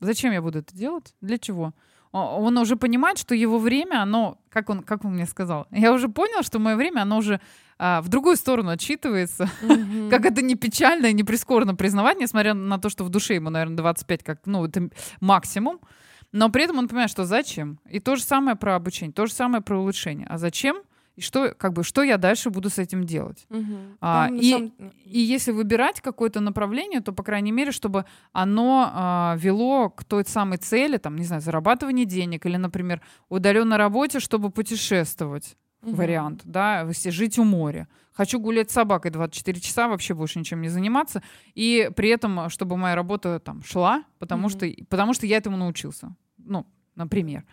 Зачем 0.00 0.32
я 0.32 0.42
буду 0.42 0.60
это 0.60 0.74
делать? 0.74 1.14
Для 1.20 1.38
чего? 1.38 1.74
Он 2.12 2.58
уже 2.58 2.74
понимает, 2.74 3.18
что 3.18 3.36
его 3.36 3.58
время, 3.58 4.02
оно, 4.02 4.38
как 4.48 4.68
он, 4.68 4.82
как 4.82 5.04
он 5.04 5.14
мне 5.14 5.26
сказал, 5.26 5.68
я 5.70 5.92
уже 5.92 6.08
понял, 6.08 6.42
что 6.42 6.58
мое 6.58 6.74
время, 6.74 7.02
оно 7.02 7.18
уже 7.18 7.40
а, 7.78 8.02
в 8.02 8.08
другую 8.08 8.36
сторону 8.36 8.70
отчитывается. 8.70 9.48
Mm-hmm. 9.62 10.10
как 10.10 10.26
это 10.26 10.42
не 10.42 10.56
печально 10.56 11.06
и 11.06 11.12
не 11.12 11.22
прискорбно 11.22 11.76
признавать, 11.76 12.18
несмотря 12.18 12.54
на 12.54 12.78
то, 12.78 12.88
что 12.88 13.04
в 13.04 13.10
душе 13.10 13.36
ему, 13.36 13.50
наверное, 13.50 13.76
25, 13.76 14.24
как, 14.24 14.40
ну, 14.46 14.64
это 14.64 14.90
максимум. 15.20 15.80
Но 16.32 16.48
при 16.50 16.64
этом 16.64 16.78
он 16.78 16.88
понимает, 16.88 17.10
что 17.10 17.24
зачем. 17.24 17.78
И 17.88 18.00
то 18.00 18.16
же 18.16 18.22
самое 18.22 18.56
про 18.56 18.74
обучение, 18.74 19.12
то 19.12 19.26
же 19.26 19.32
самое 19.32 19.62
про 19.62 19.78
улучшение. 19.78 20.26
А 20.28 20.36
зачем? 20.36 20.82
И 21.20 21.22
что, 21.22 21.54
как 21.54 21.74
бы, 21.74 21.84
что 21.84 22.02
я 22.02 22.16
дальше 22.16 22.48
буду 22.48 22.70
с 22.70 22.78
этим 22.78 23.04
делать. 23.04 23.46
Угу. 23.50 23.76
А, 24.00 24.30
и, 24.32 24.52
сам... 24.52 24.72
и 25.04 25.20
если 25.20 25.52
выбирать 25.52 26.00
какое-то 26.00 26.40
направление, 26.40 27.00
то, 27.00 27.12
по 27.12 27.22
крайней 27.22 27.52
мере, 27.52 27.72
чтобы 27.72 28.06
оно 28.32 28.90
а, 28.90 29.36
вело 29.38 29.90
к 29.90 30.02
той 30.04 30.24
самой 30.24 30.56
цели, 30.56 30.96
там, 30.96 31.16
не 31.16 31.24
знаю, 31.24 31.42
зарабатывание 31.42 32.06
денег 32.06 32.46
или, 32.46 32.56
например, 32.56 33.02
удаленно 33.28 33.76
работе, 33.76 34.18
чтобы 34.18 34.50
путешествовать. 34.50 35.56
Угу. 35.82 35.94
Вариант, 35.94 36.40
да, 36.44 36.86
жить 36.90 37.38
у 37.38 37.44
моря. 37.44 37.86
Хочу 38.12 38.40
гулять 38.40 38.70
с 38.70 38.74
собакой 38.74 39.10
24 39.10 39.60
часа, 39.60 39.88
вообще 39.88 40.14
больше 40.14 40.38
ничем 40.38 40.62
не 40.62 40.68
заниматься. 40.70 41.22
И 41.54 41.90
при 41.96 42.08
этом, 42.08 42.48
чтобы 42.48 42.78
моя 42.78 42.94
работа 42.94 43.40
там 43.40 43.62
шла, 43.62 44.04
потому, 44.18 44.46
угу. 44.46 44.50
что, 44.50 44.66
потому 44.88 45.12
что 45.12 45.26
я 45.26 45.36
этому 45.36 45.58
научился. 45.58 46.16
Ну, 46.38 46.66
например. 46.94 47.44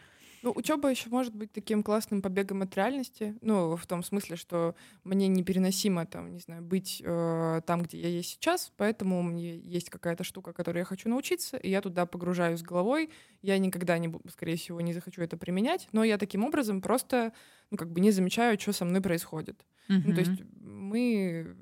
Ну, 0.43 0.51
учеба 0.55 0.89
еще 0.89 1.09
может 1.09 1.35
быть 1.35 1.51
таким 1.51 1.83
классным 1.83 2.21
побегом 2.21 2.61
от 2.61 2.75
реальности. 2.75 3.35
Ну, 3.41 3.75
в 3.75 3.85
том 3.87 4.03
смысле, 4.03 4.35
что 4.35 4.75
мне 5.03 5.27
непереносимо 5.27 6.05
там, 6.05 6.33
не 6.33 6.39
знаю, 6.39 6.61
быть 6.61 7.01
э, 7.03 7.61
там, 7.65 7.83
где 7.83 7.99
я 7.99 8.09
есть 8.09 8.31
сейчас, 8.31 8.71
поэтому 8.77 9.19
у 9.19 9.23
меня 9.23 9.55
есть 9.55 9.89
какая-то 9.89 10.23
штука, 10.23 10.53
которой 10.53 10.79
я 10.79 10.85
хочу 10.85 11.09
научиться, 11.09 11.57
и 11.57 11.69
я 11.69 11.81
туда 11.81 12.05
погружаюсь 12.05 12.61
головой. 12.61 13.09
Я 13.41 13.57
никогда 13.57 13.97
не, 13.97 14.13
скорее 14.29 14.55
всего, 14.55 14.81
не 14.81 14.93
захочу 14.93 15.21
это 15.21 15.37
применять, 15.37 15.87
но 15.91 16.03
я 16.03 16.17
таким 16.17 16.43
образом 16.43 16.81
просто, 16.81 17.33
ну, 17.71 17.77
как 17.77 17.91
бы 17.91 17.99
не 17.99 18.11
замечаю, 18.11 18.59
что 18.59 18.73
со 18.73 18.85
мной 18.85 19.01
происходит. 19.01 19.65
Mm-hmm. 19.89 20.01
Ну, 20.05 20.13
то 20.13 20.19
есть 20.19 20.41
мы 20.59 21.55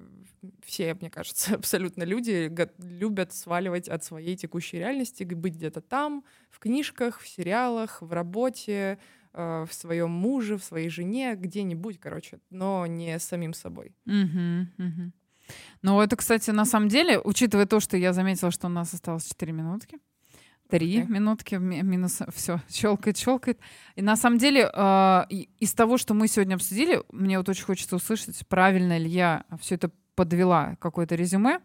все, 0.63 0.93
мне 0.93 1.09
кажется, 1.09 1.55
абсолютно 1.55 2.03
люди 2.03 2.51
любят 2.77 3.33
сваливать 3.33 3.87
от 3.87 4.03
своей 4.03 4.35
текущей 4.35 4.77
реальности, 4.77 5.23
быть 5.23 5.55
где-то 5.55 5.81
там, 5.81 6.23
в 6.49 6.59
книжках, 6.59 7.19
в 7.19 7.27
сериалах, 7.27 8.01
в 8.01 8.11
работе, 8.11 8.99
э, 9.33 9.65
в 9.69 9.73
своем 9.73 10.11
муже, 10.11 10.57
в 10.57 10.63
своей 10.63 10.89
жене, 10.89 11.35
где-нибудь, 11.35 11.99
короче, 11.99 12.39
но 12.49 12.85
не 12.85 13.19
самим 13.19 13.53
собой. 13.53 13.95
Угу, 14.05 14.85
угу. 14.85 15.11
Ну, 15.81 16.01
это, 16.01 16.15
кстати, 16.15 16.49
на 16.51 16.65
самом 16.65 16.89
деле, 16.89 17.19
учитывая 17.19 17.65
то, 17.65 17.79
что 17.79 17.97
я 17.97 18.13
заметила, 18.13 18.51
что 18.51 18.67
у 18.67 18.71
нас 18.71 18.93
осталось 18.93 19.27
4 19.27 19.51
минутки, 19.51 19.99
Три 20.69 21.01
okay. 21.01 21.07
минутки 21.07 21.55
минус 21.55 22.21
все 22.33 22.59
щелкает, 22.69 23.17
щелкает. 23.17 23.59
И 23.95 24.01
на 24.01 24.15
самом 24.15 24.39
деле 24.39 24.69
э, 24.73 25.23
из 25.59 25.73
того, 25.73 25.97
что 25.97 26.13
мы 26.13 26.27
сегодня 26.27 26.55
обсудили, 26.55 27.03
мне 27.11 27.37
вот 27.37 27.47
очень 27.49 27.65
хочется 27.65 27.95
услышать, 27.95 28.47
правильно 28.47 28.97
ли 28.97 29.07
я 29.07 29.45
все 29.61 29.75
это 29.75 29.91
подвела 30.15 30.75
какое-то 30.79 31.15
резюме, 31.15 31.59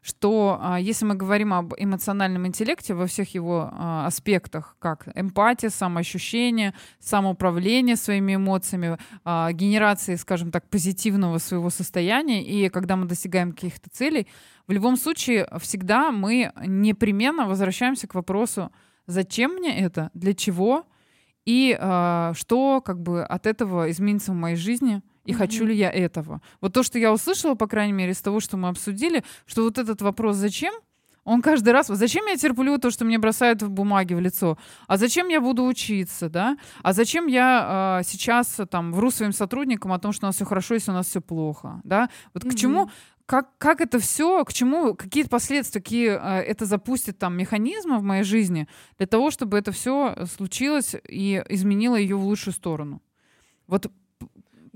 что 0.00 0.58
а, 0.60 0.78
если 0.80 1.04
мы 1.04 1.14
говорим 1.14 1.52
об 1.52 1.74
эмоциональном 1.76 2.46
интеллекте 2.46 2.94
во 2.94 3.06
всех 3.06 3.34
его 3.34 3.68
а, 3.72 4.06
аспектах, 4.06 4.76
как 4.78 5.08
эмпатия, 5.14 5.70
самоощущение, 5.70 6.74
самоуправление 7.00 7.96
своими 7.96 8.36
эмоциями, 8.36 8.96
а, 9.24 9.52
генерации, 9.52 10.14
скажем 10.14 10.50
так, 10.50 10.68
позитивного 10.68 11.38
своего 11.38 11.70
состояния, 11.70 12.42
и 12.42 12.68
когда 12.68 12.96
мы 12.96 13.06
достигаем 13.06 13.52
каких-то 13.52 13.90
целей, 13.90 14.28
в 14.66 14.72
любом 14.72 14.96
случае 14.96 15.48
всегда 15.60 16.10
мы 16.10 16.52
непременно 16.64 17.46
возвращаемся 17.46 18.06
к 18.06 18.14
вопросу, 18.14 18.70
зачем 19.06 19.54
мне 19.54 19.78
это, 19.80 20.10
для 20.14 20.34
чего, 20.34 20.86
и 21.44 21.74
что 22.34 22.82
как 22.84 23.00
бы 23.00 23.24
от 23.24 23.46
этого 23.46 23.90
изменится 23.90 24.32
в 24.32 24.34
моей 24.34 24.56
жизни– 24.56 25.02
и 25.28 25.32
mm-hmm. 25.32 25.36
хочу 25.36 25.66
ли 25.66 25.76
я 25.76 25.90
этого. 25.90 26.40
Вот 26.62 26.72
то, 26.72 26.82
что 26.82 26.98
я 26.98 27.12
услышала, 27.12 27.54
по 27.54 27.66
крайней 27.66 27.92
мере, 27.92 28.12
из 28.12 28.22
того, 28.22 28.40
что 28.40 28.56
мы 28.56 28.68
обсудили, 28.68 29.22
что 29.46 29.62
вот 29.62 29.76
этот 29.78 30.00
вопрос 30.00 30.36
«зачем?» 30.36 30.72
Он 31.24 31.42
каждый 31.42 31.74
раз, 31.74 31.88
зачем 31.88 32.24
я 32.26 32.36
терплю 32.36 32.78
то, 32.78 32.90
что 32.90 33.04
мне 33.04 33.18
бросают 33.18 33.62
в 33.62 33.68
бумаге 33.68 34.16
в 34.16 34.20
лицо? 34.20 34.56
А 34.86 34.96
зачем 34.96 35.28
я 35.28 35.42
буду 35.42 35.66
учиться, 35.66 36.30
да? 36.30 36.56
А 36.82 36.94
зачем 36.94 37.26
я 37.26 38.00
э, 38.00 38.04
сейчас 38.04 38.60
там 38.70 38.94
вру 38.94 39.10
своим 39.10 39.32
сотрудникам 39.32 39.92
о 39.92 39.98
том, 39.98 40.12
что 40.12 40.24
у 40.24 40.28
нас 40.28 40.36
все 40.36 40.46
хорошо, 40.46 40.74
если 40.74 40.90
у 40.90 40.94
нас 40.94 41.06
все 41.06 41.20
плохо, 41.20 41.82
да? 41.84 42.08
Вот 42.32 42.44
mm-hmm. 42.44 42.50
к 42.50 42.54
чему, 42.54 42.90
как, 43.26 43.58
как 43.58 43.82
это 43.82 43.98
все, 43.98 44.42
к 44.46 44.54
чему, 44.54 44.94
какие 44.94 45.24
последствия, 45.24 45.82
какие 45.82 46.08
э, 46.08 46.42
это 46.44 46.64
запустит 46.64 47.18
там 47.18 47.36
механизмы 47.36 47.98
в 47.98 48.02
моей 48.02 48.22
жизни 48.22 48.66
для 48.96 49.06
того, 49.06 49.30
чтобы 49.30 49.58
это 49.58 49.70
все 49.70 50.16
случилось 50.34 50.96
и 51.06 51.44
изменило 51.50 51.96
ее 51.96 52.16
в 52.16 52.24
лучшую 52.24 52.54
сторону? 52.54 53.02
Вот 53.66 53.92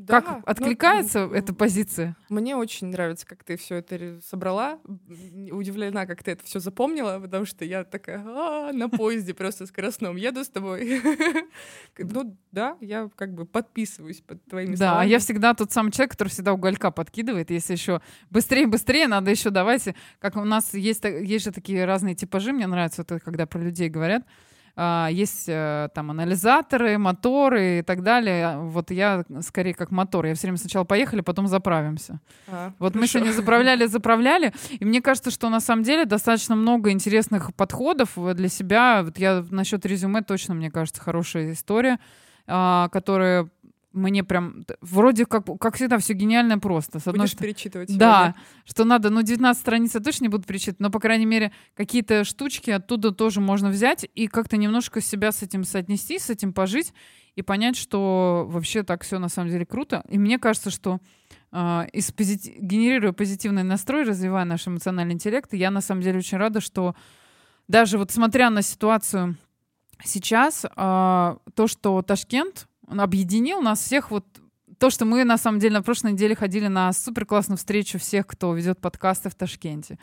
да, 0.07 0.20
как 0.20 0.36
ну, 0.36 0.42
откликается 0.46 1.26
ну, 1.26 1.34
эта 1.34 1.55
позиция? 1.55 2.16
Мне 2.28 2.57
очень 2.57 2.88
нравится, 2.88 3.26
как 3.26 3.44
ты 3.44 3.57
все 3.57 3.76
это 3.76 4.20
собрала. 4.26 4.78
Удивлена, 5.50 6.07
как 6.07 6.22
ты 6.22 6.32
это 6.32 6.44
все 6.44 6.61
запомнила, 6.61 7.20
потому 7.20 7.44
что 7.44 7.64
я 7.64 7.84
такая 7.84 8.22
а, 8.24 8.72
на 8.72 8.88
поезде 8.88 9.32
просто 9.34 9.66
скоростном 9.66 10.16
еду 10.16 10.44
с 10.44 10.48
тобой. 10.48 11.00
Ну 11.98 12.36
да, 12.50 12.76
я 12.80 13.09
как 13.16 13.34
бы 13.34 13.44
подписываюсь 13.44 14.20
под 14.20 14.44
твоими 14.44 14.74
словами. 14.74 14.96
Да, 14.96 15.03
я 15.05 15.18
всегда 15.18 15.55
тот 15.55 15.72
самый 15.72 15.92
человек, 15.92 16.12
который 16.12 16.28
всегда 16.28 16.53
уголька 16.53 16.90
подкидывает. 16.90 17.50
Если 17.50 17.72
еще 17.74 18.00
быстрее, 18.30 18.66
быстрее, 18.66 19.09
надо 19.09 19.30
еще 19.30 19.50
давайте. 19.50 19.94
Как 20.18 20.36
у 20.36 20.44
нас 20.44 20.74
есть, 20.74 21.05
есть 21.05 21.44
же 21.44 21.53
такие 21.53 21.84
разные 21.84 22.14
типажи, 22.14 22.53
мне 22.53 22.66
нравится, 22.66 23.03
это 23.03 23.20
когда 23.20 23.46
про 23.46 23.61
людей 23.61 23.88
говорят. 23.88 24.24
А, 24.74 25.08
есть 25.10 25.44
э, 25.48 25.88
там 25.94 26.10
анализаторы, 26.10 26.96
моторы 26.96 27.80
и 27.80 27.82
так 27.82 28.02
далее. 28.02 28.58
Вот 28.58 28.90
я 28.90 29.24
скорее 29.40 29.74
как 29.74 29.90
мотор. 29.90 30.24
Я 30.26 30.34
все 30.34 30.46
время 30.46 30.58
сначала 30.58 30.84
поехали, 30.84 31.20
потом 31.20 31.46
заправимся. 31.46 32.20
А, 32.48 32.72
вот 32.78 32.94
хорошо. 32.94 32.98
мы 33.00 33.06
сегодня 33.06 33.32
заправляли, 33.32 33.86
заправляли. 33.86 34.52
И 34.70 34.84
мне 34.84 35.02
кажется, 35.02 35.30
что 35.30 35.50
на 35.50 35.60
самом 35.60 35.82
деле 35.82 36.06
достаточно 36.06 36.56
много 36.56 36.90
интересных 36.90 37.54
подходов 37.54 38.12
для 38.16 38.48
себя. 38.48 39.02
Вот 39.02 39.18
я 39.18 39.44
насчет 39.50 39.84
резюме 39.84 40.22
точно, 40.22 40.54
мне 40.54 40.70
кажется, 40.70 41.02
хорошая 41.02 41.52
история, 41.52 41.98
а, 42.46 42.88
которая 42.88 43.50
мне 43.93 44.24
прям 44.24 44.64
вроде 44.80 45.26
как, 45.26 45.47
как 45.61 45.76
всегда, 45.76 45.99
все 45.99 46.14
гениально 46.14 46.59
просто. 46.59 46.99
С 46.99 47.07
одной 47.07 47.24
Будешь 47.24 47.32
стороны, 47.32 47.53
перечитывать 47.53 47.88
сегодня. 47.88 48.07
Да, 48.07 48.34
что 48.64 48.84
надо, 48.84 49.11
ну, 49.11 49.22
19 49.22 49.61
страниц 49.61 49.95
я 49.95 50.01
точно 50.01 50.24
не 50.24 50.28
буду 50.28 50.45
перечитывать, 50.45 50.80
но, 50.80 50.90
по 50.90 51.01
крайней 51.01 51.26
мере, 51.26 51.53
какие-то 51.74 52.24
штучки 52.24 52.70
оттуда 52.70 53.12
тоже 53.12 53.40
можно 53.40 53.68
взять 53.68 54.07
и 54.14 54.26
как-то 54.28 54.57
немножко 54.57 55.01
себя 55.01 55.32
с 55.32 55.43
этим 55.43 55.64
соотнести, 55.64 56.18
с 56.18 56.30
этим 56.30 56.53
пожить 56.53 56.93
и 57.34 57.43
понять, 57.43 57.76
что 57.76 58.47
вообще 58.49 58.82
так 58.82 59.05
все 59.05 59.18
на 59.18 59.28
самом 59.28 59.51
деле 59.51 59.64
круто. 59.64 60.05
И 60.09 60.18
мне 60.18 60.38
кажется, 60.38 60.70
что 60.70 61.01
э, 61.51 61.86
из 61.93 62.11
позити... 62.12 62.55
генерируя 62.59 63.12
позитивный 63.12 63.62
настрой, 63.62 64.05
развивая 64.05 64.45
наш 64.45 64.66
эмоциональный 64.68 65.14
интеллект, 65.14 65.53
я 65.55 65.70
на 65.70 65.80
самом 65.80 66.03
деле 66.03 66.18
очень 66.18 66.38
рада, 66.38 66.61
что 66.61 66.95
даже 67.68 67.99
вот 67.99 68.11
смотря 68.11 68.51
на 68.51 68.62
ситуацию 68.62 69.36
сейчас, 70.05 70.64
э, 70.64 70.68
то, 70.76 71.66
что 71.66 72.03
Ташкент 72.03 72.68
он 72.93 73.01
объединил 73.01 73.61
нас 73.62 73.80
всех 73.80 74.11
вот 74.11 74.24
то, 74.78 74.90
что 74.90 75.05
мы 75.05 75.24
на 75.24 75.38
самом 75.38 75.59
деле 75.59 75.74
на 75.74 75.82
прошлой 75.82 76.12
неделе 76.12 76.34
ходили 76.34 76.66
на 76.66 76.93
супер 76.93 77.24
классную 77.24 77.57
встречу 77.57 77.99
всех, 77.99 78.26
кто 78.26 78.53
ведет 78.55 78.80
подкасты 78.80 79.30
в 79.30 79.34
Ташкенте. 79.34 79.99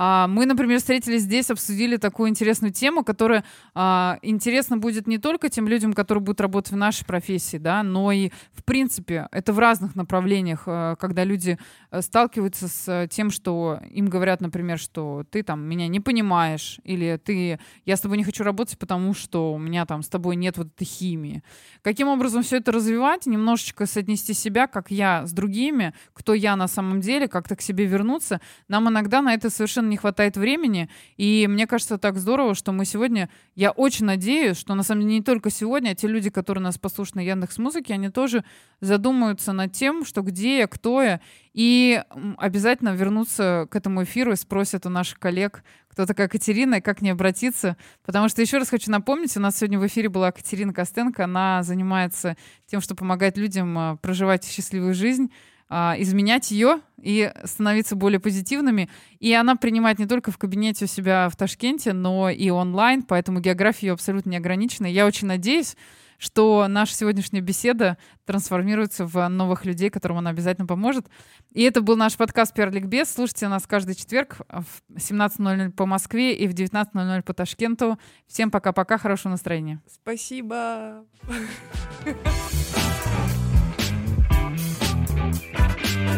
А, 0.00 0.28
мы, 0.28 0.46
например, 0.46 0.78
встретились 0.78 1.22
здесь, 1.22 1.50
обсудили 1.50 1.96
такую 1.96 2.30
интересную 2.30 2.72
тему, 2.72 3.02
которая 3.02 3.42
а, 3.74 4.20
интересна 4.22 4.76
будет 4.76 5.08
не 5.08 5.18
только 5.18 5.48
тем 5.48 5.66
людям, 5.66 5.92
которые 5.92 6.22
будут 6.22 6.40
работать 6.40 6.72
в 6.72 6.76
нашей 6.76 7.04
профессии, 7.04 7.56
да, 7.56 7.82
но 7.82 8.12
и, 8.12 8.30
в 8.52 8.62
принципе, 8.62 9.26
это 9.32 9.52
в 9.52 9.58
разных 9.58 9.96
направлениях, 9.96 10.62
а, 10.66 10.94
когда 10.94 11.24
люди 11.24 11.58
э, 11.90 12.00
сталкиваются 12.00 12.68
с 12.68 13.08
тем, 13.10 13.32
что 13.32 13.80
им 13.90 14.06
говорят, 14.06 14.40
например, 14.40 14.78
что 14.78 15.24
ты 15.32 15.42
там 15.42 15.64
меня 15.64 15.88
не 15.88 15.98
понимаешь, 15.98 16.78
или 16.84 17.16
ты, 17.16 17.58
я 17.84 17.96
с 17.96 18.00
тобой 18.00 18.18
не 18.18 18.24
хочу 18.24 18.44
работать, 18.44 18.78
потому 18.78 19.14
что 19.14 19.52
у 19.52 19.58
меня 19.58 19.84
там 19.84 20.04
с 20.04 20.08
тобой 20.08 20.36
нет 20.36 20.58
вот 20.58 20.68
этой 20.68 20.84
химии. 20.84 21.42
Каким 21.82 22.06
образом 22.06 22.44
все 22.44 22.58
это 22.58 22.70
развивать, 22.70 23.26
немножечко 23.26 23.84
соотнести 23.84 24.32
себя, 24.32 24.68
как 24.68 24.92
я 24.92 25.26
с 25.26 25.32
другими, 25.32 25.92
кто 26.12 26.34
я 26.34 26.54
на 26.54 26.68
самом 26.68 27.00
деле, 27.00 27.26
как-то 27.26 27.56
к 27.56 27.62
себе 27.62 27.84
вернуться, 27.86 28.40
нам 28.68 28.88
иногда 28.88 29.22
на 29.22 29.34
это 29.34 29.50
совершенно 29.50 29.87
не 29.88 29.96
хватает 29.96 30.36
времени. 30.36 30.88
И 31.16 31.46
мне 31.48 31.66
кажется, 31.66 31.98
так 31.98 32.16
здорово, 32.18 32.54
что 32.54 32.72
мы 32.72 32.84
сегодня... 32.84 33.28
Я 33.54 33.70
очень 33.72 34.04
надеюсь, 34.04 34.56
что 34.56 34.74
на 34.74 34.82
самом 34.82 35.02
деле 35.02 35.14
не 35.14 35.22
только 35.22 35.50
сегодня, 35.50 35.90
а 35.90 35.94
те 35.94 36.06
люди, 36.06 36.30
которые 36.30 36.62
нас 36.62 36.78
послушают 36.78 37.16
на 37.16 37.20
Яндекс 37.20 37.58
Музыке, 37.58 37.94
они 37.94 38.08
тоже 38.10 38.44
задумаются 38.80 39.52
над 39.52 39.72
тем, 39.72 40.04
что 40.04 40.22
где 40.22 40.58
я, 40.58 40.66
кто 40.66 41.02
я, 41.02 41.20
и 41.52 42.02
обязательно 42.36 42.90
вернутся 42.90 43.66
к 43.70 43.74
этому 43.76 44.04
эфиру 44.04 44.32
и 44.32 44.36
спросят 44.36 44.86
у 44.86 44.90
наших 44.90 45.18
коллег, 45.18 45.64
кто 45.88 46.06
такая 46.06 46.28
Катерина 46.28 46.76
и 46.76 46.80
как 46.80 47.02
не 47.02 47.10
обратиться. 47.10 47.76
Потому 48.04 48.28
что 48.28 48.40
еще 48.40 48.58
раз 48.58 48.68
хочу 48.68 48.90
напомнить, 48.90 49.36
у 49.36 49.40
нас 49.40 49.58
сегодня 49.58 49.80
в 49.80 49.86
эфире 49.88 50.08
была 50.08 50.30
Катерина 50.30 50.72
Костенко. 50.72 51.24
Она 51.24 51.64
занимается 51.64 52.36
тем, 52.66 52.80
что 52.80 52.94
помогает 52.94 53.36
людям 53.36 53.76
а, 53.76 53.96
проживать 53.96 54.44
счастливую 54.44 54.94
жизнь 54.94 55.32
а, 55.68 55.94
изменять 55.98 56.50
ее 56.50 56.80
и 57.00 57.32
становиться 57.44 57.96
более 57.96 58.20
позитивными. 58.20 58.88
И 59.20 59.32
она 59.32 59.56
принимает 59.56 59.98
не 59.98 60.06
только 60.06 60.30
в 60.30 60.38
кабинете 60.38 60.86
у 60.86 60.88
себя 60.88 61.28
в 61.28 61.36
Ташкенте, 61.36 61.92
но 61.92 62.30
и 62.30 62.50
онлайн, 62.50 63.02
поэтому 63.02 63.40
география 63.40 63.88
ее 63.88 63.92
абсолютно 63.92 64.30
не 64.30 64.36
ограничена. 64.36 64.86
Я 64.86 65.06
очень 65.06 65.26
надеюсь, 65.26 65.76
что 66.18 66.66
наша 66.68 66.94
сегодняшняя 66.94 67.40
беседа 67.40 67.96
трансформируется 68.26 69.06
в 69.06 69.28
новых 69.28 69.64
людей, 69.64 69.88
которым 69.88 70.18
она 70.18 70.30
обязательно 70.30 70.66
поможет. 70.66 71.06
И 71.52 71.62
это 71.62 71.80
был 71.80 71.96
наш 71.96 72.16
подкаст 72.16 72.54
«Пиар-ликбез». 72.54 73.12
Слушайте 73.12 73.48
нас 73.48 73.66
каждый 73.66 73.94
четверг 73.94 74.38
в 74.48 74.96
17.00 74.96 75.70
по 75.70 75.86
Москве 75.86 76.34
и 76.34 76.48
в 76.48 76.54
19.00 76.54 77.22
по 77.22 77.32
Ташкенту. 77.32 77.98
Всем 78.26 78.50
пока-пока, 78.50 78.98
хорошего 78.98 79.32
настроения. 79.32 79.80
Спасибо. 79.86 81.04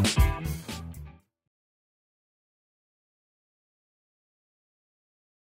Bye. 0.02 0.29